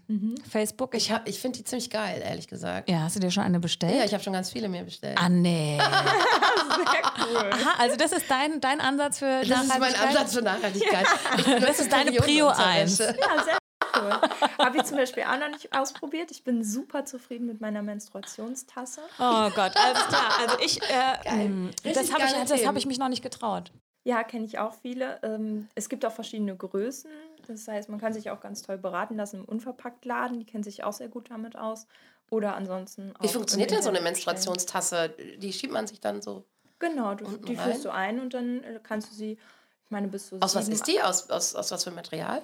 Facebook. 0.50 0.94
Ich, 0.94 1.12
hab- 1.12 1.28
ich 1.28 1.38
finde 1.38 1.58
die 1.58 1.64
ziemlich 1.64 1.90
geil, 1.90 2.22
ehrlich 2.24 2.48
gesagt. 2.48 2.88
ja, 2.90 3.00
hast 3.02 3.16
du 3.16 3.20
dir 3.20 3.30
schon 3.30 3.42
eine 3.44 3.60
bestellt? 3.60 3.96
Ja, 3.96 4.04
ich 4.04 4.14
habe 4.14 4.24
schon 4.24 4.32
ganz 4.32 4.50
viele 4.50 4.68
mir 4.68 4.82
bestellt. 4.82 5.18
ah, 5.20 5.28
nee. 5.28 5.78
cool. 7.18 7.50
Aha, 7.52 7.74
also 7.78 7.96
das 7.96 8.12
ist 8.12 8.24
dein, 8.30 8.60
dein 8.60 8.80
Ansatz 8.80 9.18
für 9.18 9.42
das 9.46 9.62
ist 9.62 9.68
mein 9.68 9.78
Nachhaltigkeit? 9.80 10.08
Ansatz 10.08 10.34
für 10.34 10.42
Nachhaltigkeit. 10.42 11.06
Ich 11.38 11.44
Das 11.64 11.78
ist 11.80 11.92
deine 11.92 12.12
Prio 12.12 12.48
eins. 12.48 12.98
Ja, 12.98 13.12
sehr 13.44 13.58
cool. 13.96 14.20
Habe 14.58 14.76
ich 14.78 14.84
zum 14.84 14.96
Beispiel 14.96 15.22
auch 15.24 15.38
noch 15.38 15.48
nicht 15.48 15.72
ausprobiert. 15.76 16.30
Ich 16.30 16.44
bin 16.44 16.64
super 16.64 17.04
zufrieden 17.04 17.46
mit 17.46 17.60
meiner 17.60 17.82
Menstruationstasse. 17.82 19.00
Oh 19.18 19.50
Gott, 19.50 19.72
alles 19.76 20.06
klar. 20.08 20.38
Also 20.40 20.56
ich, 20.64 20.80
äh, 20.82 21.48
mh, 21.48 21.70
das 21.82 22.12
habe 22.12 22.24
ich, 22.24 22.48
das 22.48 22.66
hab 22.66 22.76
ich 22.76 22.86
mich 22.86 22.98
noch 22.98 23.08
nicht 23.08 23.22
getraut. 23.22 23.72
Ja, 24.06 24.22
kenne 24.22 24.44
ich 24.44 24.58
auch 24.58 24.74
viele. 24.74 25.18
Ähm, 25.22 25.68
es 25.74 25.88
gibt 25.88 26.04
auch 26.04 26.12
verschiedene 26.12 26.54
Größen. 26.54 27.10
Das 27.46 27.66
heißt, 27.66 27.88
man 27.88 27.98
kann 27.98 28.12
sich 28.12 28.30
auch 28.30 28.40
ganz 28.40 28.62
toll 28.62 28.76
beraten 28.76 29.16
lassen 29.16 29.40
im 29.40 29.44
Unverpacktladen. 29.46 30.38
Die 30.38 30.44
kennen 30.44 30.62
sich 30.62 30.84
auch 30.84 30.92
sehr 30.92 31.08
gut 31.08 31.30
damit 31.30 31.56
aus. 31.56 31.86
Oder 32.30 32.54
ansonsten 32.54 33.14
auch. 33.16 33.22
Wie 33.22 33.28
funktioniert 33.28 33.70
denn 33.70 33.82
so 33.82 33.88
eine. 33.88 34.00
Menstruationstasse? 34.00 35.14
Die 35.38 35.52
schiebt 35.52 35.72
man 35.72 35.86
sich 35.86 36.00
dann 36.00 36.20
so. 36.20 36.44
Genau, 36.78 37.14
du, 37.14 37.24
Unten 37.24 37.46
die 37.46 37.54
rein? 37.54 37.70
führst 37.70 37.84
du 37.84 37.90
ein 37.90 38.20
und 38.20 38.34
dann 38.34 38.62
äh, 38.62 38.80
kannst 38.82 39.10
du 39.10 39.14
sie, 39.14 39.32
ich 39.84 39.90
meine, 39.90 40.08
bis 40.08 40.26
zu 40.28 40.36
Aus 40.40 40.54
was 40.54 40.68
ist 40.68 40.86
die? 40.86 41.00
Aus, 41.00 41.30
aus, 41.30 41.54
aus 41.54 41.70
was 41.70 41.84
für 41.84 41.90
Material? 41.90 42.42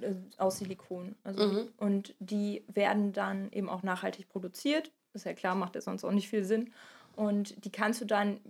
Äh, 0.00 0.14
aus 0.38 0.58
Silikon. 0.58 1.14
Also, 1.24 1.44
Mhm. 1.46 1.68
Und 1.78 2.14
die 2.18 2.64
werden 2.72 3.12
dann 3.12 3.50
eben 3.52 3.68
auch 3.68 3.82
nachhaltig 3.82 4.28
produziert. 4.28 4.90
Ist 5.14 5.26
ja 5.26 5.34
klar, 5.34 5.54
macht 5.54 5.74
ja 5.74 5.80
sonst 5.80 6.04
auch 6.04 6.10
nicht 6.12 6.28
viel 6.28 6.44
Sinn. 6.44 6.72
Und 7.14 7.62
die 7.66 7.70
kannst 7.70 8.00
du 8.00 8.06
dann 8.06 8.40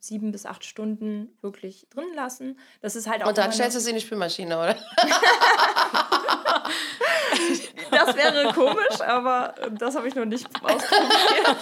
sieben 0.00 0.32
bis 0.32 0.44
acht 0.44 0.64
Stunden 0.64 1.28
wirklich 1.40 1.86
drin 1.90 2.08
lassen. 2.16 2.58
Das 2.80 2.96
ist 2.96 3.08
halt 3.08 3.22
auch. 3.22 3.28
Und 3.28 3.38
dann 3.38 3.52
stellst 3.52 3.76
du 3.76 3.80
sie 3.80 3.90
in 3.90 3.96
die 3.96 4.02
Spülmaschine, 4.02 4.58
oder? 4.58 4.76
Das 7.90 8.14
wäre 8.16 8.52
komisch, 8.52 9.00
aber 9.00 9.54
äh, 9.58 9.70
das 9.72 9.96
habe 9.96 10.08
ich 10.08 10.14
noch 10.14 10.24
nicht 10.24 10.46
ausprobiert. 10.62 11.56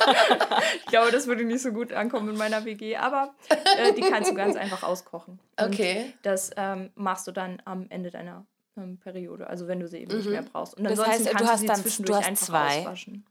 ich 0.80 0.86
glaube, 0.86 1.12
das 1.12 1.26
würde 1.26 1.44
nicht 1.44 1.62
so 1.62 1.72
gut 1.72 1.92
ankommen 1.92 2.30
in 2.30 2.36
meiner 2.36 2.64
WG. 2.64 2.96
Aber 2.96 3.34
äh, 3.48 3.92
die 3.92 4.02
kannst 4.02 4.30
du 4.30 4.34
ganz 4.34 4.56
einfach 4.56 4.82
auskochen. 4.82 5.38
Und 5.60 5.66
Okay. 5.66 6.14
Das 6.22 6.50
ähm, 6.56 6.90
machst 6.94 7.26
du 7.26 7.32
dann 7.32 7.62
am 7.64 7.86
Ende 7.90 8.10
deiner 8.10 8.44
ähm, 8.76 8.98
Periode, 8.98 9.46
also 9.48 9.66
wenn 9.68 9.80
du 9.80 9.88
sie 9.88 9.98
eben 9.98 10.12
Mhm. 10.12 10.18
nicht 10.18 10.30
mehr 10.30 10.42
brauchst. 10.42 10.74
Und 10.76 10.84
Das 10.84 10.98
heißt, 11.04 11.26
du 11.26 11.34
hast 11.46 11.68
dann- 11.68 12.04
du 12.04 12.14
hast 12.14 12.36
zwei. 12.46 12.80
auswaschen. 12.80 13.26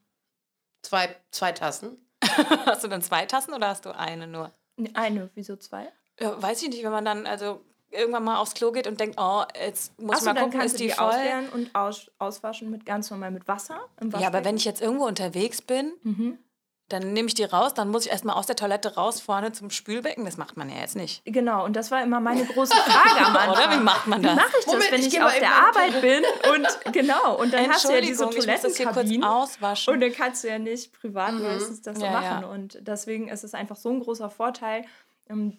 Zwei, 0.82 1.16
zwei 1.32 1.52
Tassen. 1.52 1.98
Hast 2.66 2.84
du 2.84 2.88
dann 2.88 3.02
zwei 3.02 3.26
Tassen 3.26 3.54
oder 3.54 3.68
hast 3.70 3.86
du 3.86 3.92
eine 3.96 4.26
nur? 4.28 4.52
Eine, 4.94 5.30
wieso 5.36 5.56
zwei? 5.58 5.92
Ja, 6.20 6.42
weiß 6.42 6.62
ich 6.64 6.70
nicht, 6.70 6.84
wenn 6.84 6.92
man 6.92 7.06
dann 7.06 7.26
also 7.28 7.62
irgendwann 7.92 8.24
mal 8.24 8.38
aufs 8.38 8.54
Klo 8.56 8.72
geht 8.72 8.88
und 8.88 9.00
denkt, 9.00 9.16
oh, 9.20 9.44
jetzt 9.60 9.98
muss 10.00 10.10
ich 10.10 10.16
Achso, 10.18 10.26
mal 10.26 10.34
dann 10.34 10.44
gucken, 10.46 10.60
kannst 10.60 10.76
ist 10.76 10.80
die 10.82 10.88
die 10.88 10.94
voll? 10.94 11.12
und 11.54 11.74
aus, 11.76 12.10
auswaschen 12.18 12.70
mit 12.72 12.86
ganz 12.86 13.10
normal 13.12 13.32
mit 13.32 13.48
Wasser. 13.48 13.80
Im 14.02 14.10
Ja, 14.12 14.28
aber 14.28 14.44
wenn 14.46 14.58
ich 14.58 14.66
jetzt 14.66 14.82
irgendwo 14.82 15.06
unterwegs 15.06 15.62
bin, 15.62 15.94
Mhm. 16.04 16.40
Dann 16.90 17.14
nehme 17.14 17.28
ich 17.28 17.34
die 17.34 17.44
raus, 17.44 17.74
dann 17.74 17.90
muss 17.90 18.06
ich 18.06 18.12
erstmal 18.12 18.36
aus 18.36 18.46
der 18.46 18.56
Toilette 18.56 18.94
raus 18.96 19.20
vorne 19.20 19.52
zum 19.52 19.72
Spülbecken. 19.72 20.24
Das 20.26 20.38
macht 20.38 20.56
man 20.56 20.70
ja 20.70 20.78
jetzt 20.78 20.96
nicht. 20.96 21.24
Genau, 21.26 21.66
und 21.66 21.76
das 21.76 21.90
war 21.90 22.04
immer 22.04 22.20
meine 22.20 22.46
große 22.46 22.76
Frage 22.76 23.26
am 23.26 23.36
Anfang. 23.36 23.50
Oder 23.50 23.72
wie 23.80 23.84
macht 23.84 24.06
man 24.08 24.22
das? 24.22 24.34
Wie 24.34 24.36
mache 24.36 24.48
ich 24.60 24.66
das, 24.66 24.74
Moment, 24.74 24.92
wenn 24.92 25.00
ich 25.02 25.08
ich, 25.14 25.22
auf 25.22 25.40
der 25.40 25.52
Arbeit 25.52 26.02
bin? 26.02 26.24
Und 26.54 26.68
genau, 26.94 27.38
und 27.40 27.54
dann 27.54 27.70
hast 27.72 27.86
du 27.86 27.92
ja 27.94 28.02
diese 28.02 28.30
Toilettenkabinen. 28.30 29.24
auswaschen. 29.24 29.94
Und 29.94 30.02
dann 30.02 30.14
kannst 30.14 30.44
du 30.44 30.48
ja 30.48 30.60
nicht 30.60 30.94
privat 30.94 31.34
meistens 31.34 31.82
das 31.82 31.98
so 31.98 32.06
Ja, 32.06 32.12
machen. 32.12 32.42
ja. 32.44 32.48
Und 32.48 32.78
deswegen 32.82 33.30
ist 33.30 33.44
es 33.44 33.54
einfach 33.56 33.76
so 33.78 33.90
ein 33.90 34.00
großer 34.00 34.30
Vorteil, 34.30 34.86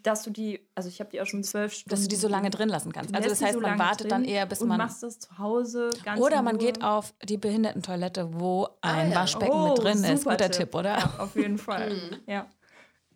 dass 0.03 0.23
du 0.23 0.31
die, 0.31 0.61
also 0.77 0.89
ich 0.89 1.01
habe 1.01 1.11
die 1.11 1.21
auch 1.21 1.27
schon 1.27 1.43
zwölf 1.43 1.73
Stunden. 1.73 1.91
Dass 1.91 2.03
du 2.03 2.09
die 2.09 2.17
so 2.17 2.29
lange 2.29 2.51
drin 2.51 2.69
lassen 2.69 2.93
kannst. 2.93 3.13
Also 3.15 3.29
das 3.29 3.43
heißt, 3.43 3.55
so 3.55 3.61
man 3.61 3.79
wartet 3.79 4.13
dann 4.13 4.25
eher, 4.25 4.47
bis 4.47 4.63
und 4.63 4.69
man... 4.69 4.79
machst 4.79 5.03
das 5.03 5.19
zu 5.19 5.39
Hause 5.39 5.91
ganz 6.05 6.21
Oder 6.21 6.43
man 6.43 6.59
geht 6.59 6.85
auf 6.85 7.15
die 7.25 7.37
Behindertentoilette, 7.37 8.29
wo 8.33 8.69
ein 8.81 9.11
ja. 9.11 9.17
Waschbecken 9.17 9.53
Oh, 9.53 9.69
mit 9.71 9.79
drin 9.79 10.05
ist. 10.05 10.25
Guter 10.25 10.51
Tipp, 10.51 10.73
oder? 10.75 10.99
Ja, 10.99 11.15
auf 11.19 11.35
jeden 11.35 11.59
Fall. 11.59 11.97
Ja. 12.27 12.47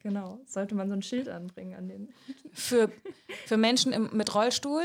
Genau. 0.03 0.41
Sollte 0.47 0.75
man 0.75 0.89
so 0.89 0.95
ein 0.95 1.03
Schild 1.03 1.29
anbringen 1.29 1.75
an 1.75 1.87
den. 1.89 2.09
Für, 2.53 2.91
für 3.45 3.59
Menschen 3.59 3.93
im, 3.93 4.09
mit 4.15 4.35
Rollstuhl, 4.35 4.83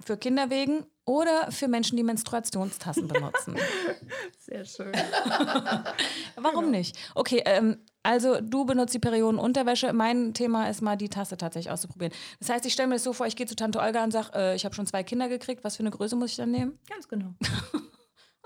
für 0.00 0.16
Kinderwegen 0.16 0.84
oder 1.04 1.50
für 1.52 1.68
Menschen, 1.68 1.96
die 1.96 2.02
Menstruationstassen 2.02 3.06
benutzen. 3.08 3.56
Sehr 4.38 4.64
schön. 4.64 4.92
Warum 6.36 6.64
Genau. 6.64 6.76
nicht? 6.76 6.98
Okay, 7.14 7.42
ähm, 7.46 7.78
also 8.08 8.40
du 8.40 8.64
benutzt 8.64 8.94
die 8.94 8.98
Periodenunterwäsche. 8.98 9.92
Mein 9.92 10.32
Thema 10.32 10.70
ist 10.70 10.80
mal, 10.80 10.96
die 10.96 11.10
Tasse 11.10 11.36
tatsächlich 11.36 11.70
auszuprobieren. 11.70 12.14
Das 12.38 12.48
heißt, 12.48 12.64
ich 12.64 12.72
stelle 12.72 12.88
mir 12.88 12.94
das 12.94 13.04
so 13.04 13.12
vor, 13.12 13.26
ich 13.26 13.36
gehe 13.36 13.46
zu 13.46 13.54
Tante 13.54 13.80
Olga 13.80 14.02
und 14.02 14.12
sage, 14.12 14.30
äh, 14.34 14.56
ich 14.56 14.64
habe 14.64 14.74
schon 14.74 14.86
zwei 14.86 15.02
Kinder 15.02 15.28
gekriegt. 15.28 15.62
Was 15.62 15.76
für 15.76 15.82
eine 15.82 15.90
Größe 15.90 16.16
muss 16.16 16.30
ich 16.30 16.36
dann 16.36 16.50
nehmen? 16.50 16.78
Ganz 16.88 17.06
genau. 17.06 17.34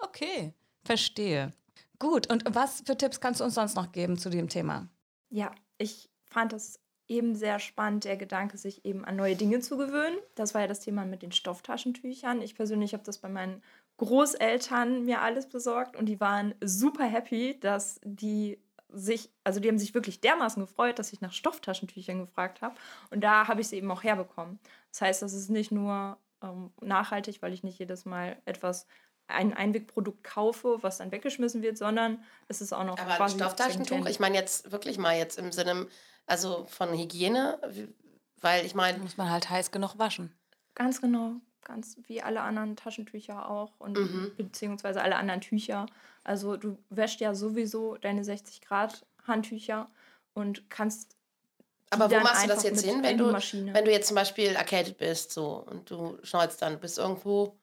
Okay, 0.04 0.52
verstehe. 0.84 1.52
Gut, 2.00 2.28
und 2.28 2.42
was 2.52 2.82
für 2.84 2.98
Tipps 2.98 3.20
kannst 3.20 3.38
du 3.38 3.44
uns 3.44 3.54
sonst 3.54 3.76
noch 3.76 3.92
geben 3.92 4.18
zu 4.18 4.30
dem 4.30 4.48
Thema? 4.48 4.88
Ja, 5.30 5.52
ich 5.78 6.10
fand 6.28 6.52
das 6.52 6.80
eben 7.06 7.36
sehr 7.36 7.60
spannend, 7.60 8.02
der 8.02 8.16
Gedanke, 8.16 8.58
sich 8.58 8.84
eben 8.84 9.04
an 9.04 9.14
neue 9.14 9.36
Dinge 9.36 9.60
zu 9.60 9.76
gewöhnen. 9.76 10.16
Das 10.34 10.54
war 10.54 10.62
ja 10.62 10.66
das 10.66 10.80
Thema 10.80 11.04
mit 11.04 11.22
den 11.22 11.30
Stofftaschentüchern. 11.30 12.42
Ich 12.42 12.56
persönlich 12.56 12.94
habe 12.94 13.04
das 13.04 13.18
bei 13.18 13.28
meinen 13.28 13.62
Großeltern 13.98 15.04
mir 15.04 15.20
alles 15.20 15.48
besorgt 15.48 15.94
und 15.94 16.06
die 16.06 16.18
waren 16.18 16.52
super 16.60 17.04
happy, 17.04 17.60
dass 17.60 18.00
die 18.02 18.58
sich, 18.92 19.30
also 19.44 19.60
die 19.60 19.68
haben 19.68 19.78
sich 19.78 19.94
wirklich 19.94 20.20
dermaßen 20.20 20.62
gefreut, 20.62 20.98
dass 20.98 21.12
ich 21.12 21.20
nach 21.20 21.32
Stofftaschentüchern 21.32 22.18
gefragt 22.20 22.60
habe. 22.62 22.74
Und 23.10 23.22
da 23.22 23.48
habe 23.48 23.60
ich 23.60 23.68
sie 23.68 23.76
eben 23.76 23.90
auch 23.90 24.02
herbekommen. 24.02 24.58
Das 24.90 25.00
heißt, 25.02 25.22
das 25.22 25.32
ist 25.32 25.48
nicht 25.48 25.72
nur 25.72 26.18
ähm, 26.42 26.70
nachhaltig, 26.80 27.42
weil 27.42 27.52
ich 27.52 27.62
nicht 27.62 27.78
jedes 27.78 28.04
Mal 28.04 28.36
etwas, 28.44 28.86
ein 29.28 29.54
Einwegprodukt 29.54 30.24
kaufe, 30.24 30.78
was 30.82 30.98
dann 30.98 31.12
weggeschmissen 31.12 31.62
wird, 31.62 31.78
sondern 31.78 32.22
es 32.48 32.60
ist 32.60 32.72
auch 32.72 32.84
noch 32.84 32.98
Aber 32.98 33.12
ein 33.12 33.16
quasi 33.16 33.36
Stofftaschentuch, 33.36 34.06
ich 34.06 34.20
meine 34.20 34.36
jetzt 34.36 34.72
wirklich 34.72 34.98
mal 34.98 35.16
jetzt 35.16 35.38
im 35.38 35.52
Sinne, 35.52 35.86
also 36.26 36.66
von 36.66 36.92
Hygiene, 36.92 37.58
weil 38.40 38.66
ich 38.66 38.74
meine, 38.74 38.98
Muss 38.98 39.16
man 39.16 39.30
halt 39.30 39.48
heiß 39.48 39.70
genug 39.70 39.98
waschen. 39.98 40.32
Ganz 40.74 41.00
genau. 41.00 41.34
Ganz 41.64 41.96
wie 42.08 42.20
alle 42.22 42.40
anderen 42.40 42.74
Taschentücher 42.74 43.48
auch 43.48 43.70
und 43.78 43.96
Mhm. 43.96 44.32
beziehungsweise 44.36 45.00
alle 45.00 45.16
anderen 45.16 45.40
Tücher. 45.40 45.86
Also 46.24 46.56
du 46.56 46.78
wäschst 46.90 47.20
ja 47.20 47.34
sowieso 47.34 47.96
deine 47.96 48.24
60 48.24 48.60
Grad 48.60 49.04
Handtücher 49.26 49.90
und 50.34 50.68
kannst. 50.70 51.16
aber 51.90 52.10
wo 52.10 52.20
machst 52.20 52.44
du 52.44 52.48
das 52.48 52.62
jetzt 52.62 52.84
hin, 52.84 53.02
wenn 53.02 53.18
du, 53.18 53.32
wenn 53.32 53.84
du 53.84 53.90
jetzt 53.90 54.08
zum 54.08 54.14
Beispiel 54.14 54.54
erkältet 54.54 54.98
bist 54.98 55.32
so 55.32 55.64
und 55.68 55.90
du 55.90 56.18
schneuzt 56.22 56.62
dann, 56.62 56.80
bist 56.80 56.98
irgendwo, 56.98 57.56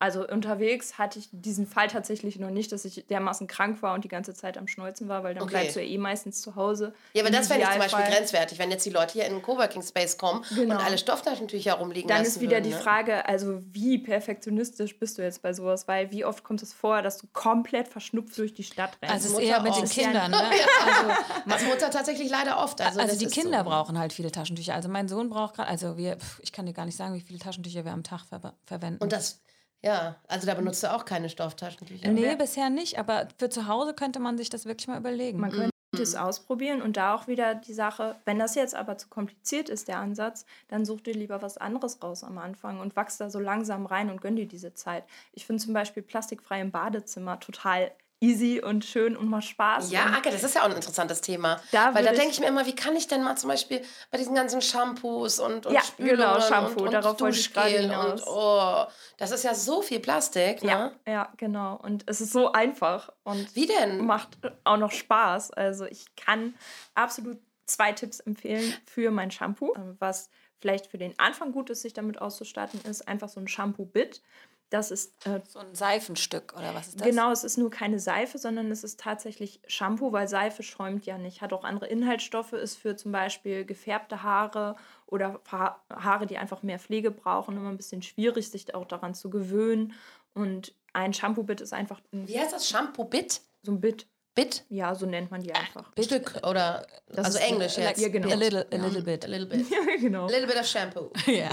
Also 0.00 0.26
unterwegs 0.28 0.96
hatte 0.96 1.18
ich 1.18 1.28
diesen 1.32 1.66
Fall 1.66 1.88
tatsächlich 1.88 2.38
noch 2.38 2.50
nicht, 2.50 2.70
dass 2.70 2.84
ich 2.84 3.06
dermaßen 3.08 3.46
krank 3.48 3.82
war 3.82 3.94
und 3.94 4.04
die 4.04 4.08
ganze 4.08 4.32
Zeit 4.32 4.56
am 4.56 4.68
Schneuzen 4.68 5.08
war, 5.08 5.24
weil 5.24 5.34
dann 5.34 5.42
Okay. 5.42 5.54
bleibst 5.54 5.76
du 5.76 5.80
ja 5.82 5.86
eh 5.88 5.98
meistens 5.98 6.40
zu 6.40 6.54
Hause. 6.54 6.94
ja, 7.14 7.22
aber 7.24 7.30
das 7.32 7.50
ich 7.50 7.56
zum 7.56 7.78
Beispiel 7.78 8.04
grenzwertig, 8.04 8.58
wenn 8.60 8.70
jetzt 8.70 8.86
die 8.86 8.90
Leute 8.90 9.14
hier 9.14 9.26
in 9.26 9.32
den 9.32 9.42
Coworking 9.42 9.82
Space 9.82 10.16
kommen 10.16 10.44
Genau. 10.54 10.76
und 10.76 10.80
alle 10.84 10.98
Stofftaschentücher 10.98 11.74
rumliegen 11.74 12.08
Dann 12.08 12.18
lassen 12.18 12.28
ist 12.36 12.40
wieder 12.40 12.58
würden, 12.58 12.64
die 12.64 12.70
ne? 12.70 12.76
Frage, 12.78 13.26
also 13.26 13.60
wie 13.72 13.98
perfektionistisch 13.98 14.98
bist 14.98 15.18
du 15.18 15.22
jetzt 15.22 15.42
bei 15.42 15.52
sowas? 15.52 15.88
Weil 15.88 16.10
wie 16.12 16.24
oft 16.24 16.44
kommt 16.44 16.62
es 16.62 16.72
vor, 16.72 17.02
dass 17.02 17.18
du 17.18 17.26
komplett 17.32 17.88
verschnupft 17.88 18.38
durch 18.38 18.54
die 18.54 18.64
Stadt 18.64 18.98
rennst? 19.02 19.14
Also 19.14 19.26
es 19.28 19.32
ist 19.34 19.48
eher 19.48 19.60
mit 19.62 19.74
den. 19.76 19.88
Kindern. 19.88 20.30
Ne? 20.30 20.38
Also, 20.86 21.10
Als 21.50 21.64
Mutter 21.64 21.90
tatsächlich 21.90 22.30
leider 22.30 22.58
oft. 22.62 22.80
Also, 22.80 23.00
also 23.00 23.18
die 23.18 23.26
Kinder 23.26 23.58
so. 23.58 23.64
brauchen 23.70 23.98
halt 23.98 24.12
viele 24.12 24.30
Taschentücher. 24.30 24.74
Also 24.74 24.88
mein 24.88 25.08
Sohn 25.08 25.28
braucht 25.28 25.56
gerade, 25.56 25.68
also 25.68 25.96
wir, 25.96 26.16
ich 26.40 26.52
kann 26.52 26.66
dir 26.66 26.72
gar 26.72 26.84
nicht 26.86 26.96
sagen, 26.96 27.14
wie 27.14 27.20
viele 27.20 27.38
Taschentücher 27.38 27.84
wir 27.84 27.92
am 27.92 28.04
Tag 28.04 28.24
ver 28.26 28.54
verwenden. 28.64 29.02
Und 29.02 29.12
das, 29.12 29.40
ja, 29.84 30.16
also 30.28 30.46
da 30.46 30.54
benutzt 30.54 30.82
du 30.82 30.92
auch 30.92 31.04
keine 31.04 31.28
Stofftaschentücher. 31.28 32.08
nee, 32.08 32.22
wer- 32.22 32.36
bisher 32.36 32.70
nicht, 32.70 32.98
aber 32.98 33.28
für 33.38 33.48
zu 33.48 33.66
Hause 33.68 33.94
könnte 33.94 34.18
man 34.20 34.36
sich 34.36 34.50
das 34.50 34.64
wirklich 34.66 34.88
mal 34.88 34.98
überlegen. 34.98 35.38
Man 35.40 35.50
könnte 35.50 35.72
es 36.02 36.14
ausprobieren 36.14 36.82
und 36.82 36.96
da 36.96 37.14
auch 37.14 37.26
wieder 37.28 37.54
die 37.54 37.72
Sache, 37.72 38.16
wenn 38.24 38.38
das 38.38 38.54
jetzt 38.54 38.74
aber 38.74 38.98
zu 38.98 39.08
kompliziert 39.08 39.68
ist, 39.68 39.88
der 39.88 39.98
Ansatz, 39.98 40.44
dann 40.68 40.84
such 40.84 41.00
dir 41.02 41.14
lieber 41.14 41.40
was 41.42 41.56
anderes 41.58 42.02
raus 42.02 42.24
am 42.24 42.38
Anfang 42.38 42.80
und 42.80 42.94
wachs 42.96 43.16
da 43.18 43.30
so 43.30 43.38
langsam 43.40 43.86
rein 43.86 44.10
und 44.10 44.20
gönn 44.20 44.36
dir 44.36 44.46
diese 44.46 44.74
Zeit. 44.74 45.04
Ich 45.32 45.46
finde 45.46 45.62
zum 45.62 45.72
Beispiel 45.74 46.02
plastikfrei 46.02 46.60
im 46.60 46.70
Badezimmer 46.70 47.40
total 47.40 47.90
easy 48.20 48.60
und 48.60 48.84
schön 48.84 49.16
und 49.16 49.28
macht 49.28 49.44
Spaß. 49.44 49.90
Ja, 49.90 50.06
Ake, 50.16 50.30
das 50.30 50.42
ist 50.42 50.54
ja 50.54 50.62
auch 50.62 50.66
ein 50.66 50.76
interessantes 50.76 51.20
Thema. 51.20 51.60
Da 51.72 51.94
Weil 51.94 52.04
da 52.04 52.12
denke 52.12 52.30
ich 52.30 52.40
mir 52.40 52.46
immer, 52.46 52.66
wie 52.66 52.74
kann 52.74 52.96
ich 52.96 53.06
denn 53.06 53.22
mal 53.22 53.36
zum 53.36 53.48
Beispiel 53.48 53.82
bei 54.10 54.18
diesen 54.18 54.34
ganzen 54.34 54.60
Shampoos 54.60 55.38
und, 55.38 55.66
und 55.66 55.72
Ja, 55.72 55.82
Spülungen 55.82 56.16
genau, 56.16 56.40
Shampoo, 56.40 56.80
und, 56.80 56.86
und 56.88 56.92
darauf 56.92 57.16
Duschgel 57.16 57.90
und 57.90 58.22
oh, 58.26 58.84
das 59.18 59.30
ist 59.30 59.44
ja 59.44 59.54
so 59.54 59.82
viel 59.82 60.00
Plastik, 60.00 60.62
ne? 60.62 60.92
ja, 61.06 61.12
ja, 61.12 61.32
genau. 61.36 61.76
Und 61.82 62.04
es 62.06 62.20
ist 62.20 62.32
so 62.32 62.52
einfach 62.52 63.10
und 63.22 63.54
Wie 63.54 63.66
denn? 63.66 64.04
macht 64.04 64.38
auch 64.64 64.76
noch 64.76 64.92
Spaß. 64.92 65.52
Also 65.52 65.84
ich 65.86 66.04
kann 66.16 66.54
absolut 66.94 67.38
zwei 67.66 67.92
Tipps 67.92 68.20
empfehlen 68.20 68.74
für 68.86 69.10
mein 69.10 69.30
Shampoo. 69.30 69.72
Ähm, 69.76 69.96
Was 69.98 70.30
vielleicht 70.60 70.88
für 70.88 70.98
den 70.98 71.16
Anfang 71.18 71.52
gut 71.52 71.70
ist, 71.70 71.82
sich 71.82 71.92
damit 71.92 72.20
auszustatten, 72.20 72.80
ist 72.82 73.06
einfach 73.06 73.28
so 73.28 73.38
ein 73.40 73.46
Shampoo-Bit. 73.48 74.22
Das 74.70 74.90
ist 74.90 75.14
äh, 75.26 75.40
so 75.48 75.60
ein 75.60 75.74
Seifenstück 75.74 76.52
oder 76.54 76.74
was 76.74 76.88
ist 76.88 77.00
das? 77.00 77.08
Genau, 77.08 77.32
es 77.32 77.42
ist 77.42 77.56
nur 77.56 77.70
keine 77.70 77.98
Seife, 77.98 78.36
sondern 78.36 78.70
es 78.70 78.84
ist 78.84 79.00
tatsächlich 79.00 79.60
Shampoo, 79.66 80.12
weil 80.12 80.28
Seife 80.28 80.62
schäumt 80.62 81.06
ja 81.06 81.16
nicht. 81.16 81.40
Hat 81.40 81.52
auch 81.54 81.64
andere 81.64 81.86
Inhaltsstoffe, 81.86 82.52
ist 82.52 82.76
für 82.76 82.94
zum 82.94 83.10
Beispiel 83.10 83.64
gefärbte 83.64 84.22
Haare 84.22 84.76
oder 85.06 85.40
Ha- 85.50 85.82
Haare, 85.90 86.26
die 86.26 86.36
einfach 86.36 86.62
mehr 86.62 86.78
Pflege 86.78 87.10
brauchen, 87.10 87.56
immer 87.56 87.70
ein 87.70 87.78
bisschen 87.78 88.02
schwierig, 88.02 88.50
sich 88.50 88.74
auch 88.74 88.84
daran 88.84 89.14
zu 89.14 89.30
gewöhnen. 89.30 89.94
Und 90.34 90.74
ein 90.92 91.14
Shampoo-Bit 91.14 91.62
ist 91.62 91.72
einfach 91.72 92.00
ein, 92.12 92.28
Wie 92.28 92.38
heißt 92.38 92.52
das? 92.52 92.68
Shampoo-Bit? 92.68 93.40
so 93.62 93.72
ein 93.72 93.80
Bit. 93.80 94.06
Bit? 94.34 94.64
Ja, 94.68 94.94
so 94.94 95.04
nennt 95.06 95.30
man 95.30 95.40
die 95.40 95.52
einfach. 95.52 95.90
Stück 95.98 96.36
oder 96.46 96.86
also 97.16 97.38
ist- 97.38 97.44
Englisch 97.44 97.76
jetzt. 97.78 98.00
ja, 98.00 98.08
genau. 98.08 98.28
A 98.30 98.34
little, 98.34 98.66
a 98.70 98.76
little 98.76 99.02
bit. 99.02 99.24
A 99.24 99.28
little 99.28 99.46
bit. 99.46 99.66
Ja, 99.70 99.78
genau. 99.98 100.24
A 100.26 100.30
little 100.30 100.46
bit 100.46 100.56
of 100.56 100.66
Shampoo. 100.66 101.10
Ja. 101.26 101.48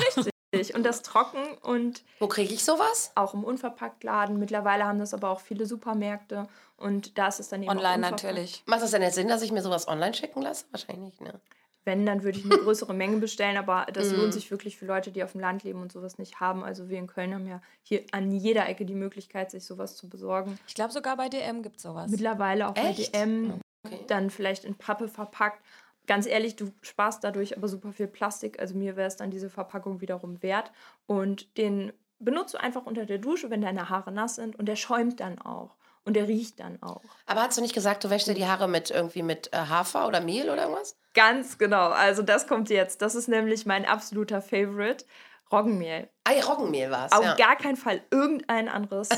Und 0.73 0.83
das 0.83 1.01
trocken 1.01 1.43
und 1.61 2.03
Wo 2.19 2.27
kriege 2.27 2.53
ich 2.53 2.63
sowas? 2.63 3.11
auch 3.15 3.33
im 3.33 3.43
Unverpacktladen. 3.43 4.39
Mittlerweile 4.39 4.85
haben 4.85 4.99
das 4.99 5.13
aber 5.13 5.29
auch 5.29 5.39
viele 5.41 5.65
Supermärkte. 5.65 6.47
Und 6.77 7.17
da 7.17 7.27
ist 7.27 7.39
es 7.39 7.49
dann 7.49 7.61
eben 7.63 7.71
auch 7.71 7.75
Online 7.75 7.99
natürlich. 7.99 8.63
Macht 8.65 8.81
das 8.81 8.91
denn 8.91 9.01
jetzt 9.01 9.15
Sinn, 9.15 9.27
dass 9.27 9.41
ich 9.41 9.51
mir 9.51 9.61
sowas 9.61 9.87
online 9.87 10.13
schicken 10.13 10.41
lasse? 10.41 10.65
Wahrscheinlich 10.71 11.19
nicht, 11.19 11.21
ne? 11.21 11.39
Wenn, 11.87 12.03
dann 12.05 12.23
würde 12.23 12.39
ich 12.39 12.45
eine 12.45 12.57
größere 12.57 12.95
Menge 12.95 13.17
bestellen, 13.17 13.57
aber 13.57 13.85
das 13.93 14.11
Mhm. 14.11 14.17
lohnt 14.17 14.33
sich 14.33 14.49
wirklich 14.49 14.75
für 14.75 14.85
Leute, 14.87 15.11
die 15.11 15.23
auf 15.23 15.33
dem 15.33 15.41
Land 15.41 15.63
leben 15.63 15.81
und 15.83 15.91
sowas 15.91 16.17
nicht 16.17 16.39
haben. 16.39 16.63
Also 16.63 16.89
wir 16.89 16.97
in 16.97 17.05
Köln 17.05 17.31
haben 17.33 17.45
ja 17.45 17.61
hier 17.83 18.03
an 18.11 18.31
jeder 18.31 18.67
Ecke 18.67 18.85
die 18.85 18.95
Möglichkeit, 18.95 19.51
sich 19.51 19.63
sowas 19.65 19.95
zu 19.95 20.09
besorgen. 20.09 20.57
Ich 20.67 20.73
glaube, 20.73 20.91
sogar 20.91 21.15
bei 21.15 21.29
DM 21.29 21.61
gibt 21.61 21.77
es 21.77 21.83
sowas. 21.83 22.09
Mittlerweile 22.09 22.69
auch 22.69 22.75
Echt? 22.75 23.11
bei 23.11 23.19
DM, 23.19 23.59
Okay. 23.85 23.99
dann 24.07 24.31
vielleicht 24.31 24.65
in 24.65 24.73
Pappe 24.73 25.07
verpackt. 25.07 25.63
Ganz 26.07 26.25
ehrlich, 26.25 26.55
du 26.55 26.71
sparst 26.81 27.23
dadurch 27.23 27.57
aber 27.57 27.67
super 27.67 27.91
viel 27.91 28.07
Plastik. 28.07 28.59
Also 28.59 28.75
mir 28.75 28.95
wäre 28.95 29.07
es 29.07 29.15
dann 29.15 29.31
diese 29.31 29.49
Verpackung 29.49 30.01
wiederum 30.01 30.41
wert. 30.43 30.71
Und 31.07 31.57
den 31.57 31.93
benutzt 32.19 32.53
du 32.53 32.59
einfach 32.59 32.85
unter 32.85 33.05
der 33.05 33.17
Dusche, 33.17 33.49
wenn 33.49 33.61
deine 33.61 33.89
Haare 33.89 34.11
nass 34.11 34.35
sind. 34.35 34.55
Und 34.57 34.67
der 34.67 34.75
schäumt 34.75 35.19
dann 35.19 35.39
auch. 35.39 35.75
Und 36.03 36.15
der 36.15 36.27
riecht 36.27 36.59
dann 36.59 36.81
auch. 36.83 37.01
Aber 37.25 37.41
hast 37.41 37.57
du 37.57 37.61
nicht 37.61 37.73
gesagt, 37.73 38.03
du 38.03 38.11
wäschst 38.11 38.27
dir 38.27 38.35
die 38.35 38.45
Haare 38.45 38.67
mit 38.67 38.91
irgendwie 38.91 39.23
mit 39.23 39.51
äh, 39.51 39.57
Hafer 39.57 40.07
oder 40.07 40.21
Mehl 40.21 40.49
oder 40.49 40.63
irgendwas? 40.63 40.95
Ganz 41.15 41.57
genau. 41.57 41.89
Also 41.89 42.21
das 42.21 42.45
kommt 42.45 42.69
jetzt. 42.69 43.01
Das 43.01 43.15
ist 43.15 43.27
nämlich 43.27 43.65
mein 43.65 43.85
absoluter 43.85 44.41
Favorite. 44.41 45.05
Roggenmehl. 45.51 46.09
Ja, 46.27 46.43
Roggenmehl 46.45 46.89
war 46.91 47.05
es. 47.05 47.11
Auf 47.11 47.23
Ja. 47.23 47.35
gar 47.35 47.55
keinen 47.55 47.77
Fall 47.77 48.01
irgendein 48.11 48.67
anderes 48.67 49.09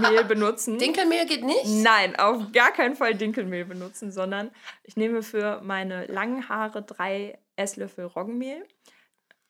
Mehl 0.00 0.24
benutzen. 0.28 0.78
Dinkelmehl 0.78 1.24
geht 1.26 1.44
nicht? 1.44 1.66
Nein, 1.66 2.16
auf 2.16 2.50
gar 2.52 2.72
keinen 2.72 2.96
Fall 2.96 3.14
Dinkelmehl 3.14 3.64
benutzen, 3.64 4.10
sondern 4.10 4.50
ich 4.82 4.96
nehme 4.96 5.22
für 5.22 5.60
meine 5.62 6.06
langen 6.06 6.48
Haare 6.48 6.82
drei 6.82 7.38
Esslöffel 7.56 8.06
Roggenmehl 8.06 8.66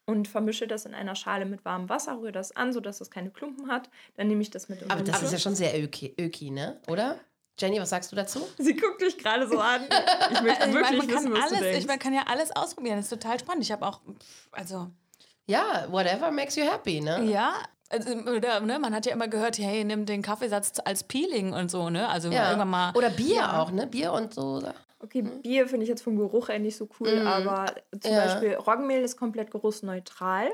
und 0.04 0.28
vermische 0.28 0.66
das 0.66 0.84
in 0.84 0.94
einer 0.94 1.14
Schale 1.14 1.46
mit 1.46 1.64
warmem 1.64 1.88
Wasser, 1.88 2.18
rühre 2.18 2.32
das 2.32 2.54
an, 2.54 2.72
sodass 2.72 3.00
es 3.00 3.10
keine 3.10 3.30
Klumpen 3.30 3.70
hat. 3.70 3.88
Dann 4.16 4.26
nehme 4.28 4.42
ich 4.42 4.50
das 4.50 4.68
mit 4.68 4.82
Aber 4.90 5.02
das 5.02 5.14
Dusche. 5.14 5.24
ist 5.26 5.32
ja 5.32 5.38
schon 5.38 5.54
sehr 5.54 5.80
öki, 5.82 6.14
öki, 6.20 6.50
ne? 6.50 6.80
Oder? 6.88 7.18
Jenny, 7.58 7.80
was 7.80 7.90
sagst 7.90 8.10
du 8.12 8.16
dazu? 8.16 8.46
Sie 8.58 8.74
guckt 8.76 9.00
dich 9.00 9.16
gerade 9.16 9.46
so 9.48 9.58
an. 9.60 9.82
Ich 10.30 10.40
möchte 10.42 10.60
Also 10.62 10.68
ich 10.68 10.74
wirklich 10.74 10.82
meine, 10.82 10.96
man 10.96 11.08
wissen, 11.08 11.08
kann 11.08 11.32
was 11.32 11.38
du 11.38 11.44
alles, 11.54 11.60
denkst. 11.60 11.78
ich, 11.78 11.86
man 11.86 11.98
kann 11.98 12.12
ja 12.12 12.24
alles 12.28 12.50
ausprobieren. 12.54 12.96
Das 12.96 13.06
ist 13.06 13.10
total 13.22 13.38
spannend. 13.38 13.62
Ich 13.64 13.70
habe 13.72 13.86
auch, 13.86 14.00
also 14.50 14.90
Ja, 15.46 15.86
whatever 15.90 16.30
makes 16.30 16.56
you 16.56 16.64
happy, 16.64 17.00
ne? 17.00 17.24
ja, 17.24 17.54
also, 17.90 18.14
oder, 18.14 18.60
ne, 18.60 18.78
man 18.78 18.94
hat 18.94 19.04
ja 19.06 19.12
immer 19.12 19.28
gehört, 19.28 19.58
hey, 19.58 19.84
nimm 19.84 20.06
den 20.06 20.22
Kaffeesatz 20.22 20.80
als 20.84 21.02
Peeling 21.04 21.52
und 21.52 21.70
so, 21.70 21.90
ne? 21.90 22.08
Also 22.08 22.30
Ja. 22.30 22.46
irgendwann 22.46 22.70
mal. 22.70 22.92
Oder 22.94 23.10
Bier 23.10 23.52
auch, 23.60 23.70
ne? 23.70 23.86
Bier 23.86 24.12
und 24.12 24.32
so. 24.32 24.62
Okay, 25.00 25.22
Bier 25.22 25.66
finde 25.68 25.82
ich 25.82 25.88
jetzt 25.90 26.02
vom 26.02 26.16
Geruch 26.16 26.48
her 26.48 26.58
nicht 26.58 26.76
so 26.76 26.88
cool, 27.00 27.20
Mhm. 27.20 27.26
aber 27.26 27.74
zum 28.00 28.12
Ja. 28.12 28.24
Beispiel 28.24 28.54
Roggenmehl 28.54 29.02
ist 29.02 29.16
komplett 29.18 29.50
geruchsneutral. 29.50 30.48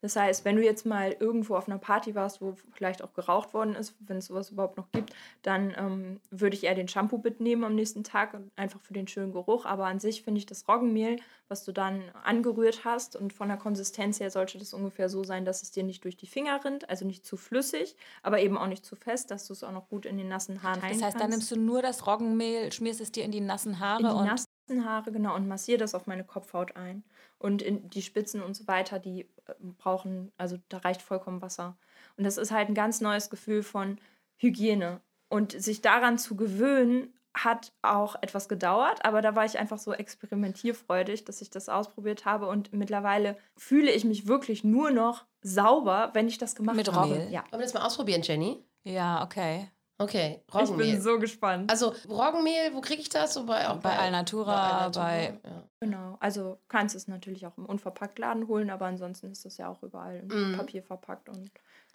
Das 0.00 0.16
heißt, 0.16 0.44
wenn 0.44 0.56
du 0.56 0.62
jetzt 0.62 0.86
mal 0.86 1.14
irgendwo 1.18 1.56
auf 1.56 1.68
einer 1.68 1.78
Party 1.78 2.14
warst, 2.14 2.40
wo 2.40 2.54
vielleicht 2.72 3.02
auch 3.02 3.12
geraucht 3.12 3.52
worden 3.52 3.74
ist, 3.74 3.94
wenn 4.00 4.16
es 4.16 4.26
sowas 4.26 4.50
überhaupt 4.50 4.76
noch 4.76 4.90
gibt, 4.92 5.12
dann 5.42 5.74
ähm, 5.76 6.20
würde 6.30 6.56
ich 6.56 6.64
eher 6.64 6.74
den 6.74 6.88
Shampoo 6.88 7.20
mitnehmen 7.22 7.64
am 7.64 7.74
nächsten 7.74 8.02
Tag 8.02 8.34
und 8.34 8.50
einfach 8.56 8.80
für 8.80 8.94
den 8.94 9.08
schönen 9.08 9.32
Geruch. 9.32 9.66
Aber 9.66 9.86
an 9.86 10.00
sich 10.00 10.22
finde 10.22 10.38
ich 10.38 10.46
das 10.46 10.66
Roggenmehl, 10.68 11.16
was 11.48 11.64
du 11.64 11.72
dann 11.72 12.02
angerührt 12.22 12.84
hast 12.84 13.16
und 13.16 13.32
von 13.32 13.48
der 13.48 13.58
Konsistenz 13.58 14.20
her 14.20 14.30
sollte 14.30 14.58
das 14.58 14.72
ungefähr 14.72 15.08
so 15.08 15.24
sein, 15.24 15.44
dass 15.44 15.62
es 15.62 15.70
dir 15.70 15.82
nicht 15.82 16.04
durch 16.04 16.16
die 16.16 16.26
Finger 16.26 16.64
rinnt, 16.64 16.88
also 16.88 17.04
nicht 17.04 17.26
zu 17.26 17.36
flüssig, 17.36 17.96
aber 18.22 18.40
eben 18.40 18.56
auch 18.56 18.68
nicht 18.68 18.86
zu 18.86 18.96
fest, 18.96 19.30
dass 19.30 19.46
du 19.46 19.52
es 19.52 19.64
auch 19.64 19.72
noch 19.72 19.88
gut 19.88 20.06
in 20.06 20.16
den 20.16 20.28
nassen 20.28 20.62
Haaren 20.62 20.80
Das 20.80 21.02
heißt, 21.02 21.20
dann 21.20 21.30
nimmst 21.30 21.50
du 21.50 21.56
nur 21.56 21.82
das 21.82 22.06
Roggenmehl, 22.06 22.72
schmierst 22.72 23.00
es 23.00 23.12
dir 23.12 23.24
in 23.24 23.32
die 23.32 23.40
nassen 23.40 23.80
Haare 23.80 24.02
in 24.02 24.08
die 24.08 24.14
und 24.14 24.26
nassen 24.26 24.84
Haare, 24.84 25.10
genau, 25.10 25.34
und 25.34 25.48
massiere 25.48 25.78
das 25.78 25.94
auf 25.94 26.06
meine 26.06 26.24
Kopfhaut 26.24 26.76
ein. 26.76 27.02
Und 27.40 27.62
in 27.62 27.90
die 27.90 28.02
Spitzen 28.02 28.42
und 28.42 28.54
so 28.54 28.68
weiter, 28.68 29.00
die 29.00 29.22
äh, 29.22 29.54
brauchen, 29.78 30.30
also 30.36 30.58
da 30.68 30.78
reicht 30.78 31.02
vollkommen 31.02 31.42
Wasser. 31.42 31.76
Und 32.16 32.24
das 32.24 32.36
ist 32.36 32.52
halt 32.52 32.68
ein 32.68 32.74
ganz 32.74 33.00
neues 33.00 33.30
Gefühl 33.30 33.62
von 33.62 33.98
Hygiene. 34.36 35.00
Und 35.28 35.52
sich 35.52 35.80
daran 35.80 36.18
zu 36.18 36.36
gewöhnen, 36.36 37.14
hat 37.32 37.72
auch 37.82 38.16
etwas 38.22 38.48
gedauert, 38.48 39.04
aber 39.04 39.22
da 39.22 39.36
war 39.36 39.44
ich 39.44 39.58
einfach 39.58 39.78
so 39.78 39.92
experimentierfreudig, 39.92 41.24
dass 41.24 41.40
ich 41.40 41.50
das 41.50 41.68
ausprobiert 41.68 42.24
habe. 42.24 42.48
Und 42.48 42.72
mittlerweile 42.72 43.36
fühle 43.56 43.92
ich 43.92 44.04
mich 44.04 44.26
wirklich 44.26 44.64
nur 44.64 44.90
noch 44.90 45.26
sauber, 45.40 46.10
wenn 46.12 46.28
ich 46.28 46.38
das 46.38 46.54
gemacht 46.54 46.76
Mit 46.76 46.92
habe. 46.92 47.14
Mehl? 47.14 47.32
Ja. 47.32 47.44
Wollen 47.50 47.60
wir 47.60 47.66
das 47.66 47.74
mal 47.74 47.86
ausprobieren, 47.86 48.22
Jenny? 48.22 48.62
ja, 48.84 49.22
okay. 49.22 49.68
Okay, 50.00 50.40
Ich 50.48 50.54
Roggenmehl. 50.54 50.92
bin 50.92 51.00
so 51.02 51.18
gespannt. 51.18 51.70
also 51.70 51.92
Roggenmehl, 52.08 52.72
wo 52.72 52.80
kriege 52.80 53.02
ich 53.02 53.10
das? 53.10 53.34
So 53.34 53.44
bei, 53.44 53.68
auch 53.68 53.76
Bei 53.80 53.98
Alnatura, 53.98 54.88
bei- 54.88 55.38
ja. 55.44 55.62
Genau, 55.80 56.16
also 56.20 56.58
kannst 56.68 56.94
es 56.94 57.06
natürlich 57.06 57.46
auch 57.46 57.58
im 57.58 57.66
Unverpacktladen 57.66 58.48
holen, 58.48 58.70
aber 58.70 58.86
ansonsten 58.86 59.30
ist 59.30 59.44
das 59.44 59.58
ja 59.58 59.68
auch 59.68 59.82
überall 59.82 60.16
in 60.16 60.28
Mhm. 60.52 60.56
Papier 60.56 60.82
verpackt 60.82 61.28
und 61.28 61.50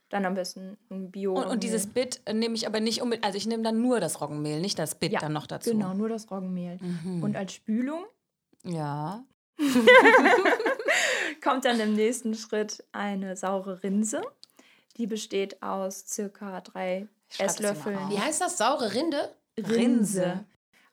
dann 0.10 0.24
am 0.26 0.36
besten 0.36 0.78
ein 0.91 1.10
Bio. 1.10 1.34
Und, 1.34 1.47
und 1.47 1.64
dieses 1.64 1.88
Bit 1.88 2.22
nehme 2.32 2.53
ich 2.53 2.68
aber 2.68 2.80
nicht 2.80 3.01
unbedingt, 3.01 3.26
also 3.26 3.38
ich 3.38 3.47
nehme 3.47 3.64
dann 3.64 3.82
nur 3.82 3.99
das 3.99 4.22
Roggenmehl, 4.22 4.62
nicht 4.62 4.78
das 4.78 4.93
Bit 4.93 5.14
Ja, 5.14 5.20
dann 5.20 5.34
noch 5.34 5.47
dazu. 5.47 5.72
Genau, 5.72 5.95
nur 5.95 6.08
das 6.10 6.30
Roggenmehl. 6.30 6.78
Mhm. 6.80 7.24
Und 7.24 7.36
als 7.36 7.53
Spülung 7.53 8.06
ja. 8.64 9.24
kommt 11.43 11.66
dann 11.66 11.80
im 11.80 11.93
nächsten 11.95 12.36
Schritt 12.36 12.84
eine 12.91 13.36
saure 13.36 13.82
Rinse. 13.84 14.22
Die 14.97 15.08
besteht 15.08 15.62
aus 15.62 16.06
circa 16.08 16.62
drei 16.62 17.08
Esslöffeln. 17.39 18.09
Wie 18.09 18.19
heißt 18.19 18.41
das? 18.41 18.57
Saure 18.57 18.93
Rinde? 18.93 19.36
Rinse. 19.57 20.45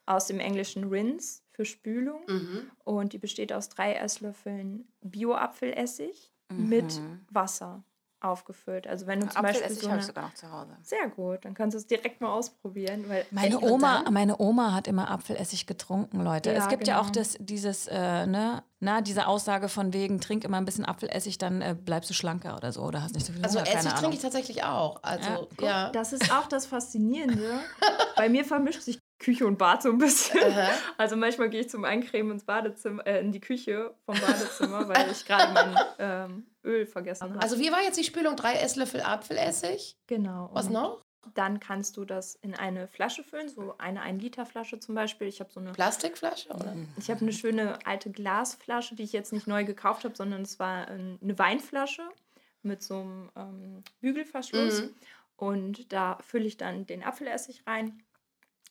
Aus 0.07 0.27
dem 0.27 0.41
englischen 0.41 0.85
Rinse 0.89 1.41
für 1.51 1.65
Spülung. 1.65 2.23
Mhm. 2.27 2.71
Und 2.85 3.13
die 3.13 3.19
besteht 3.19 3.53
aus 3.53 3.69
drei 3.69 3.95
Esslöffeln 3.95 4.89
Bio-Apfelessig 5.01 6.33
mit 6.51 6.85
Mhm. 7.01 7.25
Wasser 7.31 7.85
aufgefüllt. 8.25 8.87
Also 8.87 9.07
wenn 9.07 9.21
du 9.21 9.29
zum 9.29 9.43
Beispiel 9.43 9.63
Apfelessig 9.63 9.83
so 9.83 9.89
habe 9.89 9.93
eine, 9.93 10.01
ich 10.01 10.07
sogar 10.07 10.25
noch 10.25 10.35
zu 10.35 10.51
Hause. 10.51 10.77
Sehr 10.83 11.09
gut, 11.09 11.45
dann 11.45 11.55
kannst 11.55 11.75
du 11.75 11.79
es 11.79 11.87
direkt 11.87 12.21
mal 12.21 12.33
ausprobieren. 12.33 13.05
Weil 13.09 13.27
Meine 13.31 13.61
Oma, 13.61 14.03
dann? 14.05 14.15
meine 14.15 14.41
Oma 14.41 14.73
hat 14.73 14.87
immer 14.89 15.11
Apfelessig 15.11 15.67
getrunken, 15.67 16.23
Leute. 16.23 16.53
Ja, 16.53 16.59
es 16.59 16.69
gibt 16.69 16.87
ja 16.87 17.01
auch 17.01 17.13
genau. 17.13 17.21
das, 17.21 17.37
dieses, 17.39 17.89
äh, 17.89 18.27
ne, 18.27 18.63
na, 18.81 19.01
diese 19.01 19.27
Aussage 19.27 19.69
von 19.69 19.93
wegen, 19.93 20.21
trink 20.21 20.45
immer 20.45 20.57
ein 20.57 20.65
bisschen 20.65 20.85
Apfelessig, 20.85 21.39
dann 21.39 21.63
äh, 21.63 21.77
bleibst 21.79 22.11
du 22.11 22.15
schlanker 22.15 22.57
oder 22.57 22.73
so. 22.73 22.83
Oder 22.83 23.03
hast 23.03 23.15
nicht 23.15 23.27
so 23.27 23.33
viel 23.33 23.43
Also 23.43 23.61
Hunger, 23.61 23.75
Essig 23.75 23.93
trinke 23.95 24.17
ich 24.17 24.23
tatsächlich 24.23 24.65
auch. 24.65 25.03
Also, 25.03 25.49
Ja, 25.61 25.67
ja. 25.67 25.91
Das 25.91 26.13
ist 26.13 26.33
auch 26.33 26.49
das 26.49 26.67
Faszinierende. 26.67 27.61
Bei 28.17 28.29
mir 28.29 28.45
vermischt 28.45 28.83
sich 28.83 28.99
Küche 29.23 29.47
und 29.47 29.57
Bad 29.57 29.83
so 29.83 29.91
ein 29.91 29.99
bisschen. 29.99 30.43
Aha. 30.43 30.71
Also 30.99 31.17
manchmal 31.17 31.49
gehe 31.49 31.61
ich 31.61 31.71
zum 31.71 31.85
Eincremen 31.85 32.33
ins 32.33 32.45
Badezimmer, 32.45 33.07
äh, 33.07 33.21
in 33.21 33.33
die 33.33 33.41
Küche 33.41 33.95
vom 34.05 34.21
Badezimmer, 34.21 34.89
weil 34.89 35.11
ich 35.11 35.25
gerade 35.25 35.53
mein 35.53 35.77
ähm, 35.99 36.47
Öl 36.65 36.87
vergessen 36.87 37.31
habe. 37.31 37.43
Also 37.43 37.59
wie 37.59 37.71
war 37.73 37.83
jetzt 37.83 37.99
die 37.99 38.05
Spülung? 38.05 38.37
Drei 38.37 38.55
Esslöffel 38.55 39.03
Apfelessig. 39.03 39.97
genau. 40.07 40.51
Was 40.53 40.69
noch? 40.69 41.05
Dann 41.35 41.61
kannst 41.61 41.97
du 41.97 42.05
das 42.05 42.35
in 42.35 42.55
eine 42.55 42.89
Flasche 42.89 43.23
füllen, 43.23 43.49
so 43.49 43.77
eine 43.79 44.03
1-Liter-Flasche 44.03 44.81
zum 44.81 44.97
Beispiel. 44.97 45.29
Ich 45.29 45.39
habe 45.39 45.53
so 45.53 45.61
eine 45.61 45.71
Plastikflasche? 45.71 46.49
Oder? 46.49 46.75
Ich 46.97 47.11
habe 47.11 47.21
eine 47.21 47.33
schöne 47.33 47.79
alte 47.87 48.11
Glasflasche, 48.11 48.97
die 48.97 49.05
ich 49.05 49.13
jetzt 49.13 49.33
nicht 49.33 49.47
neu 49.47 49.65
gekauft 49.65 50.05
habe, 50.05 50.17
sondern 50.17 50.43
es 50.43 50.59
war 50.59 50.91
ähm, 50.91 51.19
eine 51.23 51.39
Weinflasche 51.39 52.03
mit 52.63 52.83
so 52.83 53.01
einem 53.01 53.31
ähm, 53.37 53.85
Bügelverschluss. 54.01 54.83
Mhm. 54.83 54.95
Und 55.37 55.93
da 55.93 56.19
fülle 56.23 56.45
ich 56.45 56.57
dann 56.57 56.87
den 56.87 57.05
Apfelessig 57.05 57.63
rein 57.69 58.03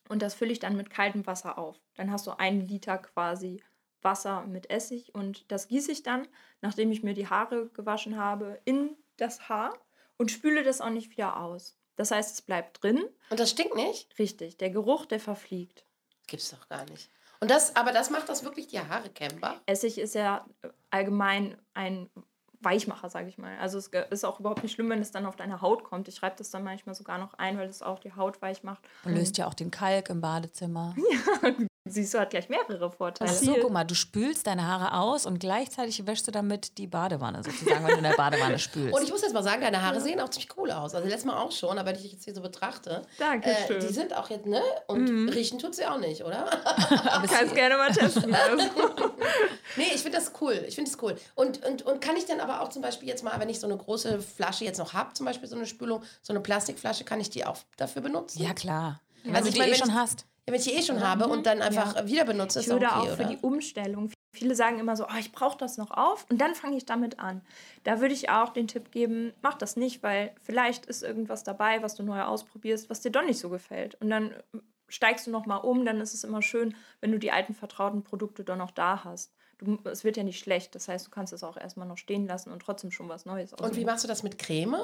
und 0.10 0.22
das 0.22 0.34
fülle 0.34 0.52
ich 0.52 0.60
dann 0.60 0.76
mit 0.76 0.90
kaltem 0.90 1.26
Wasser 1.26 1.58
auf. 1.58 1.80
Dann 1.96 2.12
hast 2.12 2.28
du 2.28 2.32
einen 2.32 2.68
Liter 2.68 2.98
quasi 2.98 3.64
Wasser 4.04 4.46
mit 4.46 4.70
Essig 4.70 5.14
und 5.14 5.52
das 5.52 5.68
gieße 5.68 5.92
ich 5.92 6.04
dann, 6.04 6.28
nachdem 6.62 6.92
ich 6.92 7.04
mir 7.04 7.14
die 7.14 7.28
Haare 7.28 7.70
gewaschen 7.74 8.18
habe, 8.18 8.60
in 8.66 8.96
das 9.18 9.50
Haar 9.50 9.78
und 10.18 10.32
spüle 10.32 10.64
das 10.64 10.82
auch 10.82 10.90
nicht 10.90 11.12
wieder 11.12 11.38
aus. 11.40 11.78
Das 11.96 12.12
heißt, 12.12 12.34
es 12.34 12.42
bleibt 12.42 12.82
drin. 12.82 13.04
Und 13.30 13.40
das 13.40 13.52
stinkt 13.52 13.76
nicht? 13.76 14.18
Richtig, 14.18 14.58
der 14.58 14.70
Geruch, 14.70 15.06
der 15.06 15.20
verfliegt. 15.20 15.86
Gibt's 16.28 16.52
doch 16.52 16.68
gar 16.70 16.86
nicht. 16.86 17.10
Und 17.40 17.50
das, 17.50 17.76
aber 17.76 17.92
das 17.92 18.10
macht 18.10 18.30
das 18.30 18.44
wirklich 18.44 18.68
die 18.68 18.80
Haare 18.80 19.10
kämmbar? 19.10 19.62
Essig 19.66 19.98
ist 19.98 20.16
ja 20.16 20.46
äh, 20.62 20.70
allgemein 20.92 21.58
ein 21.74 22.10
Weichmacher, 22.60 23.10
sage 23.10 23.28
ich 23.28 23.38
mal. 23.38 23.58
Also 23.58 23.80
es 23.80 23.88
ist 23.88 24.24
auch 24.24 24.40
überhaupt 24.40 24.62
nicht 24.62 24.74
schlimm, 24.74 24.90
wenn 24.90 25.02
es 25.02 25.12
dann 25.12 25.26
auf 25.26 25.36
deine 25.36 25.62
Haut 25.62 25.84
kommt. 25.84 26.08
Ich 26.08 26.22
reibe 26.22 26.36
das 26.38 26.52
dann 26.52 26.64
manchmal 26.64 26.94
sogar 26.94 27.18
noch 27.18 27.34
ein, 27.34 27.58
weil 27.58 27.68
es 27.68 27.82
auch 27.82 27.98
die 27.98 28.14
Haut 28.14 28.42
weich 28.42 28.64
macht. 28.64 28.88
Und 29.04 29.16
löst 29.16 29.38
ja 29.40 29.48
auch 29.48 29.56
den 29.56 29.72
Kalk 29.72 30.10
im 30.10 30.22
Badezimmer. 30.22 30.96
Siehst 31.92 32.14
du, 32.14 32.20
hat 32.20 32.30
gleich 32.30 32.48
mehrere 32.50 32.90
Vorteile. 32.92 33.30
Ach 33.32 33.36
so, 33.36 33.54
guck 33.62 33.72
mal, 33.72 33.84
du 33.84 33.94
spülst 33.96 34.48
deine 34.48 34.66
Haare 34.68 34.94
aus 34.98 35.26
und 35.26 35.40
gleichzeitig 35.40 36.06
wäschst 36.08 36.28
du 36.28 36.32
damit 36.32 36.78
die 36.78 36.88
Badewanne 36.88 37.44
sozusagen, 37.44 37.84
wenn 37.84 37.92
du 37.92 37.98
in 37.98 38.04
der 38.04 38.14
Badewanne 38.18 38.58
spülst. 38.60 38.96
Und 38.96 39.04
ich 39.04 39.12
muss 39.12 39.22
jetzt 39.22 39.34
mal 39.34 39.44
sagen, 39.44 39.62
deine 39.62 39.82
Haare 39.82 40.00
sehen 40.02 40.20
auch 40.20 40.30
ziemlich 40.30 40.50
cool 40.58 40.72
aus. 40.72 40.96
Also 40.96 41.08
letztes 41.08 41.26
Mal 41.26 41.38
auch 41.38 41.52
schon, 41.52 41.78
aber 41.78 41.90
wenn 41.90 41.96
ich 41.96 42.04
dich 42.04 42.14
jetzt 42.14 42.24
hier 42.24 42.34
so 42.34 42.42
betrachte, 42.42 43.02
äh, 43.18 43.20
Dankeschön. 43.20 43.80
die 43.82 43.94
sind 43.94 44.16
auch 44.16 44.30
jetzt, 44.30 44.46
ne? 44.46 44.62
Und 44.88 45.30
riechen 45.30 45.60
tut 45.60 45.76
sie 45.76 45.86
auch 45.86 45.98
nicht, 46.00 46.24
oder? 46.24 46.46
Aber 47.12 47.26
es- 47.26 47.32
Kannst 47.38 47.56
gerne 47.56 47.76
mal 47.78 47.92
testen. 47.92 48.34
Also. 48.34 48.64
nee, 49.78 49.84
ich 49.94 50.02
finde 50.02 50.18
das 50.18 50.32
cool. 50.42 50.64
Ich 50.68 50.76
finde 50.76 50.92
das 50.92 51.02
cool. 51.02 51.16
Und, 51.36 51.66
und, 51.66 51.82
und 51.84 52.02
kann 52.02 52.16
ich 52.16 52.26
dann 52.26 52.40
aber 52.40 52.62
auch 52.62 52.70
zum 52.70 52.82
Beispiel 52.82 53.08
jetzt 53.08 53.24
mal, 53.24 53.40
wenn 53.40 53.50
ich 53.50 53.60
so 53.60 53.68
eine 53.68 53.78
große 53.78 54.20
Flasche 54.22 54.66
jetzt 54.66 54.78
noch 54.78 54.94
habe, 54.94 55.14
zum 55.14 55.26
Beispiel 55.26 55.48
so 55.50 55.56
eine 55.56 55.66
Spülung, 55.66 56.04
so 56.22 56.34
eine 56.34 56.40
Plastikflasche, 56.42 57.04
kann 57.04 57.20
ich 57.20 57.30
die 57.30 57.46
auch 57.46 57.58
dafür 57.78 58.02
benutzen? 58.02 58.42
ja, 58.42 58.54
klar. 58.54 59.02
Also 59.24 59.36
Also 59.36 59.48
ich 59.50 59.54
die 59.56 59.60
meine, 59.60 59.72
eh 59.74 59.76
schon 59.76 59.94
hast. 59.94 60.26
Ja, 60.48 60.54
wenn 60.54 60.60
ich 60.60 60.66
die 60.66 60.74
eh 60.74 60.82
schon 60.82 61.02
habe 61.02 61.28
und 61.28 61.46
dann 61.46 61.62
einfach 61.62 62.06
wieder 62.06 62.26
benutze, 62.26 62.60
Ich 62.60 62.68
ist 62.68 62.72
würde 62.72 62.88
okay, 62.88 62.96
auch 62.96 63.08
für 63.16 63.24
oder? 63.24 63.30
die 63.30 63.38
Umstellung, 63.38 64.12
viele 64.34 64.56
sagen 64.56 64.80
immer 64.80 64.96
so, 64.96 65.06
oh, 65.06 65.18
ich 65.20 65.32
brauche 65.32 65.58
das 65.58 65.78
noch 65.78 65.92
auf 65.92 66.26
und 66.30 66.40
dann 66.40 66.56
fange 66.56 66.78
ich 66.78 66.86
damit 66.86 67.20
an. 67.20 67.42
Da 67.84 68.00
würde 68.02 68.14
ich 68.14 68.30
auch 68.30 68.50
den 68.50 68.68
Tipp 68.68 68.92
geben, 68.92 69.34
mach 69.42 69.54
das 69.56 69.76
nicht, 69.76 70.02
weil 70.02 70.34
vielleicht 70.42 70.86
ist 70.88 71.04
irgendwas 71.04 71.44
dabei, 71.44 71.84
was 71.84 71.96
du 71.96 72.04
neu 72.04 72.22
ausprobierst, 72.24 72.90
was 72.90 73.02
dir 73.02 73.12
doch 73.12 73.24
nicht 73.24 73.40
so 73.40 73.50
gefällt. 73.50 73.96
Und 74.02 74.10
dann 74.10 74.34
steigst 74.90 75.28
du 75.28 75.32
nochmal 75.32 75.62
um, 75.62 75.86
dann 75.86 76.02
ist 76.02 76.14
es 76.14 76.24
immer 76.24 76.42
schön, 76.42 76.76
wenn 77.02 77.12
du 77.12 77.20
die 77.20 77.32
alten 77.32 77.54
vertrauten 77.54 78.04
Produkte 78.04 78.44
doch 78.44 78.58
noch 78.58 78.72
da 78.72 79.04
hast. 79.04 79.34
Du, 79.60 79.78
es 79.86 80.04
wird 80.04 80.18
ja 80.18 80.24
nicht 80.24 80.40
schlecht, 80.40 80.74
das 80.74 80.88
heißt, 80.88 81.06
du 81.06 81.12
kannst 81.12 81.34
es 81.34 81.44
auch 81.44 81.56
erstmal 81.56 81.88
noch 81.88 81.98
stehen 81.98 82.26
lassen 82.26 82.52
und 82.52 82.62
trotzdem 82.64 82.92
schon 82.92 83.08
was 83.10 83.26
Neues 83.26 83.52
und 83.54 83.60
wie 83.60 83.64
ausprobieren. 83.66 83.86
machst 83.86 84.04
du 84.04 84.08
das 84.08 84.24
mit 84.24 84.40
Creme? 84.40 84.78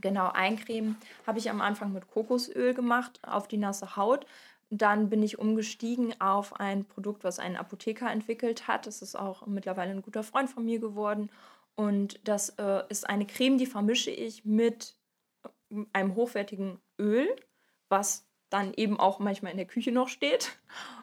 Genau, 0.00 0.30
eincremen 0.32 0.96
habe 1.26 1.38
ich 1.38 1.48
am 1.50 1.60
Anfang 1.60 1.92
mit 1.92 2.08
Kokosöl 2.08 2.74
gemacht 2.74 3.20
auf 3.22 3.46
die 3.46 3.58
nasse 3.58 3.94
Haut. 3.96 4.26
Dann 4.74 5.10
bin 5.10 5.22
ich 5.22 5.38
umgestiegen 5.38 6.18
auf 6.18 6.58
ein 6.58 6.86
Produkt, 6.86 7.24
was 7.24 7.38
ein 7.38 7.58
Apotheker 7.58 8.10
entwickelt 8.10 8.68
hat. 8.68 8.86
Das 8.86 9.02
ist 9.02 9.14
auch 9.14 9.46
mittlerweile 9.46 9.90
ein 9.90 10.00
guter 10.00 10.22
Freund 10.22 10.48
von 10.48 10.64
mir 10.64 10.78
geworden. 10.78 11.30
Und 11.74 12.26
das 12.26 12.50
äh, 12.58 12.82
ist 12.88 13.06
eine 13.06 13.26
Creme, 13.26 13.58
die 13.58 13.66
vermische 13.66 14.10
ich 14.10 14.46
mit 14.46 14.96
äh, 15.44 15.84
einem 15.92 16.14
hochwertigen 16.14 16.78
Öl, 16.98 17.28
was 17.90 18.26
dann 18.48 18.72
eben 18.74 18.98
auch 18.98 19.18
manchmal 19.18 19.52
in 19.52 19.58
der 19.58 19.66
Küche 19.66 19.92
noch 19.92 20.08
steht. 20.08 20.58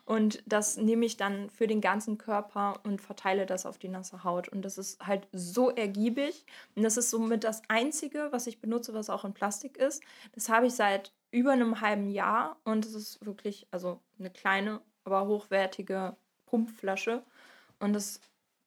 Und 0.05 0.41
das 0.47 0.77
nehme 0.77 1.05
ich 1.05 1.17
dann 1.17 1.51
für 1.51 1.67
den 1.67 1.81
ganzen 1.81 2.17
Körper 2.17 2.79
und 2.83 3.01
verteile 3.01 3.45
das 3.45 3.67
auf 3.67 3.77
die 3.77 3.89
nasse 3.89 4.23
Haut. 4.23 4.49
Und 4.49 4.63
das 4.63 4.79
ist 4.79 5.05
halt 5.05 5.27
so 5.31 5.69
ergiebig. 5.69 6.43
Und 6.73 6.81
das 6.81 6.97
ist 6.97 7.11
somit 7.11 7.43
das 7.43 7.61
Einzige, 7.67 8.29
was 8.31 8.47
ich 8.47 8.59
benutze, 8.59 8.95
was 8.95 9.11
auch 9.11 9.25
in 9.25 9.35
Plastik 9.35 9.77
ist. 9.77 10.01
Das 10.33 10.49
habe 10.49 10.65
ich 10.65 10.73
seit 10.73 11.13
über 11.31 11.51
einem 11.51 11.81
halben 11.81 12.09
Jahr 12.09 12.57
und 12.63 12.85
es 12.85 12.93
ist 12.93 13.25
wirklich, 13.25 13.67
also 13.71 14.01
eine 14.17 14.29
kleine, 14.29 14.81
aber 15.03 15.27
hochwertige 15.27 16.15
Pumpflasche. 16.45 17.23
Und 17.79 17.93
das 17.93 18.19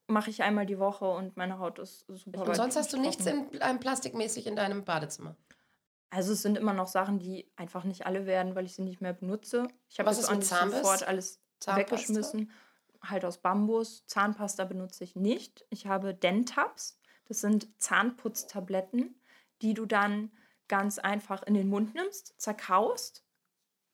mache 0.06 0.30
ich 0.30 0.42
einmal 0.42 0.66
die 0.66 0.78
Woche 0.78 1.04
und 1.04 1.36
meine 1.36 1.58
Haut 1.58 1.78
ist 1.78 2.06
super. 2.08 2.42
Und 2.42 2.54
sonst 2.56 2.76
hast 2.76 2.92
du 2.92 2.98
nichts 2.98 3.26
in 3.26 3.60
einem 3.60 3.80
plastikmäßig 3.80 4.46
in 4.46 4.56
deinem 4.56 4.84
Badezimmer. 4.84 5.36
Also 6.10 6.34
es 6.34 6.42
sind 6.42 6.58
immer 6.58 6.74
noch 6.74 6.88
Sachen, 6.88 7.18
die 7.18 7.50
einfach 7.56 7.84
nicht 7.84 8.04
alle 8.06 8.26
werden, 8.26 8.54
weil 8.54 8.66
ich 8.66 8.74
sie 8.74 8.82
nicht 8.82 9.00
mehr 9.00 9.14
benutze. 9.14 9.66
Ich 9.88 9.98
habe 9.98 10.10
jetzt 10.10 10.28
auch 10.28 10.34
nicht 10.34 10.46
sofort 10.46 11.08
alles 11.08 11.40
Zahnpasta? 11.58 11.76
weggeschmissen. 11.76 12.50
Halt 13.02 13.24
aus 13.24 13.38
Bambus. 13.38 14.06
Zahnpasta 14.06 14.64
benutze 14.64 15.04
ich 15.04 15.16
nicht. 15.16 15.64
Ich 15.70 15.86
habe 15.86 16.14
Dentabs. 16.14 17.00
Das 17.26 17.40
sind 17.40 17.68
Zahnputztabletten, 17.80 19.18
die 19.62 19.72
du 19.72 19.86
dann 19.86 20.30
ganz 20.68 20.98
einfach 20.98 21.42
in 21.42 21.54
den 21.54 21.68
Mund 21.68 21.94
nimmst, 21.94 22.34
zerkaust, 22.40 23.24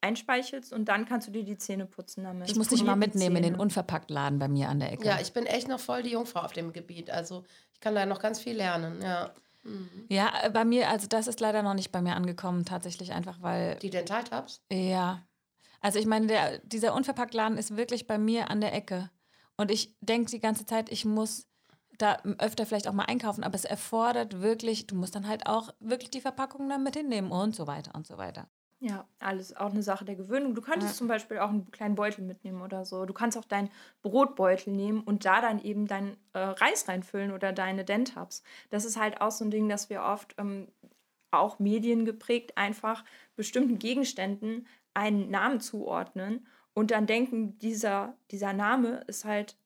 einspeichelst 0.00 0.72
und 0.72 0.86
dann 0.86 1.06
kannst 1.06 1.28
du 1.28 1.32
dir 1.32 1.44
die 1.44 1.58
Zähne 1.58 1.86
putzen 1.86 2.24
damit. 2.24 2.48
Ich 2.48 2.56
muss 2.56 2.68
dich 2.68 2.84
mal 2.84 2.96
mitnehmen 2.96 3.36
in 3.36 3.42
den 3.42 3.56
Unverpacktladen 3.56 4.38
bei 4.38 4.48
mir 4.48 4.68
an 4.68 4.80
der 4.80 4.92
Ecke. 4.92 5.06
Ja, 5.06 5.20
ich 5.20 5.32
bin 5.32 5.46
echt 5.46 5.68
noch 5.68 5.80
voll 5.80 6.02
die 6.02 6.10
Jungfrau 6.10 6.40
auf 6.40 6.52
dem 6.52 6.72
Gebiet. 6.72 7.10
Also 7.10 7.44
ich 7.72 7.80
kann 7.80 7.94
da 7.94 8.06
noch 8.06 8.20
ganz 8.20 8.40
viel 8.40 8.56
lernen, 8.56 9.02
ja. 9.02 9.34
Mhm. 9.64 10.06
Ja, 10.08 10.32
äh, 10.42 10.50
bei 10.50 10.64
mir, 10.64 10.88
also 10.88 11.08
das 11.08 11.26
ist 11.26 11.40
leider 11.40 11.62
noch 11.62 11.74
nicht 11.74 11.90
bei 11.90 12.00
mir 12.00 12.14
angekommen, 12.14 12.64
tatsächlich 12.64 13.12
einfach, 13.12 13.42
weil. 13.42 13.76
Die 13.76 13.90
Dentaltabs? 13.90 14.62
Ja. 14.72 15.26
Also 15.80 15.98
ich 15.98 16.06
meine, 16.06 16.26
der, 16.26 16.58
dieser 16.58 16.94
Unverpacktladen 16.94 17.58
ist 17.58 17.76
wirklich 17.76 18.06
bei 18.06 18.18
mir 18.18 18.50
an 18.50 18.60
der 18.60 18.74
Ecke. 18.74 19.10
Und 19.56 19.70
ich 19.70 19.96
denke 20.00 20.30
die 20.30 20.40
ganze 20.40 20.66
Zeit, 20.66 20.90
ich 20.90 21.04
muss 21.04 21.47
da 21.98 22.18
öfter 22.38 22.64
vielleicht 22.64 22.88
auch 22.88 22.92
mal 22.92 23.04
einkaufen, 23.04 23.44
aber 23.44 23.54
es 23.54 23.64
erfordert 23.64 24.40
wirklich, 24.40 24.86
du 24.86 24.94
musst 24.94 25.14
dann 25.14 25.28
halt 25.28 25.46
auch 25.46 25.74
wirklich 25.80 26.10
die 26.10 26.20
Verpackung 26.20 26.68
dann 26.68 26.82
mit 26.82 26.96
hinnehmen 26.96 27.30
und 27.30 27.54
so 27.54 27.66
weiter 27.66 27.94
und 27.94 28.06
so 28.06 28.18
weiter. 28.18 28.48
Ja, 28.80 29.08
alles 29.18 29.56
auch 29.56 29.72
eine 29.72 29.82
Sache 29.82 30.04
der 30.04 30.14
Gewöhnung. 30.14 30.54
Du 30.54 30.62
könntest 30.62 30.92
ja. 30.92 30.98
zum 30.98 31.08
Beispiel 31.08 31.38
auch 31.38 31.48
einen 31.48 31.68
kleinen 31.72 31.96
Beutel 31.96 32.22
mitnehmen 32.24 32.62
oder 32.62 32.84
so. 32.84 33.06
Du 33.06 33.12
kannst 33.12 33.36
auch 33.36 33.44
deinen 33.44 33.70
Brotbeutel 34.02 34.72
nehmen 34.72 35.00
und 35.00 35.24
da 35.24 35.40
dann 35.40 35.60
eben 35.60 35.88
deinen 35.88 36.16
äh, 36.32 36.38
Reis 36.38 36.86
reinfüllen 36.86 37.32
oder 37.32 37.52
deine 37.52 37.84
Dentabs. 37.84 38.44
Das 38.70 38.84
ist 38.84 38.96
halt 38.96 39.20
auch 39.20 39.32
so 39.32 39.44
ein 39.44 39.50
Ding, 39.50 39.68
dass 39.68 39.90
wir 39.90 40.02
oft 40.02 40.36
ähm, 40.38 40.68
auch 41.32 41.58
mediengeprägt 41.58 42.56
einfach 42.56 43.04
bestimmten 43.34 43.80
Gegenständen 43.80 44.68
einen 44.94 45.28
Namen 45.28 45.60
zuordnen 45.60 46.46
und 46.72 46.92
dann 46.92 47.06
denken, 47.06 47.58
dieser, 47.58 48.16
dieser 48.30 48.52
Name 48.52 49.02
ist 49.08 49.24
halt 49.24 49.56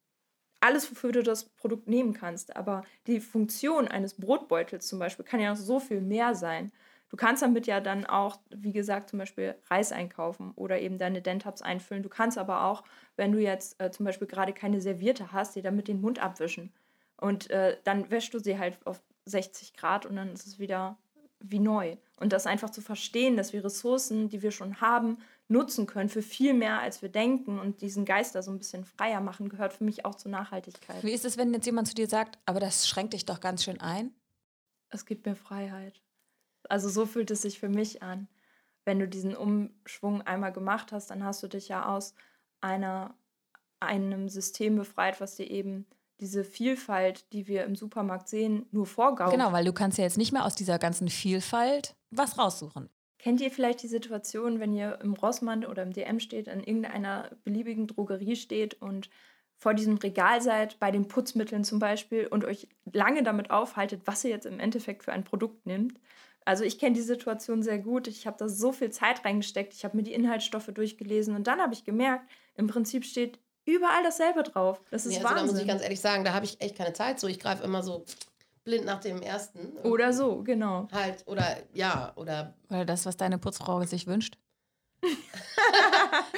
alles, 0.62 0.90
wofür 0.90 1.12
du 1.12 1.22
das 1.22 1.44
Produkt 1.44 1.88
nehmen 1.88 2.12
kannst. 2.12 2.56
Aber 2.56 2.82
die 3.06 3.20
Funktion 3.20 3.88
eines 3.88 4.14
Brotbeutels 4.14 4.86
zum 4.86 4.98
Beispiel 4.98 5.24
kann 5.24 5.40
ja 5.40 5.50
noch 5.50 5.56
so 5.56 5.80
viel 5.80 6.00
mehr 6.00 6.34
sein. 6.34 6.72
Du 7.10 7.16
kannst 7.16 7.42
damit 7.42 7.66
ja 7.66 7.80
dann 7.80 8.06
auch, 8.06 8.38
wie 8.48 8.72
gesagt, 8.72 9.10
zum 9.10 9.18
Beispiel 9.18 9.54
Reis 9.70 9.92
einkaufen 9.92 10.52
oder 10.56 10.80
eben 10.80 10.96
deine 10.96 11.20
Dentabs 11.20 11.60
einfüllen. 11.60 12.02
Du 12.02 12.08
kannst 12.08 12.38
aber 12.38 12.64
auch, 12.64 12.84
wenn 13.16 13.32
du 13.32 13.38
jetzt 13.38 13.78
äh, 13.82 13.90
zum 13.90 14.06
Beispiel 14.06 14.26
gerade 14.26 14.54
keine 14.54 14.80
Serviette 14.80 15.30
hast, 15.32 15.54
dir 15.54 15.62
damit 15.62 15.88
den 15.88 16.00
Mund 16.00 16.22
abwischen. 16.22 16.72
Und 17.18 17.50
äh, 17.50 17.76
dann 17.84 18.10
wäschst 18.10 18.32
du 18.32 18.38
sie 18.38 18.58
halt 18.58 18.78
auf 18.86 19.02
60 19.26 19.74
Grad 19.74 20.06
und 20.06 20.16
dann 20.16 20.32
ist 20.32 20.46
es 20.46 20.58
wieder 20.58 20.96
wie 21.40 21.58
neu. 21.58 21.96
Und 22.18 22.32
das 22.32 22.46
einfach 22.46 22.70
zu 22.70 22.80
verstehen, 22.80 23.36
dass 23.36 23.52
wir 23.52 23.64
Ressourcen, 23.64 24.28
die 24.28 24.42
wir 24.42 24.50
schon 24.50 24.80
haben, 24.80 25.18
nutzen 25.52 25.86
können 25.86 26.08
für 26.08 26.22
viel 26.22 26.54
mehr, 26.54 26.80
als 26.80 27.02
wir 27.02 27.08
denken 27.08 27.60
und 27.60 27.82
diesen 27.82 28.04
Geist 28.04 28.34
da 28.34 28.42
so 28.42 28.50
ein 28.50 28.58
bisschen 28.58 28.84
freier 28.84 29.20
machen, 29.20 29.48
gehört 29.48 29.72
für 29.72 29.84
mich 29.84 30.04
auch 30.04 30.16
zur 30.16 30.30
Nachhaltigkeit. 30.30 31.04
Wie 31.04 31.12
ist 31.12 31.24
es, 31.24 31.36
wenn 31.36 31.52
jetzt 31.54 31.66
jemand 31.66 31.86
zu 31.86 31.94
dir 31.94 32.08
sagt, 32.08 32.38
aber 32.46 32.58
das 32.58 32.88
schränkt 32.88 33.12
dich 33.12 33.24
doch 33.24 33.40
ganz 33.40 33.62
schön 33.62 33.80
ein? 33.80 34.12
Es 34.88 35.06
gibt 35.06 35.26
mir 35.26 35.36
Freiheit. 35.36 36.02
Also 36.68 36.88
so 36.88 37.06
fühlt 37.06 37.30
es 37.30 37.42
sich 37.42 37.60
für 37.60 37.68
mich 37.68 38.02
an. 38.02 38.28
Wenn 38.84 38.98
du 38.98 39.06
diesen 39.06 39.36
Umschwung 39.36 40.22
einmal 40.22 40.52
gemacht 40.52 40.90
hast, 40.90 41.10
dann 41.10 41.22
hast 41.22 41.42
du 41.42 41.48
dich 41.48 41.68
ja 41.68 41.86
aus 41.86 42.14
einer, 42.60 43.14
einem 43.78 44.28
System 44.28 44.76
befreit, 44.76 45.20
was 45.20 45.36
dir 45.36 45.48
eben 45.48 45.86
diese 46.20 46.44
Vielfalt, 46.44 47.32
die 47.32 47.46
wir 47.46 47.64
im 47.64 47.74
Supermarkt 47.74 48.28
sehen, 48.28 48.66
nur 48.70 48.86
vorgaukelt. 48.86 49.38
Genau, 49.38 49.52
weil 49.52 49.64
du 49.64 49.72
kannst 49.72 49.98
ja 49.98 50.04
jetzt 50.04 50.18
nicht 50.18 50.32
mehr 50.32 50.44
aus 50.44 50.54
dieser 50.54 50.78
ganzen 50.78 51.08
Vielfalt 51.08 51.96
was 52.10 52.38
raussuchen. 52.38 52.90
Kennt 53.22 53.40
ihr 53.40 53.50
vielleicht 53.50 53.82
die 53.82 53.88
Situation, 53.88 54.60
wenn 54.60 54.74
ihr 54.74 54.98
im 55.02 55.14
Rossmann 55.14 55.64
oder 55.64 55.82
im 55.82 55.92
DM 55.92 56.20
steht, 56.20 56.48
an 56.48 56.62
irgendeiner 56.62 57.30
beliebigen 57.44 57.86
Drogerie 57.86 58.36
steht 58.36 58.74
und 58.82 59.08
vor 59.58 59.74
diesem 59.74 59.96
Regal 59.96 60.42
seid, 60.42 60.80
bei 60.80 60.90
den 60.90 61.06
Putzmitteln 61.06 61.62
zum 61.62 61.78
Beispiel, 61.78 62.26
und 62.26 62.44
euch 62.44 62.68
lange 62.92 63.22
damit 63.22 63.50
aufhaltet, 63.50 64.02
was 64.06 64.24
ihr 64.24 64.30
jetzt 64.30 64.46
im 64.46 64.58
Endeffekt 64.58 65.04
für 65.04 65.12
ein 65.12 65.22
Produkt 65.22 65.66
nimmt 65.66 66.00
also 66.44 66.64
ich 66.64 66.78
kenne 66.78 66.94
die 66.94 67.02
Situation 67.02 67.62
sehr 67.62 67.78
gut. 67.78 68.06
Ich 68.08 68.26
habe 68.26 68.36
da 68.38 68.48
so 68.48 68.72
viel 68.72 68.90
Zeit 68.90 69.24
reingesteckt. 69.24 69.74
Ich 69.74 69.84
habe 69.84 69.96
mir 69.96 70.02
die 70.02 70.12
Inhaltsstoffe 70.12 70.70
durchgelesen 70.72 71.36
und 71.36 71.46
dann 71.46 71.60
habe 71.60 71.74
ich 71.74 71.84
gemerkt, 71.84 72.28
im 72.54 72.66
Prinzip 72.66 73.04
steht 73.04 73.38
überall 73.64 74.02
dasselbe 74.02 74.42
drauf. 74.42 74.80
Das 74.90 75.06
ist 75.06 75.12
nee, 75.12 75.18
also 75.18 75.28
Wahnsinn. 75.28 75.46
Da 75.46 75.52
muss 75.52 75.60
ich 75.60 75.68
ganz 75.68 75.82
ehrlich 75.82 76.00
sagen, 76.00 76.24
da 76.24 76.32
habe 76.32 76.44
ich 76.44 76.60
echt 76.60 76.76
keine 76.76 76.92
Zeit. 76.92 77.20
So, 77.20 77.28
ich 77.28 77.38
greife 77.38 77.62
immer 77.62 77.82
so 77.82 78.04
blind 78.64 78.84
nach 78.84 79.00
dem 79.00 79.22
ersten. 79.22 79.76
Oder 79.84 80.12
so, 80.12 80.42
genau. 80.42 80.88
Halt, 80.92 81.24
oder 81.26 81.56
ja, 81.72 82.12
oder. 82.16 82.54
Oder 82.70 82.84
das, 82.84 83.06
was 83.06 83.16
deine 83.16 83.38
Putzfrau 83.38 83.82
sich 83.84 84.06
wünscht. 84.06 84.38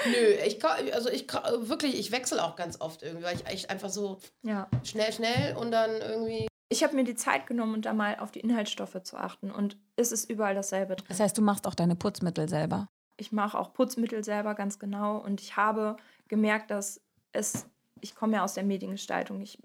Nö, 0.06 0.26
ich 0.46 0.64
also 0.64 1.10
ich 1.10 1.30
wirklich, 1.32 1.98
ich 1.98 2.12
wechsle 2.12 2.42
auch 2.42 2.56
ganz 2.56 2.80
oft 2.80 3.02
irgendwie, 3.02 3.24
weil 3.24 3.36
ich 3.36 3.46
echt 3.46 3.68
einfach 3.68 3.90
so 3.90 4.20
ja. 4.42 4.68
schnell, 4.84 5.12
schnell 5.12 5.54
und 5.56 5.70
dann 5.70 5.90
irgendwie 5.90 6.46
ich 6.74 6.82
habe 6.82 6.96
mir 6.96 7.04
die 7.04 7.14
Zeit 7.14 7.46
genommen, 7.46 7.74
um 7.74 7.82
da 7.82 7.92
mal 7.92 8.16
auf 8.18 8.32
die 8.32 8.40
Inhaltsstoffe 8.40 9.00
zu 9.02 9.16
achten. 9.16 9.50
Und 9.50 9.76
es 9.96 10.12
ist 10.12 10.28
überall 10.28 10.54
dasselbe 10.54 10.96
drin. 10.96 11.06
Das 11.08 11.20
heißt, 11.20 11.38
du 11.38 11.42
machst 11.42 11.66
auch 11.66 11.74
deine 11.74 11.94
Putzmittel 11.94 12.48
selber? 12.48 12.88
Ich 13.16 13.30
mache 13.30 13.58
auch 13.58 13.72
Putzmittel 13.72 14.24
selber 14.24 14.54
ganz 14.54 14.78
genau. 14.78 15.18
Und 15.18 15.40
ich 15.40 15.56
habe 15.56 15.96
gemerkt, 16.26 16.70
dass 16.70 17.00
es, 17.32 17.66
ich 18.00 18.14
komme 18.14 18.36
ja 18.36 18.44
aus 18.44 18.54
der 18.54 18.64
Mediengestaltung. 18.64 19.40
Ich 19.40 19.58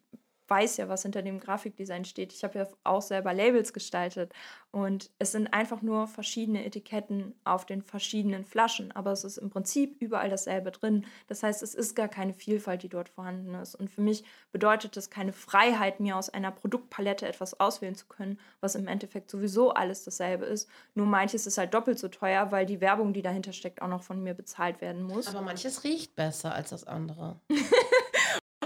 weiß 0.49 0.77
ja, 0.77 0.89
was 0.89 1.03
hinter 1.03 1.21
dem 1.21 1.39
Grafikdesign 1.39 2.05
steht. 2.05 2.33
Ich 2.33 2.43
habe 2.43 2.59
ja 2.59 2.67
auch 2.83 3.01
selber 3.01 3.33
Labels 3.33 3.73
gestaltet 3.73 4.33
und 4.71 5.09
es 5.17 5.31
sind 5.31 5.47
einfach 5.53 5.81
nur 5.81 6.07
verschiedene 6.07 6.63
Etiketten 6.63 7.33
auf 7.43 7.65
den 7.65 7.81
verschiedenen 7.81 8.45
Flaschen, 8.45 8.91
aber 8.91 9.11
es 9.11 9.23
ist 9.23 9.37
im 9.37 9.49
Prinzip 9.49 9.95
überall 9.99 10.29
dasselbe 10.29 10.71
drin. 10.71 11.05
Das 11.27 11.41
heißt, 11.41 11.63
es 11.63 11.73
ist 11.73 11.95
gar 11.95 12.07
keine 12.07 12.33
Vielfalt, 12.33 12.83
die 12.83 12.89
dort 12.89 13.09
vorhanden 13.09 13.55
ist. 13.55 13.73
Und 13.73 13.89
für 13.89 14.01
mich 14.01 14.23
bedeutet 14.51 14.95
es 14.95 15.09
keine 15.09 15.33
Freiheit, 15.33 15.99
mir 15.99 16.17
aus 16.17 16.29
einer 16.29 16.51
Produktpalette 16.51 17.27
etwas 17.27 17.59
auswählen 17.59 17.95
zu 17.95 18.05
können, 18.07 18.39
was 18.61 18.75
im 18.75 18.87
Endeffekt 18.87 19.31
sowieso 19.31 19.71
alles 19.71 20.03
dasselbe 20.03 20.45
ist. 20.45 20.69
Nur 20.93 21.07
manches 21.07 21.47
ist 21.47 21.57
halt 21.57 21.73
doppelt 21.73 21.97
so 21.97 22.07
teuer, 22.07 22.51
weil 22.51 22.65
die 22.65 22.79
Werbung, 22.79 23.13
die 23.13 23.23
dahinter 23.23 23.53
steckt, 23.53 23.81
auch 23.81 23.87
noch 23.87 24.03
von 24.03 24.21
mir 24.21 24.35
bezahlt 24.35 24.81
werden 24.81 25.01
muss. 25.01 25.27
Aber 25.27 25.41
manches 25.41 25.83
riecht 25.83 26.15
besser 26.15 26.53
als 26.53 26.69
das 26.69 26.83
andere. 26.85 27.39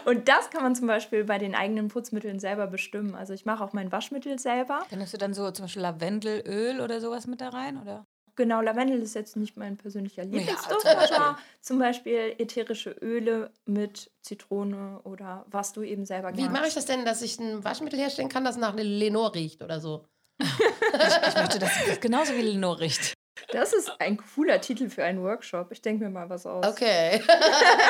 Und 0.05 0.27
das 0.27 0.49
kann 0.49 0.63
man 0.63 0.75
zum 0.75 0.87
Beispiel 0.87 1.23
bei 1.23 1.37
den 1.37 1.55
eigenen 1.55 1.87
Putzmitteln 1.87 2.39
selber 2.39 2.67
bestimmen. 2.67 3.15
Also 3.15 3.33
ich 3.33 3.45
mache 3.45 3.63
auch 3.63 3.73
mein 3.73 3.91
Waschmittel 3.91 4.39
selber. 4.39 4.83
Dann 4.89 4.99
nimmst 4.99 5.13
du 5.13 5.17
dann 5.17 5.33
so 5.33 5.49
zum 5.51 5.65
Beispiel 5.65 5.81
Lavendelöl 5.81 6.81
oder 6.81 7.01
sowas 7.01 7.27
mit 7.27 7.41
da 7.41 7.49
rein, 7.49 7.81
oder? 7.81 8.05
Genau, 8.35 8.61
Lavendel 8.61 8.99
ist 9.01 9.13
jetzt 9.13 9.35
nicht 9.35 9.57
mein 9.57 9.77
persönlicher 9.77 10.23
Lieblingsduft, 10.23 10.85
ja, 10.85 10.97
aber 11.15 11.37
zum 11.61 11.77
Beispiel 11.77 12.33
ätherische 12.39 12.89
Öle 12.89 13.51
mit 13.65 14.09
Zitrone 14.21 15.01
oder 15.03 15.45
was 15.51 15.71
du 15.73 15.83
eben 15.83 16.05
selber 16.05 16.35
Wie 16.35 16.49
mache 16.49 16.67
ich 16.67 16.73
das 16.73 16.85
denn, 16.85 17.05
dass 17.05 17.21
ich 17.21 17.39
ein 17.39 17.63
Waschmittel 17.63 17.99
herstellen 17.99 18.29
kann, 18.29 18.43
das 18.43 18.57
nach 18.57 18.73
Lenore 18.75 19.35
riecht 19.35 19.61
oder 19.61 19.79
so? 19.79 20.07
ich, 20.39 20.47
ich 20.47 21.35
möchte, 21.35 21.59
dass 21.59 21.71
es 21.87 21.99
genauso 21.99 22.33
wie 22.33 22.41
Lenore 22.41 22.81
riecht. 22.81 23.13
Das 23.51 23.73
ist 23.73 23.91
ein 23.99 24.17
cooler 24.17 24.61
Titel 24.61 24.89
für 24.89 25.03
einen 25.03 25.21
Workshop. 25.21 25.71
Ich 25.71 25.81
denke 25.81 26.03
mir 26.03 26.09
mal 26.09 26.29
was 26.29 26.45
aus. 26.45 26.65
Okay. 26.65 27.21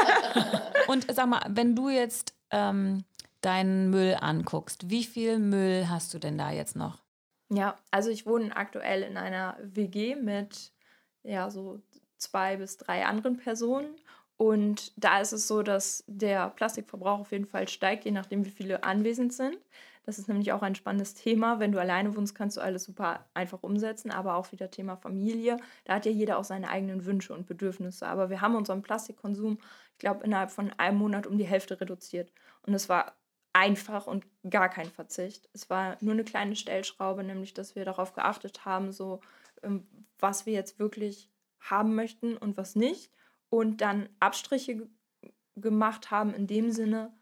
Und 0.87 1.05
sag 1.13 1.27
mal, 1.27 1.41
wenn 1.49 1.75
du 1.75 1.89
jetzt 1.89 2.35
ähm, 2.51 3.03
deinen 3.41 3.89
Müll 3.89 4.17
anguckst, 4.19 4.89
wie 4.89 5.03
viel 5.03 5.39
Müll 5.39 5.87
hast 5.89 6.13
du 6.13 6.19
denn 6.19 6.37
da 6.37 6.51
jetzt 6.51 6.75
noch? 6.75 6.99
Ja, 7.49 7.75
also 7.91 8.09
ich 8.09 8.25
wohne 8.25 8.55
aktuell 8.55 9.03
in 9.03 9.17
einer 9.17 9.57
WG 9.61 10.15
mit 10.15 10.71
ja 11.23 11.49
so 11.49 11.81
zwei 12.17 12.57
bis 12.57 12.77
drei 12.77 13.05
anderen 13.05 13.37
Personen. 13.37 13.95
Und 14.37 14.91
da 14.97 15.21
ist 15.21 15.31
es 15.31 15.47
so, 15.47 15.61
dass 15.61 16.03
der 16.07 16.49
Plastikverbrauch 16.49 17.19
auf 17.19 17.31
jeden 17.31 17.45
Fall 17.45 17.67
steigt, 17.67 18.05
je 18.05 18.11
nachdem, 18.11 18.45
wie 18.45 18.49
viele 18.49 18.83
anwesend 18.83 19.33
sind. 19.33 19.57
Das 20.03 20.19
ist 20.19 20.27
nämlich 20.27 20.51
auch 20.51 20.61
ein 20.61 20.75
spannendes 20.75 21.13
Thema. 21.13 21.59
Wenn 21.59 21.71
du 21.71 21.79
alleine 21.79 22.15
wohnst, 22.15 22.35
kannst 22.35 22.57
du 22.57 22.61
alles 22.61 22.83
super 22.83 23.25
einfach 23.33 23.63
umsetzen, 23.63 24.11
aber 24.11 24.35
auch 24.35 24.51
wieder 24.51 24.69
Thema 24.69 24.97
Familie. 24.97 25.57
Da 25.85 25.95
hat 25.95 26.05
ja 26.05 26.11
jeder 26.11 26.37
auch 26.37 26.43
seine 26.43 26.69
eigenen 26.69 27.05
Wünsche 27.05 27.33
und 27.33 27.47
Bedürfnisse. 27.47 28.05
Aber 28.07 28.29
wir 28.29 28.41
haben 28.41 28.55
unseren 28.55 28.81
Plastikkonsum, 28.81 29.59
ich 29.93 29.99
glaube, 29.99 30.25
innerhalb 30.25 30.51
von 30.51 30.71
einem 30.77 30.97
Monat 30.97 31.25
um 31.25 31.37
die 31.37 31.47
Hälfte 31.47 31.79
reduziert. 31.79 32.33
Und 32.63 32.73
es 32.73 32.89
war 32.89 33.13
einfach 33.53 34.07
und 34.07 34.25
gar 34.49 34.67
kein 34.67 34.89
Verzicht. 34.89 35.49
Es 35.53 35.69
war 35.69 35.95
nur 36.01 36.13
eine 36.13 36.23
kleine 36.23 36.55
Stellschraube, 36.55 37.23
nämlich 37.23 37.53
dass 37.53 37.75
wir 37.75 37.85
darauf 37.85 38.13
geachtet 38.13 38.65
haben, 38.65 38.91
so 38.91 39.21
ähm, 39.61 39.87
was 40.19 40.45
wir 40.45 40.53
jetzt 40.53 40.79
wirklich 40.79 41.31
haben 41.59 41.95
möchten 41.95 42.35
und 42.35 42.57
was 42.57 42.75
nicht. 42.75 43.11
Und 43.49 43.81
dann 43.81 44.09
Abstriche 44.19 44.89
gemacht 45.55 46.11
haben 46.11 46.33
in 46.33 46.47
dem 46.47 46.71
Sinne, 46.71 47.13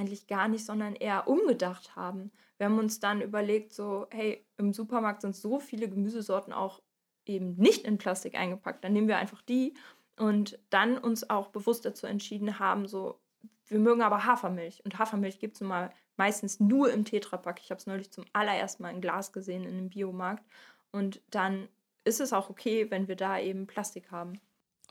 eigentlich 0.00 0.26
gar 0.26 0.48
nicht, 0.48 0.64
sondern 0.64 0.94
eher 0.94 1.28
umgedacht 1.28 1.94
haben. 1.94 2.32
Wir 2.56 2.66
haben 2.66 2.78
uns 2.78 3.00
dann 3.00 3.20
überlegt, 3.20 3.72
so, 3.72 4.06
hey, 4.10 4.44
im 4.56 4.72
Supermarkt 4.72 5.22
sind 5.22 5.36
so 5.36 5.60
viele 5.60 5.88
Gemüsesorten 5.88 6.52
auch 6.52 6.80
eben 7.26 7.54
nicht 7.56 7.84
in 7.84 7.98
Plastik 7.98 8.34
eingepackt, 8.34 8.82
dann 8.82 8.92
nehmen 8.92 9.08
wir 9.08 9.18
einfach 9.18 9.42
die 9.42 9.74
und 10.16 10.58
dann 10.70 10.98
uns 10.98 11.28
auch 11.30 11.48
bewusst 11.48 11.84
dazu 11.84 12.06
entschieden 12.06 12.58
haben, 12.58 12.86
so, 12.86 13.20
wir 13.66 13.78
mögen 13.78 14.02
aber 14.02 14.24
Hafermilch 14.24 14.84
und 14.84 14.98
Hafermilch 14.98 15.38
gibt 15.38 15.56
es 15.56 15.60
mal 15.60 15.90
meistens 16.16 16.60
nur 16.60 16.92
im 16.92 17.04
Tetrapack. 17.04 17.60
Ich 17.62 17.70
habe 17.70 17.78
es 17.78 17.86
neulich 17.86 18.10
zum 18.10 18.24
allerersten 18.32 18.82
Mal 18.82 18.90
in 18.90 19.00
Glas 19.00 19.32
gesehen 19.32 19.64
in 19.64 19.78
einem 19.78 19.90
Biomarkt 19.90 20.44
und 20.92 21.22
dann 21.30 21.68
ist 22.04 22.20
es 22.20 22.32
auch 22.32 22.50
okay, 22.50 22.90
wenn 22.90 23.08
wir 23.08 23.16
da 23.16 23.38
eben 23.38 23.66
Plastik 23.66 24.10
haben. 24.10 24.40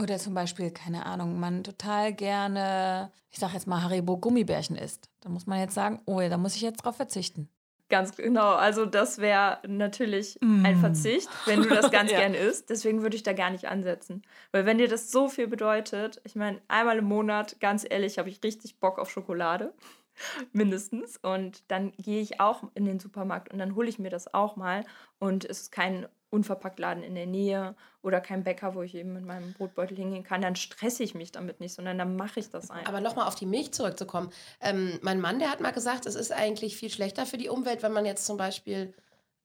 Oder 0.02 0.18
zum 0.18 0.34
Beispiel, 0.34 0.72
keine 0.72 1.06
Ahnung, 1.06 1.40
man 1.40 1.64
total 1.64 2.14
gerne, 2.14 3.12
ich 3.32 3.40
sag 3.40 3.54
jetzt 3.54 3.68
mal, 3.68 3.84
Haribo 3.84 4.18
Gummibärchen 4.18 4.78
isst. 4.78 5.10
Da 5.20 5.30
muss 5.30 5.46
man 5.46 5.60
jetzt 5.60 5.74
sagen, 5.74 6.02
oh 6.06 6.22
ja, 6.22 6.30
da 6.30 6.38
muss 6.38 6.56
ich 6.56 6.62
jetzt 6.62 6.86
drauf 6.86 6.96
verzichten. 6.96 7.50
Ganz 7.90 8.16
genau. 8.16 8.54
Also 8.54 8.86
das 8.86 9.18
wäre 9.18 9.60
natürlich 9.68 10.38
mm. 10.42 10.64
ein 10.64 10.78
Verzicht, 10.78 11.28
wenn 11.46 11.64
du 11.64 11.70
das 11.70 11.90
ganz 11.92 12.12
ja. 12.12 12.20
gern 12.20 12.36
isst. 12.36 12.70
Deswegen 12.70 13.02
würde 13.02 13.16
ich 13.16 13.24
da 13.24 13.34
gar 13.34 13.50
nicht 13.50 13.68
ansetzen. 13.68 14.22
Weil 14.52 14.66
wenn 14.68 14.78
dir 14.78 14.88
das 14.88 15.12
so 15.12 15.28
viel 15.28 15.48
bedeutet, 15.48 16.22
ich 16.24 16.36
meine, 16.36 16.62
einmal 16.68 17.00
im 17.00 17.06
Monat, 17.06 17.60
ganz 17.60 17.86
ehrlich, 17.90 18.20
habe 18.20 18.30
ich 18.30 18.44
richtig 18.44 18.80
Bock 18.80 19.00
auf 19.00 19.10
Schokolade. 19.10 19.74
Mindestens. 20.54 21.18
Und 21.18 21.64
dann 21.70 21.92
gehe 21.94 22.22
ich 22.22 22.40
auch 22.40 22.64
in 22.76 22.86
den 22.86 23.00
Supermarkt 23.00 23.52
und 23.52 23.58
dann 23.58 23.76
hole 23.76 23.90
ich 23.90 23.98
mir 23.98 24.12
das 24.12 24.34
auch 24.34 24.56
mal. 24.56 24.86
Und 25.18 25.44
es 25.44 25.62
ist 25.62 25.72
kein 25.72 26.08
Unverpacktladen 26.32 27.04
in 27.04 27.16
der 27.16 27.26
Nähe 27.26 27.76
oder 28.02 28.22
kein 28.22 28.44
Bäcker, 28.44 28.76
wo 28.76 28.82
ich 28.82 28.94
eben 28.96 29.14
mit 29.14 29.26
meinem 29.26 29.54
Brotbeutel 29.54 29.98
hingehen 29.98 30.24
kann, 30.24 30.42
dann 30.42 30.56
stresse 30.56 31.04
ich 31.04 31.16
mich 31.16 31.32
damit 31.32 31.60
nicht, 31.60 31.74
sondern 31.74 31.98
dann 31.98 32.16
mache 32.16 32.40
ich 32.40 32.50
das 32.50 32.70
einfach. 32.70 32.88
Aber 32.88 33.02
nochmal 33.02 33.28
auf 33.28 33.36
die 33.36 33.46
Milch 33.46 33.72
zurückzukommen. 33.72 34.32
Ähm, 34.62 35.00
mein 35.02 35.20
Mann, 35.20 35.40
der 35.40 35.50
hat 35.50 35.60
mal 35.60 35.72
gesagt, 35.72 36.06
es 36.06 36.16
ist 36.16 36.32
eigentlich 36.32 36.78
viel 36.78 36.92
schlechter 36.92 37.26
für 37.26 37.38
die 37.38 37.50
Umwelt, 37.50 37.82
wenn 37.82 37.94
man 37.94 38.06
jetzt 38.06 38.26
zum 38.26 38.38
Beispiel 38.38 38.94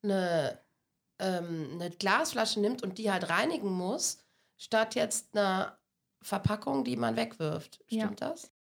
eine, 0.03 0.61
ähm, 1.19 1.71
eine 1.75 1.91
Glasflasche 1.91 2.61
nimmt 2.61 2.83
und 2.83 2.99
die 2.99 3.11
halt 3.11 3.31
reinigen 3.31 3.73
muss, 3.73 4.19
statt 4.57 4.95
jetzt 4.95 5.37
einer 5.37 5.79
Verpackung, 6.23 6.85
die 6.85 6.97
man 6.97 7.17
wegwirft. 7.17 7.83
Stimmt 7.87 8.21
ja. 8.21 8.31
das? 8.31 8.54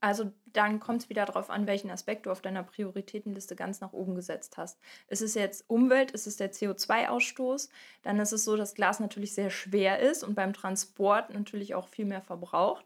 Also 0.00 0.30
dann 0.52 0.78
kommt 0.78 1.02
es 1.02 1.08
wieder 1.08 1.24
darauf 1.24 1.50
an, 1.50 1.66
welchen 1.66 1.90
Aspekt 1.90 2.26
du 2.26 2.30
auf 2.30 2.40
deiner 2.40 2.62
Prioritätenliste 2.62 3.56
ganz 3.56 3.80
nach 3.80 3.92
oben 3.92 4.14
gesetzt 4.14 4.56
hast. 4.56 4.78
Ist 5.08 5.22
es 5.22 5.34
jetzt 5.34 5.64
Umwelt, 5.68 6.12
ist 6.12 6.26
es 6.26 6.36
der 6.36 6.52
CO2-Ausstoß, 6.52 7.68
dann 8.02 8.20
ist 8.20 8.32
es 8.32 8.44
so, 8.44 8.56
dass 8.56 8.74
Glas 8.74 9.00
natürlich 9.00 9.34
sehr 9.34 9.50
schwer 9.50 9.98
ist 9.98 10.22
und 10.22 10.34
beim 10.34 10.52
Transport 10.52 11.34
natürlich 11.34 11.74
auch 11.74 11.88
viel 11.88 12.04
mehr 12.04 12.22
verbraucht. 12.22 12.84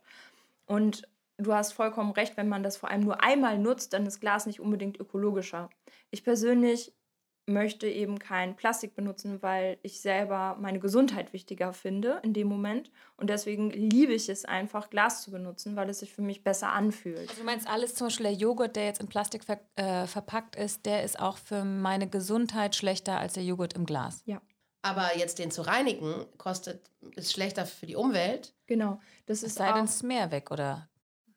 Und 0.66 1.06
du 1.36 1.52
hast 1.52 1.72
vollkommen 1.72 2.12
recht, 2.12 2.36
wenn 2.36 2.48
man 2.48 2.62
das 2.62 2.78
vor 2.78 2.90
allem 2.90 3.02
nur 3.02 3.22
einmal 3.22 3.58
nutzt, 3.58 3.92
dann 3.92 4.06
ist 4.06 4.20
Glas 4.20 4.46
nicht 4.46 4.60
unbedingt 4.60 4.98
ökologischer. 4.98 5.68
Ich 6.10 6.24
persönlich 6.24 6.94
möchte 7.46 7.88
eben 7.88 8.18
kein 8.18 8.54
Plastik 8.54 8.94
benutzen, 8.94 9.42
weil 9.42 9.78
ich 9.82 10.00
selber 10.00 10.56
meine 10.60 10.78
Gesundheit 10.78 11.32
wichtiger 11.32 11.72
finde 11.72 12.20
in 12.22 12.32
dem 12.32 12.46
Moment. 12.46 12.90
Und 13.16 13.30
deswegen 13.30 13.70
liebe 13.70 14.12
ich 14.12 14.28
es 14.28 14.44
einfach, 14.44 14.90
Glas 14.90 15.22
zu 15.22 15.32
benutzen, 15.32 15.74
weil 15.74 15.90
es 15.90 16.00
sich 16.00 16.12
für 16.12 16.22
mich 16.22 16.44
besser 16.44 16.70
anfühlt. 16.70 17.18
Also 17.18 17.40
du 17.40 17.44
meinst 17.44 17.68
alles, 17.68 17.94
zum 17.94 18.06
Beispiel 18.06 18.26
der 18.26 18.34
Joghurt, 18.34 18.76
der 18.76 18.86
jetzt 18.86 19.00
in 19.00 19.08
Plastik 19.08 19.44
ver 19.44 19.58
äh, 19.76 20.06
verpackt 20.06 20.56
ist, 20.56 20.86
der 20.86 21.02
ist 21.02 21.18
auch 21.18 21.36
für 21.36 21.64
meine 21.64 22.08
Gesundheit 22.08 22.76
schlechter 22.76 23.18
als 23.18 23.34
der 23.34 23.44
Joghurt 23.44 23.72
im 23.72 23.86
Glas. 23.86 24.22
Ja. 24.24 24.40
Aber 24.82 25.16
jetzt 25.16 25.38
den 25.38 25.50
zu 25.50 25.62
reinigen, 25.62 26.26
kostet, 26.38 26.90
ist 27.16 27.32
schlechter 27.32 27.66
für 27.66 27.86
die 27.86 27.96
Umwelt. 27.96 28.54
Genau. 28.66 29.00
Das 29.26 29.42
ist 29.42 29.54
sei 29.54 29.72
denn, 29.72 29.84
es 29.84 30.02
Mehrweg, 30.02 30.50
oder? 30.50 30.88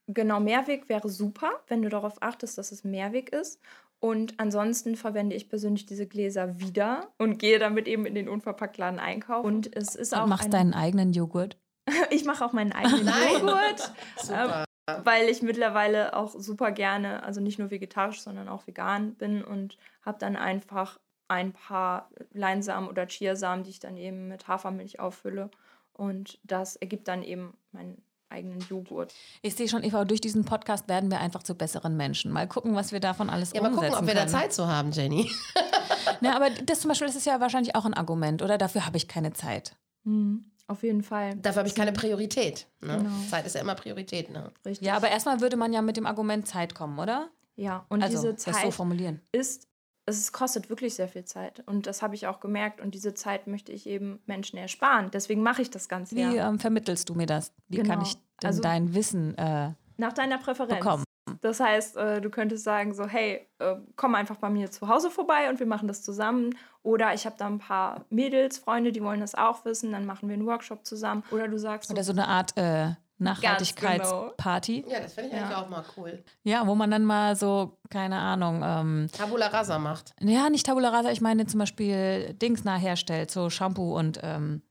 Genau, 0.07 0.39
Mehrweg 0.39 0.87
wäre 0.87 1.09
super, 1.09 1.63
wenn 1.67 1.81
du 1.81 1.89
darauf 1.89 2.21
achtest, 2.21 2.57
dass 2.59 2.71
es 2.71 2.83
Mehrweg 2.83 3.29
ist. 3.29 3.59
Und 4.05 4.39
ansonsten 4.39 4.95
verwende 4.95 5.35
ich 5.35 5.49
persönlich 5.49 5.87
diese 5.87 6.05
Gläser 6.05 6.59
wieder 6.59 7.09
und 7.17 7.39
gehe 7.39 7.57
damit 7.57 7.87
eben 7.87 8.05
in 8.05 8.13
den 8.13 8.29
Unverpacktladen 8.29 8.99
einkaufen. 8.99 9.47
Und 9.47 9.75
es 9.75 9.95
ist 9.95 10.13
und 10.13 10.19
auch. 10.19 10.27
machst 10.27 10.53
deinen 10.53 10.75
eigenen 10.75 11.11
Joghurt? 11.11 11.57
ich 12.11 12.23
mache 12.23 12.45
auch 12.45 12.53
meinen 12.53 12.71
eigenen 12.71 13.07
Joghurt. 13.07 13.91
Super. 14.17 14.63
Ähm, 14.87 15.01
weil 15.03 15.27
ich 15.27 15.41
mittlerweile 15.41 16.15
auch 16.15 16.35
super 16.37 16.71
gerne, 16.71 17.23
also 17.23 17.41
nicht 17.41 17.57
nur 17.57 17.71
vegetarisch, 17.71 18.21
sondern 18.21 18.47
auch 18.47 18.67
vegan 18.67 19.15
bin 19.15 19.43
und 19.43 19.79
habe 20.03 20.19
dann 20.19 20.35
einfach 20.35 20.99
ein 21.27 21.51
paar 21.51 22.11
Leinsamen 22.31 22.87
oder 22.87 23.07
Chiasamen, 23.07 23.63
die 23.63 23.71
ich 23.71 23.79
dann 23.79 23.97
eben 23.97 24.27
mit 24.27 24.47
Hafermilch 24.47 24.99
auffülle. 24.99 25.49
Und 25.93 26.37
das 26.43 26.75
ergibt 26.75 27.07
dann 27.07 27.23
eben 27.23 27.57
meinen 27.71 28.03
eigenen 28.29 28.59
Joghurt. 28.69 29.13
Ich 29.41 29.55
sehe 29.55 29.67
schon, 29.67 29.83
Eva, 29.83 30.05
durch 30.05 30.21
diesen 30.21 30.45
Podcast 30.45 30.87
werden 30.87 31.11
wir 31.11 31.19
einfach 31.19 31.43
zu 31.43 31.55
besseren 31.55 31.95
Menschen. 31.95 32.31
Mal 32.31 32.47
gucken, 32.47 32.75
was 32.75 32.91
wir 32.91 32.99
davon 32.99 33.29
alles 33.29 33.53
ja, 33.53 33.61
umsetzen 33.61 33.75
Ja, 33.75 33.81
mal 33.81 33.89
gucken, 33.89 34.03
ob 34.03 34.07
wir 34.07 34.13
können. 34.15 34.31
da 34.31 34.39
Zeit 34.39 34.53
zu 34.53 34.67
haben, 34.67 34.91
Jenny. 34.91 35.29
Na, 36.21 36.35
aber 36.35 36.49
das 36.49 36.81
zum 36.81 36.89
Beispiel, 36.89 37.07
das 37.07 37.15
ist 37.15 37.25
ja 37.25 37.39
wahrscheinlich 37.39 37.75
auch 37.75 37.85
ein 37.85 37.93
Argument, 37.93 38.41
oder? 38.41 38.57
Dafür 38.57 38.85
habe 38.85 38.97
ich 38.97 39.07
keine 39.07 39.33
Zeit. 39.33 39.75
Mhm. 40.03 40.45
Auf 40.67 40.81
jeden 40.81 41.03
Fall. 41.03 41.35
Dafür 41.35 41.59
habe 41.59 41.69
ich 41.69 41.75
keine 41.75 41.91
Priorität. 41.91 42.67
Ne? 42.81 42.97
Genau. 42.97 43.09
Zeit 43.29 43.45
ist 43.45 43.53
ja 43.53 43.61
immer 43.61 43.75
Priorität. 43.75 44.31
Ne? 44.31 44.51
Richtig. 44.65 44.85
Ja, 44.85 44.95
aber 44.95 45.09
erstmal 45.09 45.39
würde 45.39 45.57
man 45.57 45.71
ja 45.71 45.81
mit 45.83 45.95
dem 45.95 46.07
Argument 46.07 46.47
Zeit 46.47 46.73
kommen, 46.73 46.97
oder? 46.97 47.29
Ja, 47.55 47.85
und 47.89 48.01
also, 48.01 48.17
diese 48.17 48.35
Zeit 48.35 48.55
so 48.63 48.71
formulieren. 48.71 49.21
ist 49.31 49.67
es 50.05 50.31
kostet 50.31 50.69
wirklich 50.69 50.95
sehr 50.95 51.07
viel 51.07 51.25
Zeit. 51.25 51.63
Und 51.65 51.87
das 51.87 52.01
habe 52.01 52.15
ich 52.15 52.27
auch 52.27 52.39
gemerkt. 52.39 52.79
Und 52.79 52.93
diese 52.93 53.13
Zeit 53.13 53.47
möchte 53.47 53.71
ich 53.71 53.87
eben 53.87 54.19
Menschen 54.25 54.57
ersparen. 54.57 55.09
Deswegen 55.11 55.41
mache 55.41 55.61
ich 55.61 55.71
das 55.71 55.89
Ganze. 55.89 56.15
Wie 56.15 56.21
ähm, 56.21 56.59
vermittelst 56.59 57.09
du 57.09 57.15
mir 57.15 57.25
das? 57.25 57.51
Wie 57.67 57.77
genau. 57.77 57.93
kann 57.95 58.01
ich 58.01 58.13
denn 58.41 58.47
also, 58.47 58.61
dein 58.61 58.93
Wissen 58.93 59.35
äh, 59.37 59.71
nach 59.97 60.13
deiner 60.13 60.37
Präferenz 60.37 60.79
bekommen? 60.79 61.03
Das 61.41 61.59
heißt, 61.59 61.97
äh, 61.97 62.21
du 62.21 62.29
könntest 62.29 62.63
sagen 62.63 62.93
so, 62.93 63.07
hey, 63.07 63.47
äh, 63.57 63.75
komm 63.95 64.13
einfach 64.13 64.37
bei 64.37 64.49
mir 64.49 64.69
zu 64.69 64.87
Hause 64.87 65.09
vorbei 65.09 65.49
und 65.49 65.59
wir 65.59 65.65
machen 65.65 65.87
das 65.87 66.03
zusammen. 66.03 66.55
Oder 66.83 67.15
ich 67.15 67.25
habe 67.25 67.35
da 67.37 67.47
ein 67.47 67.57
paar 67.57 68.05
Mädels, 68.09 68.59
Freunde, 68.59 68.91
die 68.91 69.01
wollen 69.01 69.21
das 69.21 69.33
auch 69.33 69.65
wissen, 69.65 69.91
dann 69.91 70.05
machen 70.05 70.29
wir 70.29 70.35
einen 70.35 70.45
Workshop 70.45 70.85
zusammen. 70.85 71.23
Oder 71.31 71.47
du 71.47 71.57
sagst 71.57 71.89
so, 71.89 71.93
Oder 71.93 72.03
so 72.03 72.11
eine 72.11 72.27
Art 72.27 72.55
äh, 72.57 72.91
Nachhaltigkeitsparty. 73.17 74.81
Genau. 74.81 74.93
Ja, 74.93 75.01
das 75.01 75.13
finde 75.13 75.29
ich 75.29 75.35
ja. 75.35 75.43
eigentlich 75.43 75.57
auch 75.57 75.69
mal 75.69 75.85
cool. 75.95 76.23
Ja, 76.43 76.67
wo 76.67 76.75
man 76.75 76.91
dann 76.91 77.05
mal 77.05 77.35
so, 77.35 77.77
keine 77.89 78.17
Ahnung. 78.17 78.61
Ähm, 78.63 79.09
Tabula 79.11 79.47
rasa 79.47 79.79
macht. 79.79 80.13
Ja, 80.19 80.49
nicht 80.49 80.65
Tabula 80.65 80.89
rasa, 80.89 81.11
ich 81.11 81.21
meine 81.21 81.45
zum 81.47 81.59
Beispiel 81.59 82.33
Dings 82.33 82.63
nachherstellt, 82.63 83.31
so 83.31 83.49
Shampoo 83.49 83.97
und 83.97 84.19
ähm, 84.21 84.61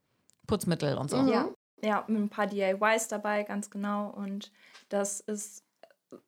Putzmittel 0.46 0.98
und 0.98 1.10
so. 1.10 1.16
Mhm. 1.16 1.28
Ja. 1.28 1.48
ja, 1.82 2.04
mit 2.06 2.20
ein 2.20 2.28
paar 2.28 2.46
DIYs 2.46 3.08
dabei, 3.08 3.44
ganz 3.44 3.70
genau. 3.70 4.10
Und 4.10 4.52
das 4.90 5.20
ist 5.20 5.64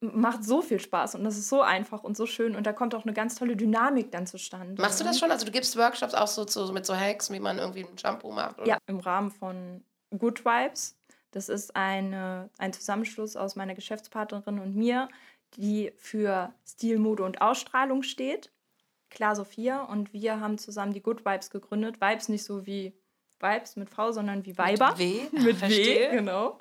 macht 0.00 0.42
so 0.42 0.62
viel 0.62 0.80
Spaß 0.80 1.14
und 1.14 1.22
das 1.22 1.36
ist 1.38 1.48
so 1.48 1.62
einfach 1.62 2.02
und 2.02 2.16
so 2.16 2.26
schön 2.26 2.56
und 2.56 2.66
da 2.66 2.72
kommt 2.72 2.92
auch 2.96 3.04
eine 3.04 3.12
ganz 3.12 3.36
tolle 3.36 3.56
Dynamik 3.56 4.10
dann 4.10 4.26
zustande. 4.26 4.82
Machst 4.82 4.98
du 4.98 5.04
das 5.04 5.16
schon? 5.16 5.30
Also 5.30 5.46
du 5.46 5.52
gibst 5.52 5.76
Workshops 5.76 6.12
auch 6.14 6.26
so 6.26 6.44
zu, 6.44 6.72
mit 6.72 6.84
so 6.84 6.96
Hacks, 6.96 7.30
wie 7.30 7.38
man 7.38 7.58
irgendwie 7.58 7.84
ein 7.84 7.96
Shampoo 7.96 8.32
macht? 8.32 8.58
Oder? 8.58 8.66
Ja, 8.66 8.78
im 8.88 8.98
Rahmen 8.98 9.30
von 9.30 9.84
Good 10.18 10.44
Vibes 10.44 10.95
das 11.36 11.50
ist 11.50 11.76
eine, 11.76 12.48
ein 12.56 12.72
Zusammenschluss 12.72 13.36
aus 13.36 13.56
meiner 13.56 13.74
Geschäftspartnerin 13.74 14.58
und 14.58 14.74
mir, 14.74 15.10
die 15.56 15.92
für 15.98 16.54
Stil, 16.66 16.98
Mode 16.98 17.24
und 17.24 17.42
Ausstrahlung 17.42 18.02
steht. 18.02 18.50
Klar 19.10 19.36
Sophia 19.36 19.82
und 19.82 20.14
wir 20.14 20.40
haben 20.40 20.56
zusammen 20.56 20.94
die 20.94 21.02
Good 21.02 21.26
Vibes 21.26 21.50
gegründet. 21.50 22.00
Vibes 22.00 22.30
nicht 22.30 22.42
so 22.42 22.64
wie 22.64 22.94
Vibes 23.38 23.76
mit 23.76 23.90
Frau, 23.90 24.12
sondern 24.12 24.46
wie 24.46 24.56
Weiber. 24.56 24.94
Mit 24.96 24.98
W. 24.98 25.28
mit 25.44 25.60
W, 25.60 26.08
genau. 26.10 26.58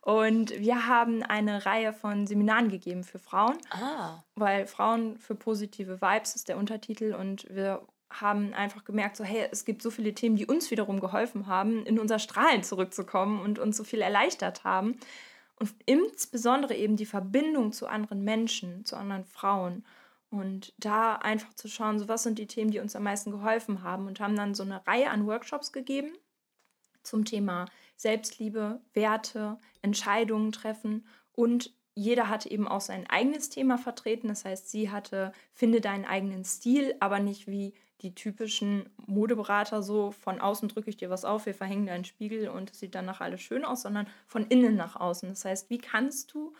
Und 0.00 0.58
wir 0.58 0.88
haben 0.88 1.22
eine 1.22 1.64
Reihe 1.64 1.92
von 1.92 2.26
Seminaren 2.26 2.68
gegeben 2.68 3.04
für 3.04 3.20
Frauen. 3.20 3.56
Ah. 3.70 4.24
Weil 4.34 4.66
Frauen 4.66 5.18
für 5.18 5.36
positive 5.36 6.00
Vibes 6.00 6.34
ist 6.34 6.48
der 6.48 6.56
Untertitel 6.56 7.14
und 7.14 7.46
wir 7.48 7.86
haben 8.20 8.54
einfach 8.54 8.84
gemerkt, 8.84 9.16
so 9.16 9.24
hey, 9.24 9.48
es 9.50 9.64
gibt 9.64 9.82
so 9.82 9.90
viele 9.90 10.14
Themen, 10.14 10.36
die 10.36 10.46
uns 10.46 10.70
wiederum 10.70 11.00
geholfen 11.00 11.46
haben, 11.46 11.84
in 11.86 11.98
unser 11.98 12.18
Strahlen 12.18 12.62
zurückzukommen 12.62 13.40
und 13.40 13.58
uns 13.58 13.76
so 13.76 13.84
viel 13.84 14.00
erleichtert 14.00 14.64
haben. 14.64 14.98
Und 15.58 15.74
insbesondere 15.86 16.74
eben 16.74 16.96
die 16.96 17.06
Verbindung 17.06 17.72
zu 17.72 17.86
anderen 17.86 18.22
Menschen, 18.22 18.84
zu 18.84 18.96
anderen 18.96 19.24
Frauen. 19.24 19.84
Und 20.30 20.74
da 20.78 21.16
einfach 21.16 21.54
zu 21.54 21.68
schauen, 21.68 21.98
so 21.98 22.08
was 22.08 22.24
sind 22.24 22.38
die 22.38 22.46
Themen, 22.46 22.70
die 22.70 22.80
uns 22.80 22.94
am 22.94 23.04
meisten 23.04 23.30
geholfen 23.30 23.82
haben. 23.82 24.06
Und 24.06 24.20
haben 24.20 24.36
dann 24.36 24.54
so 24.54 24.62
eine 24.62 24.86
Reihe 24.86 25.10
an 25.10 25.26
Workshops 25.26 25.72
gegeben 25.72 26.12
zum 27.02 27.24
Thema 27.24 27.66
Selbstliebe, 27.96 28.80
Werte, 28.92 29.58
Entscheidungen 29.80 30.52
treffen. 30.52 31.06
Und 31.32 31.72
jeder 31.96 32.28
hatte 32.28 32.50
eben 32.50 32.68
auch 32.68 32.82
sein 32.82 33.08
eigenes 33.08 33.48
Thema 33.48 33.78
vertreten. 33.78 34.28
Das 34.28 34.44
heißt, 34.44 34.70
sie 34.70 34.90
hatte, 34.90 35.32
finde 35.52 35.80
deinen 35.80 36.04
eigenen 36.04 36.44
Stil, 36.44 36.94
aber 37.00 37.18
nicht 37.18 37.48
wie 37.48 37.72
die 38.02 38.14
typischen 38.14 38.90
Modeberater 39.06 39.82
so, 39.82 40.10
von 40.12 40.38
außen 40.38 40.68
drücke 40.68 40.90
ich 40.90 40.98
dir 40.98 41.08
was 41.08 41.24
auf, 41.24 41.46
wir 41.46 41.54
verhängen 41.54 41.88
einen 41.88 42.04
Spiegel 42.04 42.48
und 42.48 42.70
es 42.70 42.80
sieht 42.80 42.94
danach 42.94 43.22
alles 43.22 43.40
schön 43.40 43.64
aus, 43.64 43.82
sondern 43.82 44.06
von 44.26 44.46
innen 44.46 44.76
nach 44.76 44.96
außen. 44.96 45.30
Das 45.30 45.46
heißt, 45.46 45.70
wie 45.70 45.78
kannst 45.78 46.34
du 46.34 46.52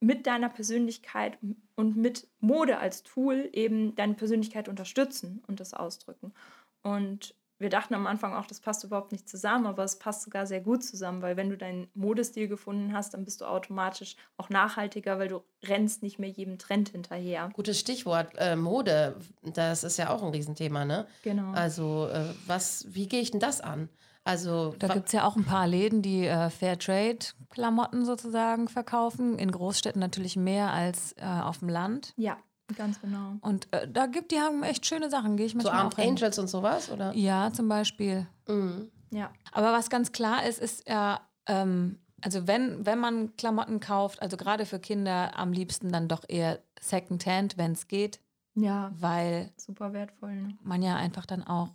mit 0.00 0.26
deiner 0.26 0.48
Persönlichkeit 0.48 1.38
und 1.76 1.96
mit 1.96 2.26
Mode 2.40 2.78
als 2.78 3.04
Tool 3.04 3.48
eben 3.52 3.94
deine 3.94 4.14
Persönlichkeit 4.14 4.68
unterstützen 4.68 5.40
und 5.46 5.60
das 5.60 5.72
ausdrücken? 5.72 6.34
Und 6.82 7.36
wir 7.58 7.70
dachten 7.70 7.94
am 7.94 8.06
Anfang 8.06 8.34
auch, 8.34 8.46
das 8.46 8.60
passt 8.60 8.84
überhaupt 8.84 9.12
nicht 9.12 9.28
zusammen, 9.28 9.66
aber 9.66 9.84
es 9.84 9.98
passt 9.98 10.22
sogar 10.22 10.46
sehr 10.46 10.60
gut 10.60 10.82
zusammen, 10.82 11.22
weil 11.22 11.36
wenn 11.36 11.50
du 11.50 11.56
deinen 11.56 11.88
Modestil 11.94 12.48
gefunden 12.48 12.92
hast, 12.92 13.14
dann 13.14 13.24
bist 13.24 13.40
du 13.40 13.44
automatisch 13.44 14.16
auch 14.36 14.50
nachhaltiger, 14.50 15.18
weil 15.18 15.28
du 15.28 15.42
rennst 15.64 16.02
nicht 16.02 16.18
mehr 16.18 16.30
jedem 16.30 16.58
Trend 16.58 16.88
hinterher. 16.90 17.50
Gutes 17.52 17.78
Stichwort, 17.78 18.32
äh, 18.36 18.56
Mode, 18.56 19.16
das 19.42 19.84
ist 19.84 19.98
ja 19.98 20.10
auch 20.10 20.22
ein 20.22 20.30
Riesenthema, 20.30 20.84
ne? 20.84 21.06
Genau. 21.22 21.52
Also 21.52 22.08
äh, 22.08 22.34
was, 22.46 22.86
wie 22.88 23.06
gehe 23.08 23.20
ich 23.20 23.30
denn 23.30 23.40
das 23.40 23.60
an? 23.60 23.88
Also, 24.26 24.74
da 24.78 24.88
gibt 24.88 25.06
es 25.06 25.12
ja 25.12 25.26
auch 25.26 25.36
ein 25.36 25.44
paar 25.44 25.66
Läden, 25.68 26.00
die 26.00 26.26
äh, 26.26 26.48
Fairtrade-Klamotten 26.48 28.06
sozusagen 28.06 28.68
verkaufen. 28.68 29.38
In 29.38 29.52
Großstädten 29.52 30.00
natürlich 30.00 30.34
mehr 30.34 30.72
als 30.72 31.12
äh, 31.18 31.26
auf 31.26 31.58
dem 31.58 31.68
Land. 31.68 32.14
Ja. 32.16 32.38
Ganz 32.76 33.00
genau. 33.00 33.34
Und 33.42 33.72
äh, 33.72 33.86
da 33.86 34.06
gibt 34.06 34.30
die 34.30 34.40
haben 34.40 34.62
echt 34.62 34.86
schöne 34.86 35.10
Sachen, 35.10 35.36
gehe 35.36 35.46
ich 35.46 35.54
manchmal 35.54 35.74
So 35.74 35.78
Armed 35.78 35.98
Angels 35.98 36.38
und 36.38 36.48
sowas, 36.48 36.90
oder? 36.90 37.14
Ja, 37.14 37.52
zum 37.52 37.68
Beispiel. 37.68 38.26
Mhm. 38.48 38.90
Ja. 39.10 39.30
Aber 39.52 39.72
was 39.72 39.90
ganz 39.90 40.12
klar 40.12 40.46
ist, 40.46 40.60
ist 40.60 40.88
ja, 40.88 41.20
ähm, 41.46 41.98
also 42.22 42.46
wenn, 42.46 42.86
wenn 42.86 42.98
man 42.98 43.36
Klamotten 43.36 43.80
kauft, 43.80 44.22
also 44.22 44.36
gerade 44.36 44.64
für 44.64 44.78
Kinder 44.78 45.36
am 45.36 45.52
liebsten 45.52 45.92
dann 45.92 46.08
doch 46.08 46.24
eher 46.26 46.60
Secondhand, 46.80 47.58
wenn 47.58 47.72
es 47.72 47.86
geht. 47.86 48.20
Ja, 48.54 48.92
weil 48.98 49.52
super 49.56 49.92
wertvoll. 49.92 50.34
Ne? 50.34 50.56
man 50.62 50.82
ja 50.82 50.96
einfach 50.96 51.26
dann 51.26 51.42
auch 51.42 51.70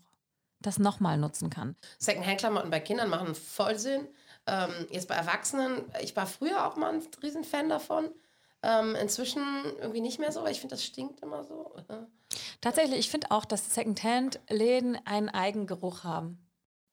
das 0.62 0.80
nochmal 0.80 1.18
nutzen 1.18 1.50
kann. 1.50 1.76
Secondhand-Klamotten 2.00 2.70
bei 2.70 2.80
Kindern 2.80 3.10
machen 3.10 3.36
voll 3.36 3.78
Sinn. 3.78 4.08
Ähm, 4.46 4.70
jetzt 4.90 5.08
bei 5.08 5.16
Erwachsenen, 5.16 5.84
ich 6.02 6.16
war 6.16 6.26
früher 6.26 6.66
auch 6.66 6.76
mal 6.76 6.94
ein 6.94 7.02
Riesenfan 7.22 7.70
davon. 7.70 8.10
Ähm, 8.62 8.96
inzwischen 8.96 9.42
irgendwie 9.80 10.02
nicht 10.02 10.20
mehr 10.20 10.32
so, 10.32 10.44
weil 10.44 10.52
ich 10.52 10.60
finde, 10.60 10.76
das 10.76 10.84
stinkt 10.84 11.22
immer 11.22 11.44
so. 11.46 11.74
Tatsächlich, 12.62 13.00
ich 13.00 13.10
finde 13.10 13.32
auch, 13.32 13.46
dass 13.46 13.74
Secondhand-Läden 13.74 14.98
einen 15.06 15.30
Eigengeruch 15.30 16.04
haben. 16.04 16.46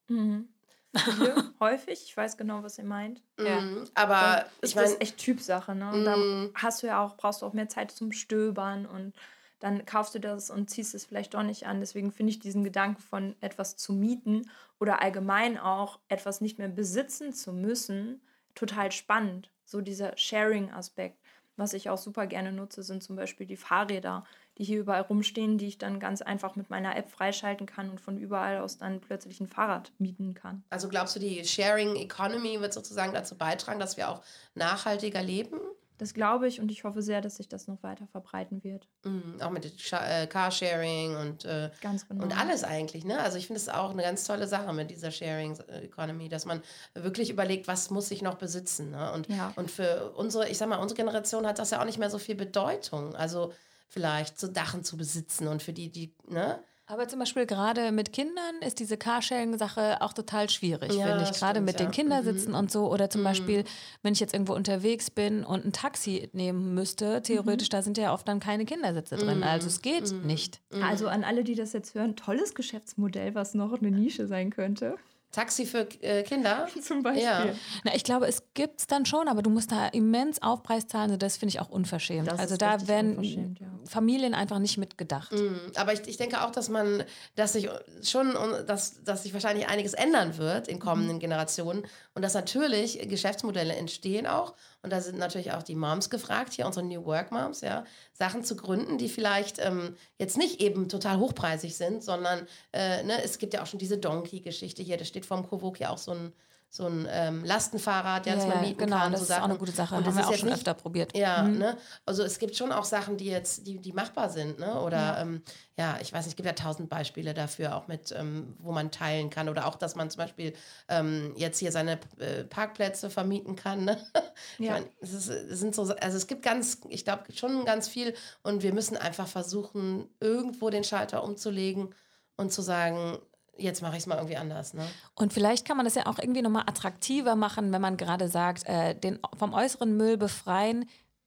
Mhm. 0.07 0.49
Hier 1.19 1.53
häufig, 1.59 2.01
ich 2.05 2.15
weiß 2.15 2.37
genau, 2.37 2.63
was 2.63 2.77
ihr 2.77 2.85
meint. 2.85 3.21
Ja. 3.37 3.61
Mhm. 3.61 3.83
Aber 3.93 4.45
ist 4.61 4.69
ich 4.69 4.75
meine, 4.75 4.87
das 4.89 5.01
echt 5.01 5.17
Typsache, 5.17 5.75
ne? 5.75 5.89
Und 5.91 6.01
Mm. 6.03 6.05
dann 6.05 6.49
hast 6.55 6.81
du 6.81 6.87
ja 6.87 7.03
auch, 7.03 7.17
brauchst 7.17 7.41
du 7.41 7.45
auch 7.45 7.53
mehr 7.53 7.69
Zeit 7.69 7.91
zum 7.91 8.11
Stöbern 8.13 8.85
und 8.85 9.13
dann 9.59 9.85
kaufst 9.85 10.15
du 10.15 10.19
das 10.19 10.49
und 10.49 10.69
ziehst 10.69 10.95
es 10.95 11.05
vielleicht 11.05 11.33
doch 11.33 11.43
nicht 11.43 11.67
an. 11.67 11.79
Deswegen 11.81 12.11
finde 12.11 12.31
ich 12.31 12.39
diesen 12.39 12.63
Gedanken 12.63 13.01
von 13.01 13.35
etwas 13.41 13.75
zu 13.75 13.91
mieten 13.91 14.49
oder 14.79 15.01
allgemein 15.01 15.57
auch 15.57 15.99
etwas 16.07 16.41
nicht 16.41 16.57
mehr 16.57 16.69
besitzen 16.69 17.33
zu 17.33 17.51
müssen 17.53 18.21
total 18.55 18.91
spannend. 18.91 19.51
So 19.65 19.81
dieser 19.81 20.15
Sharing-Aspekt. 20.17 21.19
Was 21.57 21.73
ich 21.73 21.89
auch 21.89 21.97
super 21.97 22.27
gerne 22.27 22.51
nutze, 22.51 22.83
sind 22.83 23.03
zum 23.03 23.15
Beispiel 23.15 23.47
die 23.47 23.57
Fahrräder, 23.57 24.23
die 24.57 24.63
hier 24.63 24.79
überall 24.79 25.01
rumstehen, 25.01 25.57
die 25.57 25.67
ich 25.67 25.77
dann 25.77 25.99
ganz 25.99 26.21
einfach 26.21 26.55
mit 26.55 26.69
meiner 26.69 26.95
App 26.95 27.09
freischalten 27.09 27.65
kann 27.65 27.89
und 27.89 27.99
von 27.99 28.17
überall 28.17 28.59
aus 28.59 28.77
dann 28.77 29.01
plötzlich 29.01 29.41
ein 29.41 29.47
Fahrrad 29.47 29.91
mieten 29.97 30.33
kann. 30.35 30.63
also 30.69 30.87
glaubst 30.87 31.15
du, 31.15 31.19
die 31.19 31.43
Sharing 31.43 31.95
Economy 31.95 32.61
wird 32.61 32.73
sozusagen 32.73 33.13
dazu 33.13 33.35
beitragen, 33.37 33.79
dass 33.79 33.97
wir 33.97 34.09
auch 34.09 34.21
nachhaltiger 34.55 35.21
leben? 35.21 35.59
Das 35.97 36.13
glaube 36.13 36.47
ich 36.47 36.59
und 36.61 36.71
ich 36.71 36.83
hoffe 36.83 37.01
sehr, 37.01 37.21
dass 37.21 37.37
sich 37.37 37.47
das 37.47 37.67
noch 37.67 37.81
weiter 37.81 38.07
verbreiten 38.07 38.63
wird. 38.63 38.87
Mhm. 39.03 39.41
Auch 39.41 39.49
mit 39.49 39.65
äh, 39.65 40.27
Carsharing 40.27 41.15
und, 41.15 41.45
äh, 41.45 41.71
genau. 41.81 42.23
und 42.23 42.37
alles 42.37 42.63
eigentlich. 42.63 43.03
Ne? 43.03 43.19
Also 43.19 43.37
ich 43.37 43.47
finde 43.47 43.59
es 43.59 43.69
auch 43.69 43.91
eine 43.91 44.03
ganz 44.03 44.23
tolle 44.23 44.47
Sache 44.47 44.71
mit 44.73 44.91
dieser 44.91 45.11
Sharing 45.11 45.57
Economy, 45.83 46.29
dass 46.29 46.45
man 46.45 46.61
wirklich 46.93 47.29
überlegt, 47.29 47.67
was 47.67 47.89
muss 47.89 48.11
ich 48.11 48.21
noch 48.21 48.35
besitzen. 48.35 48.91
Ne? 48.91 49.11
Und, 49.11 49.27
Ja. 49.27 49.53
und 49.55 49.71
für 49.71 50.11
unsere, 50.13 50.47
ich 50.49 50.57
sag 50.57 50.69
mal, 50.69 50.77
unsere 50.77 50.97
Generation 50.97 51.47
hat 51.47 51.59
das 51.59 51.71
ja 51.71 51.81
auch 51.81 51.85
nicht 51.85 51.97
mehr 51.97 52.09
so 52.09 52.19
viel 52.19 52.35
Bedeutung. 52.35 53.15
Also 53.15 53.53
vielleicht 53.87 54.39
so 54.39 54.47
Dachen 54.47 54.83
zu 54.83 54.97
besitzen 54.97 55.47
und 55.47 55.63
für 55.63 55.73
die, 55.73 55.89
die, 55.91 56.13
ne? 56.27 56.59
Aber 56.89 57.07
zum 57.09 57.19
Beispiel 57.19 57.45
gerade 57.45 57.91
mit 57.91 58.13
Kindern 58.13 58.55
ist 58.65 58.79
diese 58.79 58.95
Carsharing-Sache 58.95 60.01
auch 60.01 60.13
total 60.13 60.49
schwierig, 60.49 60.93
Ja, 60.93 61.05
finde 61.07 61.23
ich. 61.29 61.37
Gerade 61.37 61.55
stimmt, 61.57 61.65
mit 61.65 61.79
ja. 61.79 61.85
den 61.85 61.91
Kindersitzen 61.91 62.51
Mhm. 62.51 62.57
und 62.57 62.71
so. 62.71 62.89
Oder 62.89 63.09
zum 63.09 63.23
Beispiel, 63.25 63.65
wenn 64.03 64.13
ich 64.13 64.21
jetzt 64.21 64.33
irgendwo 64.33 64.53
unterwegs 64.53 65.11
bin 65.11 65.43
und 65.43 65.65
ein 65.65 65.73
Taxi 65.73 66.29
nehmen 66.31 66.73
müsste, 66.73 67.21
theoretisch, 67.21 67.67
da 67.67 67.81
sind 67.81 67.97
ja 67.97 68.13
oft 68.13 68.25
dann 68.27 68.39
keine 68.39 68.63
Kindersitze 68.63 69.17
drin. 69.17 69.39
Mhm. 69.39 69.43
Also 69.43 69.67
es 69.67 69.81
geht 69.81 70.11
nicht. 70.23 70.61
Also 70.81 71.09
an 71.09 71.25
alle, 71.25 71.43
die 71.43 71.55
das 71.55 71.73
jetzt 71.73 71.93
hören, 71.93 72.15
tolles 72.15 72.55
Geschäftsmodell, 72.55 73.35
was 73.35 73.53
noch 73.53 73.73
eine 73.79 73.91
Nische 73.91 74.25
sein 74.25 74.49
könnte. 74.49 74.95
Taxi 75.31 75.65
für 75.65 75.87
äh, 76.01 76.23
Kinder. 76.23 76.67
Zum 76.81 77.03
Beispiel. 77.03 77.23
Ja. 77.23 77.45
Na, 77.83 77.93
ich 77.93 78.03
glaube, 78.03 78.27
es 78.27 78.43
gibt 78.53 78.79
es 78.79 78.87
dann 78.87 79.05
schon, 79.05 79.27
aber 79.27 79.41
du 79.41 79.49
musst 79.49 79.71
da 79.71 79.87
immens 79.87 80.41
Aufpreis 80.41 80.87
zahlen. 80.87 81.11
Also 81.11 81.17
das 81.17 81.37
finde 81.37 81.53
ich 81.53 81.59
auch 81.59 81.69
unverschämt. 81.69 82.27
Das 82.27 82.39
also 82.39 82.57
da 82.57 82.87
werden 82.87 83.55
ja. 83.59 83.67
Familien 83.85 84.33
einfach 84.33 84.59
nicht 84.59 84.77
mitgedacht. 84.77 85.31
Mhm. 85.33 85.59
Aber 85.75 85.93
ich, 85.93 86.07
ich 86.07 86.17
denke 86.17 86.43
auch, 86.43 86.51
dass 86.51 86.69
man, 86.69 87.03
dass 87.35 87.53
sich 87.53 87.69
schon, 88.03 88.33
dass, 88.65 89.03
dass 89.03 89.23
sich 89.23 89.33
wahrscheinlich 89.33 89.67
einiges 89.67 89.93
ändern 89.93 90.37
wird 90.37 90.67
in 90.67 90.79
kommenden 90.79 91.19
Generationen 91.19 91.85
und 92.13 92.21
dass 92.21 92.33
natürlich 92.33 93.07
Geschäftsmodelle 93.07 93.75
entstehen 93.75 94.27
auch. 94.27 94.55
Und 94.83 94.91
da 94.91 95.01
sind 95.01 95.17
natürlich 95.17 95.51
auch 95.51 95.63
die 95.63 95.75
Moms 95.75 96.09
gefragt, 96.09 96.53
hier 96.53 96.65
unsere 96.65 96.85
New 96.85 97.03
Work 97.05 97.31
Moms, 97.31 97.61
ja, 97.61 97.83
Sachen 98.13 98.43
zu 98.43 98.55
gründen, 98.55 98.97
die 98.97 99.09
vielleicht 99.09 99.59
ähm, 99.59 99.95
jetzt 100.17 100.37
nicht 100.37 100.61
eben 100.61 100.87
total 100.87 101.17
hochpreisig 101.17 101.75
sind, 101.75 102.03
sondern 102.03 102.47
äh, 102.73 103.03
ne, 103.03 103.21
es 103.23 103.37
gibt 103.37 103.53
ja 103.53 103.63
auch 103.63 103.67
schon 103.67 103.79
diese 103.79 103.97
Donkey-Geschichte 103.97 104.83
hier, 104.83 104.97
da 104.97 105.05
steht 105.05 105.25
vorm 105.25 105.47
Covoque 105.47 105.79
ja 105.79 105.89
auch 105.89 105.97
so 105.97 106.11
ein, 106.11 106.31
so 106.77 106.85
ein 106.85 107.07
ähm, 107.09 107.43
Lastenfahrrad, 107.43 108.27
Ja, 108.27 108.35
das 108.35 108.45
man 108.45 108.57
ja, 108.57 108.61
mieten 108.61 108.77
genau, 108.77 108.97
kann. 108.97 109.11
das 109.11 109.21
so 109.21 109.25
ist 109.25 109.31
auch 109.31 109.35
Sachen. 109.37 109.49
eine 109.49 109.59
gute 109.59 109.71
Sache. 109.71 109.95
Und 109.95 110.05
das 110.05 110.13
Haben 110.13 110.15
wir 110.17 110.21
ist 110.21 110.27
auch 110.27 110.31
jetzt 110.31 110.39
schon 110.41 110.49
nicht- 110.49 110.57
öfter 110.59 110.73
probiert. 110.75 111.17
Ja, 111.17 111.41
ne? 111.41 111.75
Also 112.05 112.23
es 112.23 112.37
gibt 112.37 112.55
schon 112.55 112.71
auch 112.71 112.85
Sachen, 112.85 113.17
die 113.17 113.25
jetzt, 113.25 113.65
die, 113.65 113.79
die 113.79 113.91
machbar 113.93 114.29
sind, 114.29 114.59
ne? 114.59 114.79
Oder 114.81 114.97
ja. 114.97 115.21
Ähm, 115.21 115.41
ja, 115.75 115.97
ich 116.01 116.13
weiß 116.13 116.25
nicht, 116.25 116.33
es 116.33 116.35
gibt 116.35 116.45
ja 116.47 116.53
tausend 116.53 116.89
Beispiele 116.89 117.33
dafür, 117.33 117.75
auch 117.75 117.87
mit, 117.87 118.11
ähm, 118.11 118.55
wo 118.59 118.71
man 118.71 118.91
teilen 118.91 119.29
kann. 119.29 119.49
Oder 119.49 119.65
auch, 119.67 119.75
dass 119.75 119.95
man 119.95 120.09
zum 120.09 120.19
Beispiel 120.19 120.53
ähm, 120.87 121.33
jetzt 121.35 121.59
hier 121.59 121.71
seine 121.71 121.99
äh, 122.19 122.43
Parkplätze 122.43 123.09
vermieten 123.09 123.55
kann. 123.55 123.83
Ne? 123.85 123.97
Ja. 124.59 124.73
mein, 124.73 124.85
es, 125.01 125.13
ist, 125.13 125.29
es 125.29 125.59
sind 125.59 125.73
so, 125.75 125.81
also 125.83 126.15
es 126.17 126.27
gibt 126.27 126.43
ganz, 126.43 126.79
ich 126.89 127.03
glaube 127.05 127.23
schon 127.33 127.65
ganz 127.65 127.87
viel 127.87 128.13
und 128.43 128.61
wir 128.61 128.71
müssen 128.73 128.95
einfach 128.97 129.27
versuchen, 129.27 130.07
irgendwo 130.19 130.69
den 130.69 130.83
Schalter 130.83 131.23
umzulegen 131.23 131.93
und 132.35 132.51
zu 132.53 132.61
sagen, 132.61 133.17
jetzt 133.57 133.81
mache 133.81 133.93
ich 133.93 133.99
es 133.99 134.07
mal 134.07 134.15
irgendwie 134.15 134.37
anders. 134.37 134.73
Ne? 134.73 134.85
Und 135.15 135.33
vielleicht 135.33 135.67
kann 135.67 135.77
man 135.77 135.85
das 135.85 135.95
ja 135.95 136.05
auch 136.05 136.19
irgendwie 136.19 136.41
nochmal 136.41 136.63
attraktiver 136.67 137.35
machen, 137.35 137.71
wenn 137.71 137.81
man 137.81 137.97
gerade 137.97 138.27
sagt, 138.27 138.65
äh, 138.67 138.95
den 138.95 139.19
vom 139.37 139.53
äußeren 139.53 139.95
Müll 139.95 140.17
befreien. 140.17 140.85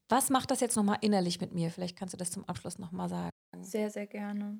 Was 0.08 0.30
macht 0.30 0.50
das 0.50 0.60
jetzt 0.60 0.76
nochmal 0.76 0.98
innerlich 1.00 1.40
mit 1.40 1.52
mir? 1.52 1.70
Vielleicht 1.70 1.96
kannst 1.96 2.14
du 2.14 2.18
das 2.18 2.30
zum 2.30 2.48
Abschluss 2.48 2.78
nochmal 2.78 3.08
sagen. 3.08 3.30
Sehr, 3.60 3.90
sehr 3.90 4.06
gerne. 4.06 4.58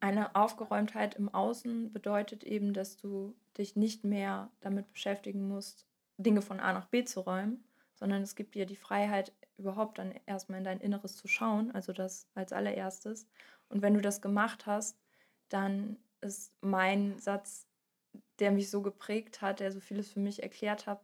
Eine 0.00 0.34
Aufgeräumtheit 0.34 1.14
im 1.14 1.28
Außen 1.28 1.92
bedeutet 1.92 2.42
eben, 2.42 2.72
dass 2.72 2.96
du 2.96 3.36
dich 3.58 3.76
nicht 3.76 4.02
mehr 4.02 4.50
damit 4.60 4.90
beschäftigen 4.92 5.46
musst, 5.46 5.86
Dinge 6.16 6.42
von 6.42 6.58
A 6.58 6.72
nach 6.72 6.86
B 6.86 7.04
zu 7.04 7.20
räumen, 7.20 7.62
sondern 7.94 8.22
es 8.22 8.34
gibt 8.34 8.54
dir 8.54 8.64
die 8.64 8.76
Freiheit, 8.76 9.32
überhaupt 9.58 9.98
dann 9.98 10.14
erstmal 10.24 10.58
in 10.58 10.64
dein 10.64 10.80
Inneres 10.80 11.16
zu 11.16 11.28
schauen, 11.28 11.70
also 11.72 11.92
das 11.92 12.26
als 12.34 12.52
allererstes. 12.52 13.26
Und 13.68 13.82
wenn 13.82 13.94
du 13.94 14.00
das 14.00 14.22
gemacht 14.22 14.64
hast, 14.64 14.98
dann 15.50 15.98
ist 16.20 16.52
mein 16.60 17.18
Satz, 17.18 17.66
der 18.38 18.50
mich 18.50 18.70
so 18.70 18.82
geprägt 18.82 19.42
hat, 19.42 19.60
der 19.60 19.72
so 19.72 19.80
vieles 19.80 20.10
für 20.10 20.20
mich 20.20 20.42
erklärt 20.42 20.86
hat, 20.86 21.02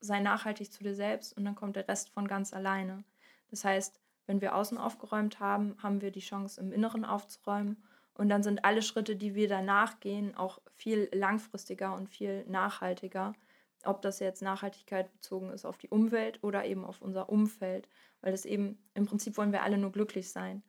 sei 0.00 0.20
nachhaltig 0.20 0.72
zu 0.72 0.84
dir 0.84 0.94
selbst 0.94 1.36
und 1.36 1.44
dann 1.44 1.54
kommt 1.54 1.76
der 1.76 1.88
Rest 1.88 2.10
von 2.10 2.28
ganz 2.28 2.52
alleine. 2.52 3.04
Das 3.48 3.64
heißt, 3.64 4.00
wenn 4.26 4.40
wir 4.40 4.54
außen 4.54 4.78
aufgeräumt 4.78 5.40
haben, 5.40 5.76
haben 5.82 6.00
wir 6.00 6.10
die 6.10 6.20
Chance, 6.20 6.60
im 6.60 6.72
Inneren 6.72 7.04
aufzuräumen. 7.04 7.82
Und 8.14 8.28
dann 8.28 8.42
sind 8.42 8.64
alle 8.64 8.82
Schritte, 8.82 9.16
die 9.16 9.34
wir 9.34 9.48
danach 9.48 10.00
gehen, 10.00 10.34
auch 10.36 10.60
viel 10.72 11.08
langfristiger 11.12 11.94
und 11.94 12.08
viel 12.08 12.44
nachhaltiger. 12.46 13.34
Ob 13.84 14.02
das 14.02 14.20
jetzt 14.20 14.40
Nachhaltigkeit 14.40 15.12
bezogen 15.12 15.50
ist 15.50 15.66
auf 15.66 15.78
die 15.78 15.88
Umwelt 15.88 16.42
oder 16.42 16.64
eben 16.64 16.84
auf 16.84 17.02
unser 17.02 17.28
Umfeld. 17.28 17.88
Weil 18.20 18.32
das 18.32 18.44
eben, 18.44 18.78
im 18.94 19.04
Prinzip 19.04 19.36
wollen 19.36 19.52
wir 19.52 19.62
alle 19.62 19.78
nur 19.78 19.92
glücklich 19.92 20.30
sein. 20.30 20.62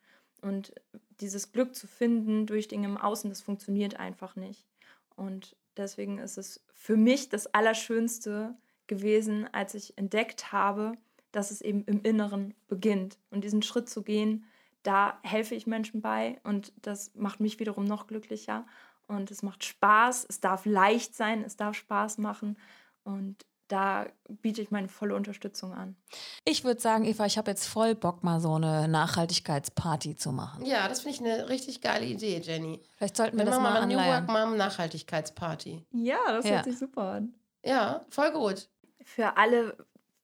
Und 0.46 0.76
dieses 1.22 1.52
Glück 1.54 1.74
zu 1.74 1.88
finden 1.88 2.46
durch 2.46 2.68
Dinge 2.68 2.88
im 2.88 2.98
Außen, 2.98 3.32
das 3.32 3.42
funktioniert 3.42 4.00
einfach 4.00 4.36
nicht. 4.36 4.68
Und 5.16 5.56
deswegen 5.76 6.20
ist 6.20 6.38
es 6.38 6.64
für 6.72 6.98
mich 6.98 7.30
das 7.30 7.48
Allerschönste 7.48 8.56
gewesen, 8.86 9.52
als 9.54 9.74
ich 9.74 9.98
entdeckt 9.98 10.52
habe, 10.52 10.94
dass 11.32 11.50
es 11.50 11.62
eben 11.62 11.84
im 11.86 12.04
Inneren 12.04 12.54
beginnt. 12.68 13.18
Und 13.32 13.44
diesen 13.44 13.64
Schritt 13.64 13.90
zu 13.90 14.04
gehen, 14.04 14.46
da 14.84 15.18
helfe 15.24 15.56
ich 15.56 15.66
Menschen 15.66 16.02
bei 16.02 16.40
und 16.44 16.72
das 16.80 17.16
macht 17.16 17.40
mich 17.40 17.60
wiederum 17.60 17.86
noch 17.86 18.06
glücklicher. 18.06 18.68
Und 19.08 19.32
es 19.32 19.42
macht 19.42 19.64
Spaß, 19.64 20.28
es 20.30 20.42
darf 20.42 20.68
leicht 20.68 21.16
sein, 21.16 21.44
es 21.44 21.56
darf 21.56 21.76
Spaß 21.76 22.20
machen. 22.20 22.56
Und 23.04 23.48
da 23.68 24.06
biete 24.28 24.62
ich 24.62 24.72
meine 24.72 24.88
volle 24.88 25.16
Unterstützung 25.16 25.74
an. 25.74 25.96
Ich 26.44 26.64
würde 26.64 26.80
sagen, 26.80 27.06
Eva, 27.06 27.26
ich 27.26 27.38
habe 27.38 27.52
jetzt 27.52 27.66
voll 27.68 27.96
Bock, 27.96 28.24
mal 28.24 28.40
so 28.40 28.54
eine 28.56 28.88
Nachhaltigkeitsparty 28.88 30.16
zu 30.16 30.32
machen. 30.32 30.66
Ja, 30.66 30.88
das 30.88 31.02
finde 31.02 31.16
ich 31.16 31.22
eine 31.22 31.50
richtig 31.50 31.82
geile 31.82 32.06
Idee, 32.06 32.40
Jenny. 32.44 32.82
Vielleicht 32.98 33.18
sollten 33.18 33.38
wir 33.38 33.46
Wir 33.46 33.52
das 33.52 33.60
machen 33.60 33.64
mal 33.64 33.74
mal 33.74 33.82
eine 33.84 33.96
New 33.96 34.00
Work. 34.00 34.28
Mom 34.50 34.58
Nachhaltigkeitsparty. 34.58 35.84
Ja, 35.92 36.18
das 36.28 36.46
Ja. 36.46 36.52
hört 36.56 36.66
sich 36.66 36.78
super 36.78 37.04
an. 37.04 37.34
Ja, 37.64 38.06
voll 38.10 38.32
gut. 38.32 38.70
Für 39.04 39.38
alle, 39.38 39.76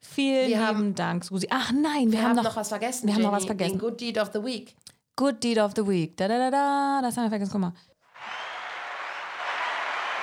Vielen 0.00 0.48
wir 0.48 0.56
lieben 0.56 0.66
haben, 0.66 0.94
Dank, 0.94 1.24
Susi. 1.24 1.48
Ach 1.50 1.72
nein, 1.72 2.12
wir, 2.12 2.18
wir 2.18 2.22
haben, 2.22 2.36
noch, 2.36 2.44
noch, 2.44 2.56
was 2.56 2.68
vergessen. 2.68 3.06
Wir 3.06 3.14
Jenny, 3.14 3.24
haben 3.24 3.32
noch 3.32 3.38
was 3.38 3.46
vergessen. 3.46 3.78
Den 3.78 3.80
Good 3.80 3.98
Deed 3.98 4.18
of 4.18 4.32
the 4.34 4.44
Week. 4.44 4.76
Good 5.18 5.42
Deed 5.42 5.58
of 5.58 5.72
the 5.74 5.84
Week. 5.84 6.16
Da, 6.16 6.28
da, 6.28 6.38
da, 6.38 6.48
da. 6.48 7.00
Das 7.02 7.16
haben 7.16 7.24
wir 7.24 7.30
vergessen. 7.30 7.50
Guck 7.50 7.60
mal. 7.60 7.72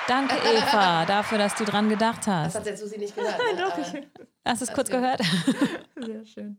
Danke, 0.08 0.36
Eva, 0.56 1.04
dafür, 1.04 1.36
dass 1.36 1.54
du 1.54 1.66
dran 1.66 1.90
gedacht 1.90 2.26
hast. 2.26 2.54
Das 2.54 2.60
hat 2.60 2.66
jetzt 2.66 2.80
Susi 2.80 2.96
nicht 2.96 3.14
gehört. 3.14 3.36
Ne? 3.36 3.60
Doch, 3.62 3.76
ich 3.76 4.26
hast 4.42 4.62
du 4.62 4.64
es 4.64 4.72
kurz 4.72 4.88
gehört? 4.88 5.20
Sehr 6.00 6.24
schön. 6.24 6.56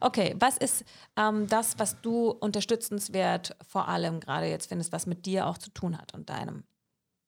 Okay, 0.00 0.34
was 0.38 0.56
ist 0.56 0.86
ähm, 1.18 1.46
das, 1.46 1.78
was 1.78 2.00
du 2.00 2.30
unterstützenswert 2.30 3.54
vor 3.68 3.88
allem 3.88 4.20
gerade 4.20 4.46
jetzt 4.46 4.70
findest, 4.70 4.92
was 4.92 5.04
mit 5.04 5.26
dir 5.26 5.46
auch 5.46 5.58
zu 5.58 5.68
tun 5.68 5.98
hat 5.98 6.14
und 6.14 6.30
deinem 6.30 6.64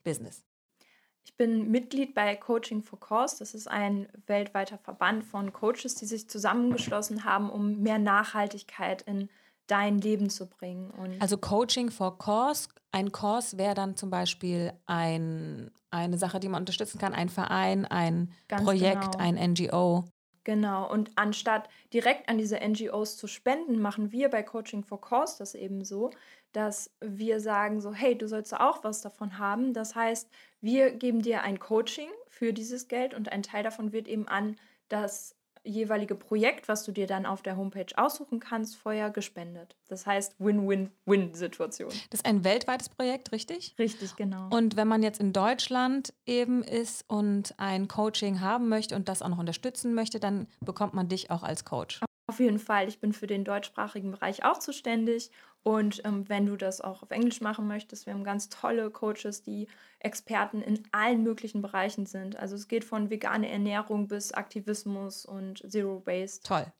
Business? 0.03 0.47
Ich 1.25 1.37
bin 1.37 1.71
Mitglied 1.71 2.15
bei 2.15 2.37
Coaching 2.37 2.83
for 2.83 2.99
Cause. 2.99 3.37
Das 3.39 3.53
ist 3.53 3.69
ein 3.69 4.09
weltweiter 4.27 4.79
Verband 4.79 5.25
von 5.25 5.53
Coaches, 5.53 5.95
die 5.97 6.07
sich 6.07 6.31
zusammengeschlossen 6.31 7.25
haben, 7.25 7.51
um 7.51 7.83
mehr 7.83 7.99
Nachhaltigkeit 7.99 9.03
in 9.03 9.29
dein 9.67 9.99
Leben 9.99 10.31
zu 10.31 10.49
bringen. 10.49 10.91
Und 10.91 11.21
also 11.21 11.37
Coaching 11.37 11.91
for 11.91 12.19
Cause. 12.19 12.69
Ein 12.93 13.13
Kurs 13.13 13.59
wäre 13.59 13.75
dann 13.75 13.97
zum 13.97 14.11
Beispiel 14.11 14.73
ein, 14.87 15.71
eine 15.91 16.19
Sache, 16.19 16.41
die 16.41 16.49
man 16.49 16.63
unterstützen 16.63 16.99
kann, 16.99 17.13
ein 17.13 17.29
Verein, 17.29 17.85
ein 17.85 18.33
Projekt, 18.49 19.13
genau. 19.13 19.19
ein 19.19 19.53
NGO. 19.53 20.05
Genau, 20.45 20.89
und 20.89 21.11
anstatt 21.17 21.69
direkt 21.93 22.29
an 22.29 22.39
diese 22.39 22.61
NGOs 22.61 23.17
zu 23.17 23.27
spenden, 23.27 23.81
machen 23.81 24.13
wir 24.13 24.31
bei 24.31 24.45
Coaching 24.45 24.85
for 24.85 25.01
Cause 25.01 25.37
das 25.39 25.57
eben 25.57 25.85
so, 25.85 26.11
dass 26.53 26.95
wir 27.01 27.41
sagen 27.41 27.81
so, 27.81 27.93
hey, 27.93 28.17
du 28.17 28.29
sollst 28.29 28.55
auch 28.55 28.85
was 28.85 29.03
davon 29.03 29.39
haben. 29.39 29.75
Das 29.75 29.95
heißt, 29.95 30.31
wir 30.61 30.93
geben 30.93 31.21
dir 31.21 31.43
ein 31.43 31.59
Coaching 31.59 32.09
für 32.29 32.53
dieses 32.53 32.89
Geld 32.89 33.13
und 33.13 33.31
ein 33.31 33.43
Teil 33.43 33.65
davon 33.65 33.93
wird 33.93 34.09
eben 34.09 34.29
an 34.29 34.57
das 34.89 35.36
jeweilige 35.67 36.15
Projekt, 36.15 36.69
was 36.69 36.85
du 36.85 36.93
dir 36.93 37.07
dann 37.07 37.27
auf 37.27 37.43
der 37.43 37.57
Homepage 37.57 37.87
aussuchen 37.97 38.41
kannst, 38.41 38.77
vorher 38.77 39.11
gespendet. 39.11 39.77
Das 39.89 40.07
heißt 40.07 40.37
Win-Win-Win-Situation. 40.39 41.91
Das 42.11 42.21
ist 42.21 42.27
ein 42.27 42.45
weltweites 42.45 42.89
Projekt, 42.89 43.33
richtig? 43.33 43.75
Richtig, 43.79 44.17
genau. 44.17 44.49
Und 44.51 44.77
wenn 44.77 44.89
man 44.89 45.03
jetzt 45.03 45.21
in 45.21 45.33
Deutschland 45.33 46.15
eben 46.25 46.63
ist 46.63 47.05
und 47.09 47.55
ein 47.59 47.89
Coaching 47.89 48.41
haben 48.41 48.69
möchte 48.69 48.95
und 48.97 49.09
das 49.09 49.23
auch 49.23 49.29
noch 49.29 49.39
unterstützen 49.39 49.95
möchte, 49.95 50.21
dann 50.21 50.47
bekommt 50.61 50.95
man 50.95 51.09
dich 51.09 51.31
auch 51.31 51.43
als 51.43 51.65
Coach. 51.65 52.01
Auf 52.29 52.41
jeden 52.41 52.59
Fall. 52.59 52.89
Ich 52.89 52.99
bin 52.99 53.13
für 53.13 53.29
den 53.29 53.45
deutschsprachigen 53.45 54.11
Bereich 54.11 54.45
auch 54.45 54.59
zuständig. 54.59 55.31
Und 55.63 56.01
ähm, 56.05 56.29
wenn 56.29 56.47
du 56.47 56.57
das 56.57 56.81
auch 56.81 57.03
auf 57.03 57.11
Englisch 57.11 57.41
machen 57.41 57.67
möchtest, 57.67 58.07
wir 58.07 58.15
haben 58.15 58.25
ganz 58.25 58.49
tolle 58.49 58.91
Coaches, 58.91 59.43
die 59.43 59.69
Experten 60.01 60.61
in 60.61 60.83
allen 60.93 61.23
möglichen 61.23 61.63
Bereichen 61.63 62.07
sind. 62.07 62.37
Also 62.37 62.57
es 62.57 62.69
geht 62.69 62.85
von 62.85 63.11
veganer 63.11 63.49
Ernährung 63.49 64.09
bis 64.09 64.33
Aktivismus 64.33 65.25
und 65.25 65.59
Zero 65.71 66.05
Waste. 66.07 66.47
Toll. 66.47 66.73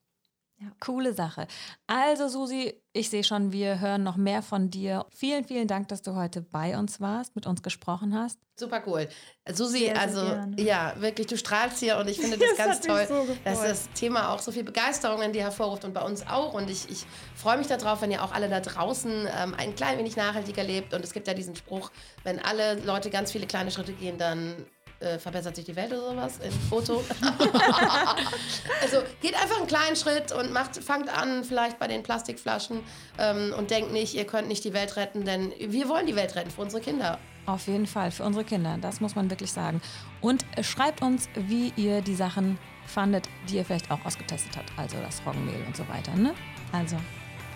Ja. 0.59 0.69
Coole 0.81 1.13
Sache. 1.13 1.47
Also 1.87 2.29
Susi, 2.29 2.81
ich 2.95 3.11
sehe 3.11 3.25
schon, 3.25 3.53
wir 3.53 3.79
hören 3.79 4.03
noch 4.03 4.17
mehr 4.17 4.41
von 4.41 4.71
dir. 4.71 5.05
Vielen, 5.15 5.45
vielen 5.45 5.69
Dank, 5.69 5.89
dass 5.89 6.01
du 6.01 6.15
heute 6.15 6.41
bei 6.41 6.79
uns 6.79 6.99
warst, 6.99 7.37
mit 7.37 7.47
uns 7.47 7.63
gesprochen 7.63 8.15
hast. 8.15 8.41
Super 8.59 8.83
cool. 8.87 9.07
Susi, 9.53 9.81
sehr, 9.81 10.01
also 10.01 10.21
sehr 10.21 10.49
ja, 10.57 10.95
wirklich, 10.99 11.27
du 11.27 11.37
strahlst 11.37 11.79
hier 11.81 11.99
und 11.99 12.09
ich 12.09 12.19
finde 12.19 12.39
das, 12.57 12.57
das 12.57 12.57
ganz 12.57 12.81
toll, 12.81 13.07
so 13.07 13.27
dass 13.45 13.61
das 13.61 13.91
Thema 13.91 14.33
auch 14.33 14.39
so 14.39 14.51
viel 14.51 14.65
Begeisterung 14.65 15.21
in 15.21 15.35
dir 15.35 15.43
hervorruft 15.43 15.85
und 15.85 15.93
bei 15.93 16.03
uns 16.03 16.27
auch. 16.27 16.55
Und 16.55 16.71
ich, 16.71 16.89
ich 16.89 17.05
freue 17.35 17.59
mich 17.59 17.67
darauf, 17.67 18.01
wenn 18.01 18.11
ihr 18.11 18.25
auch 18.25 18.33
alle 18.33 18.49
da 18.49 18.61
draußen 18.61 19.29
ähm, 19.39 19.55
ein 19.59 19.75
klein 19.75 19.99
wenig 19.99 20.17
nachhaltiger 20.17 20.65
lebt. 20.65 20.95
Und 20.95 21.05
es 21.05 21.13
gibt 21.13 21.29
ja 21.29 21.35
diesen 21.35 21.55
Spruch, 21.55 21.91
wenn 22.25 22.39
alle 22.39 22.81
Leute 22.81 23.11
ganz 23.11 23.31
viele 23.31 23.47
kleine 23.47 23.71
Schritte 23.71 23.93
gehen, 23.93 24.17
dann 24.17 24.65
äh, 25.01 25.19
verbessert 25.19 25.57
sich 25.57 25.65
die 25.65 25.77
Welt 25.77 25.93
oder 25.93 26.11
sowas 26.11 26.39
im 26.43 26.53
Foto. 26.53 27.05
also 28.83 29.03
geht 29.21 29.35
einfach 29.35 29.59
einen 29.59 29.67
kleinen 29.67 29.97
Schritt 29.97 30.33
und 30.33 30.53
macht, 30.53 30.77
fangt 30.83 31.09
an 31.09 31.45
vielleicht 31.45 31.79
bei 31.79 31.87
den 31.87 32.03
Plastikflaschen 32.03 32.81
ähm, 33.19 33.55
und 33.57 33.71
denkt 33.71 33.93
nicht, 33.93 34.15
ihr 34.15 34.25
könnt 34.25 34.49
nicht 34.49 34.65
die 34.65 34.73
Welt 34.73 34.97
retten, 34.97 35.25
denn 35.25 35.53
wir 35.59 35.89
wollen 35.89 36.07
die 36.07 36.17
Welt 36.17 36.35
retten 36.35 36.51
für 36.51 36.63
unsere 36.63 36.83
Kinder. 36.83 37.19
Auf 37.47 37.67
jeden 37.69 37.87
Fall, 37.87 38.11
für 38.11 38.25
unsere 38.25 38.45
Kinder, 38.45 38.79
das 38.81 39.01
muss 39.01 39.15
man 39.15 39.31
wirklich 39.31 39.53
sagen. 39.53 39.81
Und 40.21 40.45
äh, 40.57 40.65
schreibt 40.65 41.03
uns, 41.03 41.29
wie 41.35 41.73
ihr 41.77 42.01
die 42.01 42.15
Sachen 42.15 42.59
fandet, 42.87 43.29
die 43.49 43.57
ihr 43.57 43.65
vielleicht 43.65 43.91
auch 43.91 44.05
ausgetestet 44.05 44.57
habt, 44.57 44.71
also 44.77 44.97
das 45.01 45.21
Roggenmehl 45.27 45.63
und 45.67 45.77
so 45.77 45.87
weiter. 45.89 46.15
Ne? 46.15 46.35
Also 46.73 46.97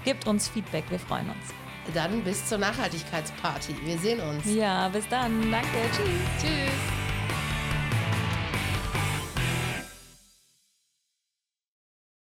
gebt 0.04 0.26
uns 0.26 0.48
Feedback, 0.48 0.84
wir 0.90 0.98
freuen 0.98 1.30
uns. 1.30 1.54
Dann 1.94 2.22
bis 2.22 2.46
zur 2.46 2.58
Nachhaltigkeitsparty. 2.58 3.74
Wir 3.84 3.98
sehen 3.98 4.20
uns. 4.20 4.44
Ja, 4.44 4.88
bis 4.88 5.08
dann. 5.08 5.50
Danke. 5.50 5.68
Tschüss. 5.92 6.06
Tschüss. 6.40 7.00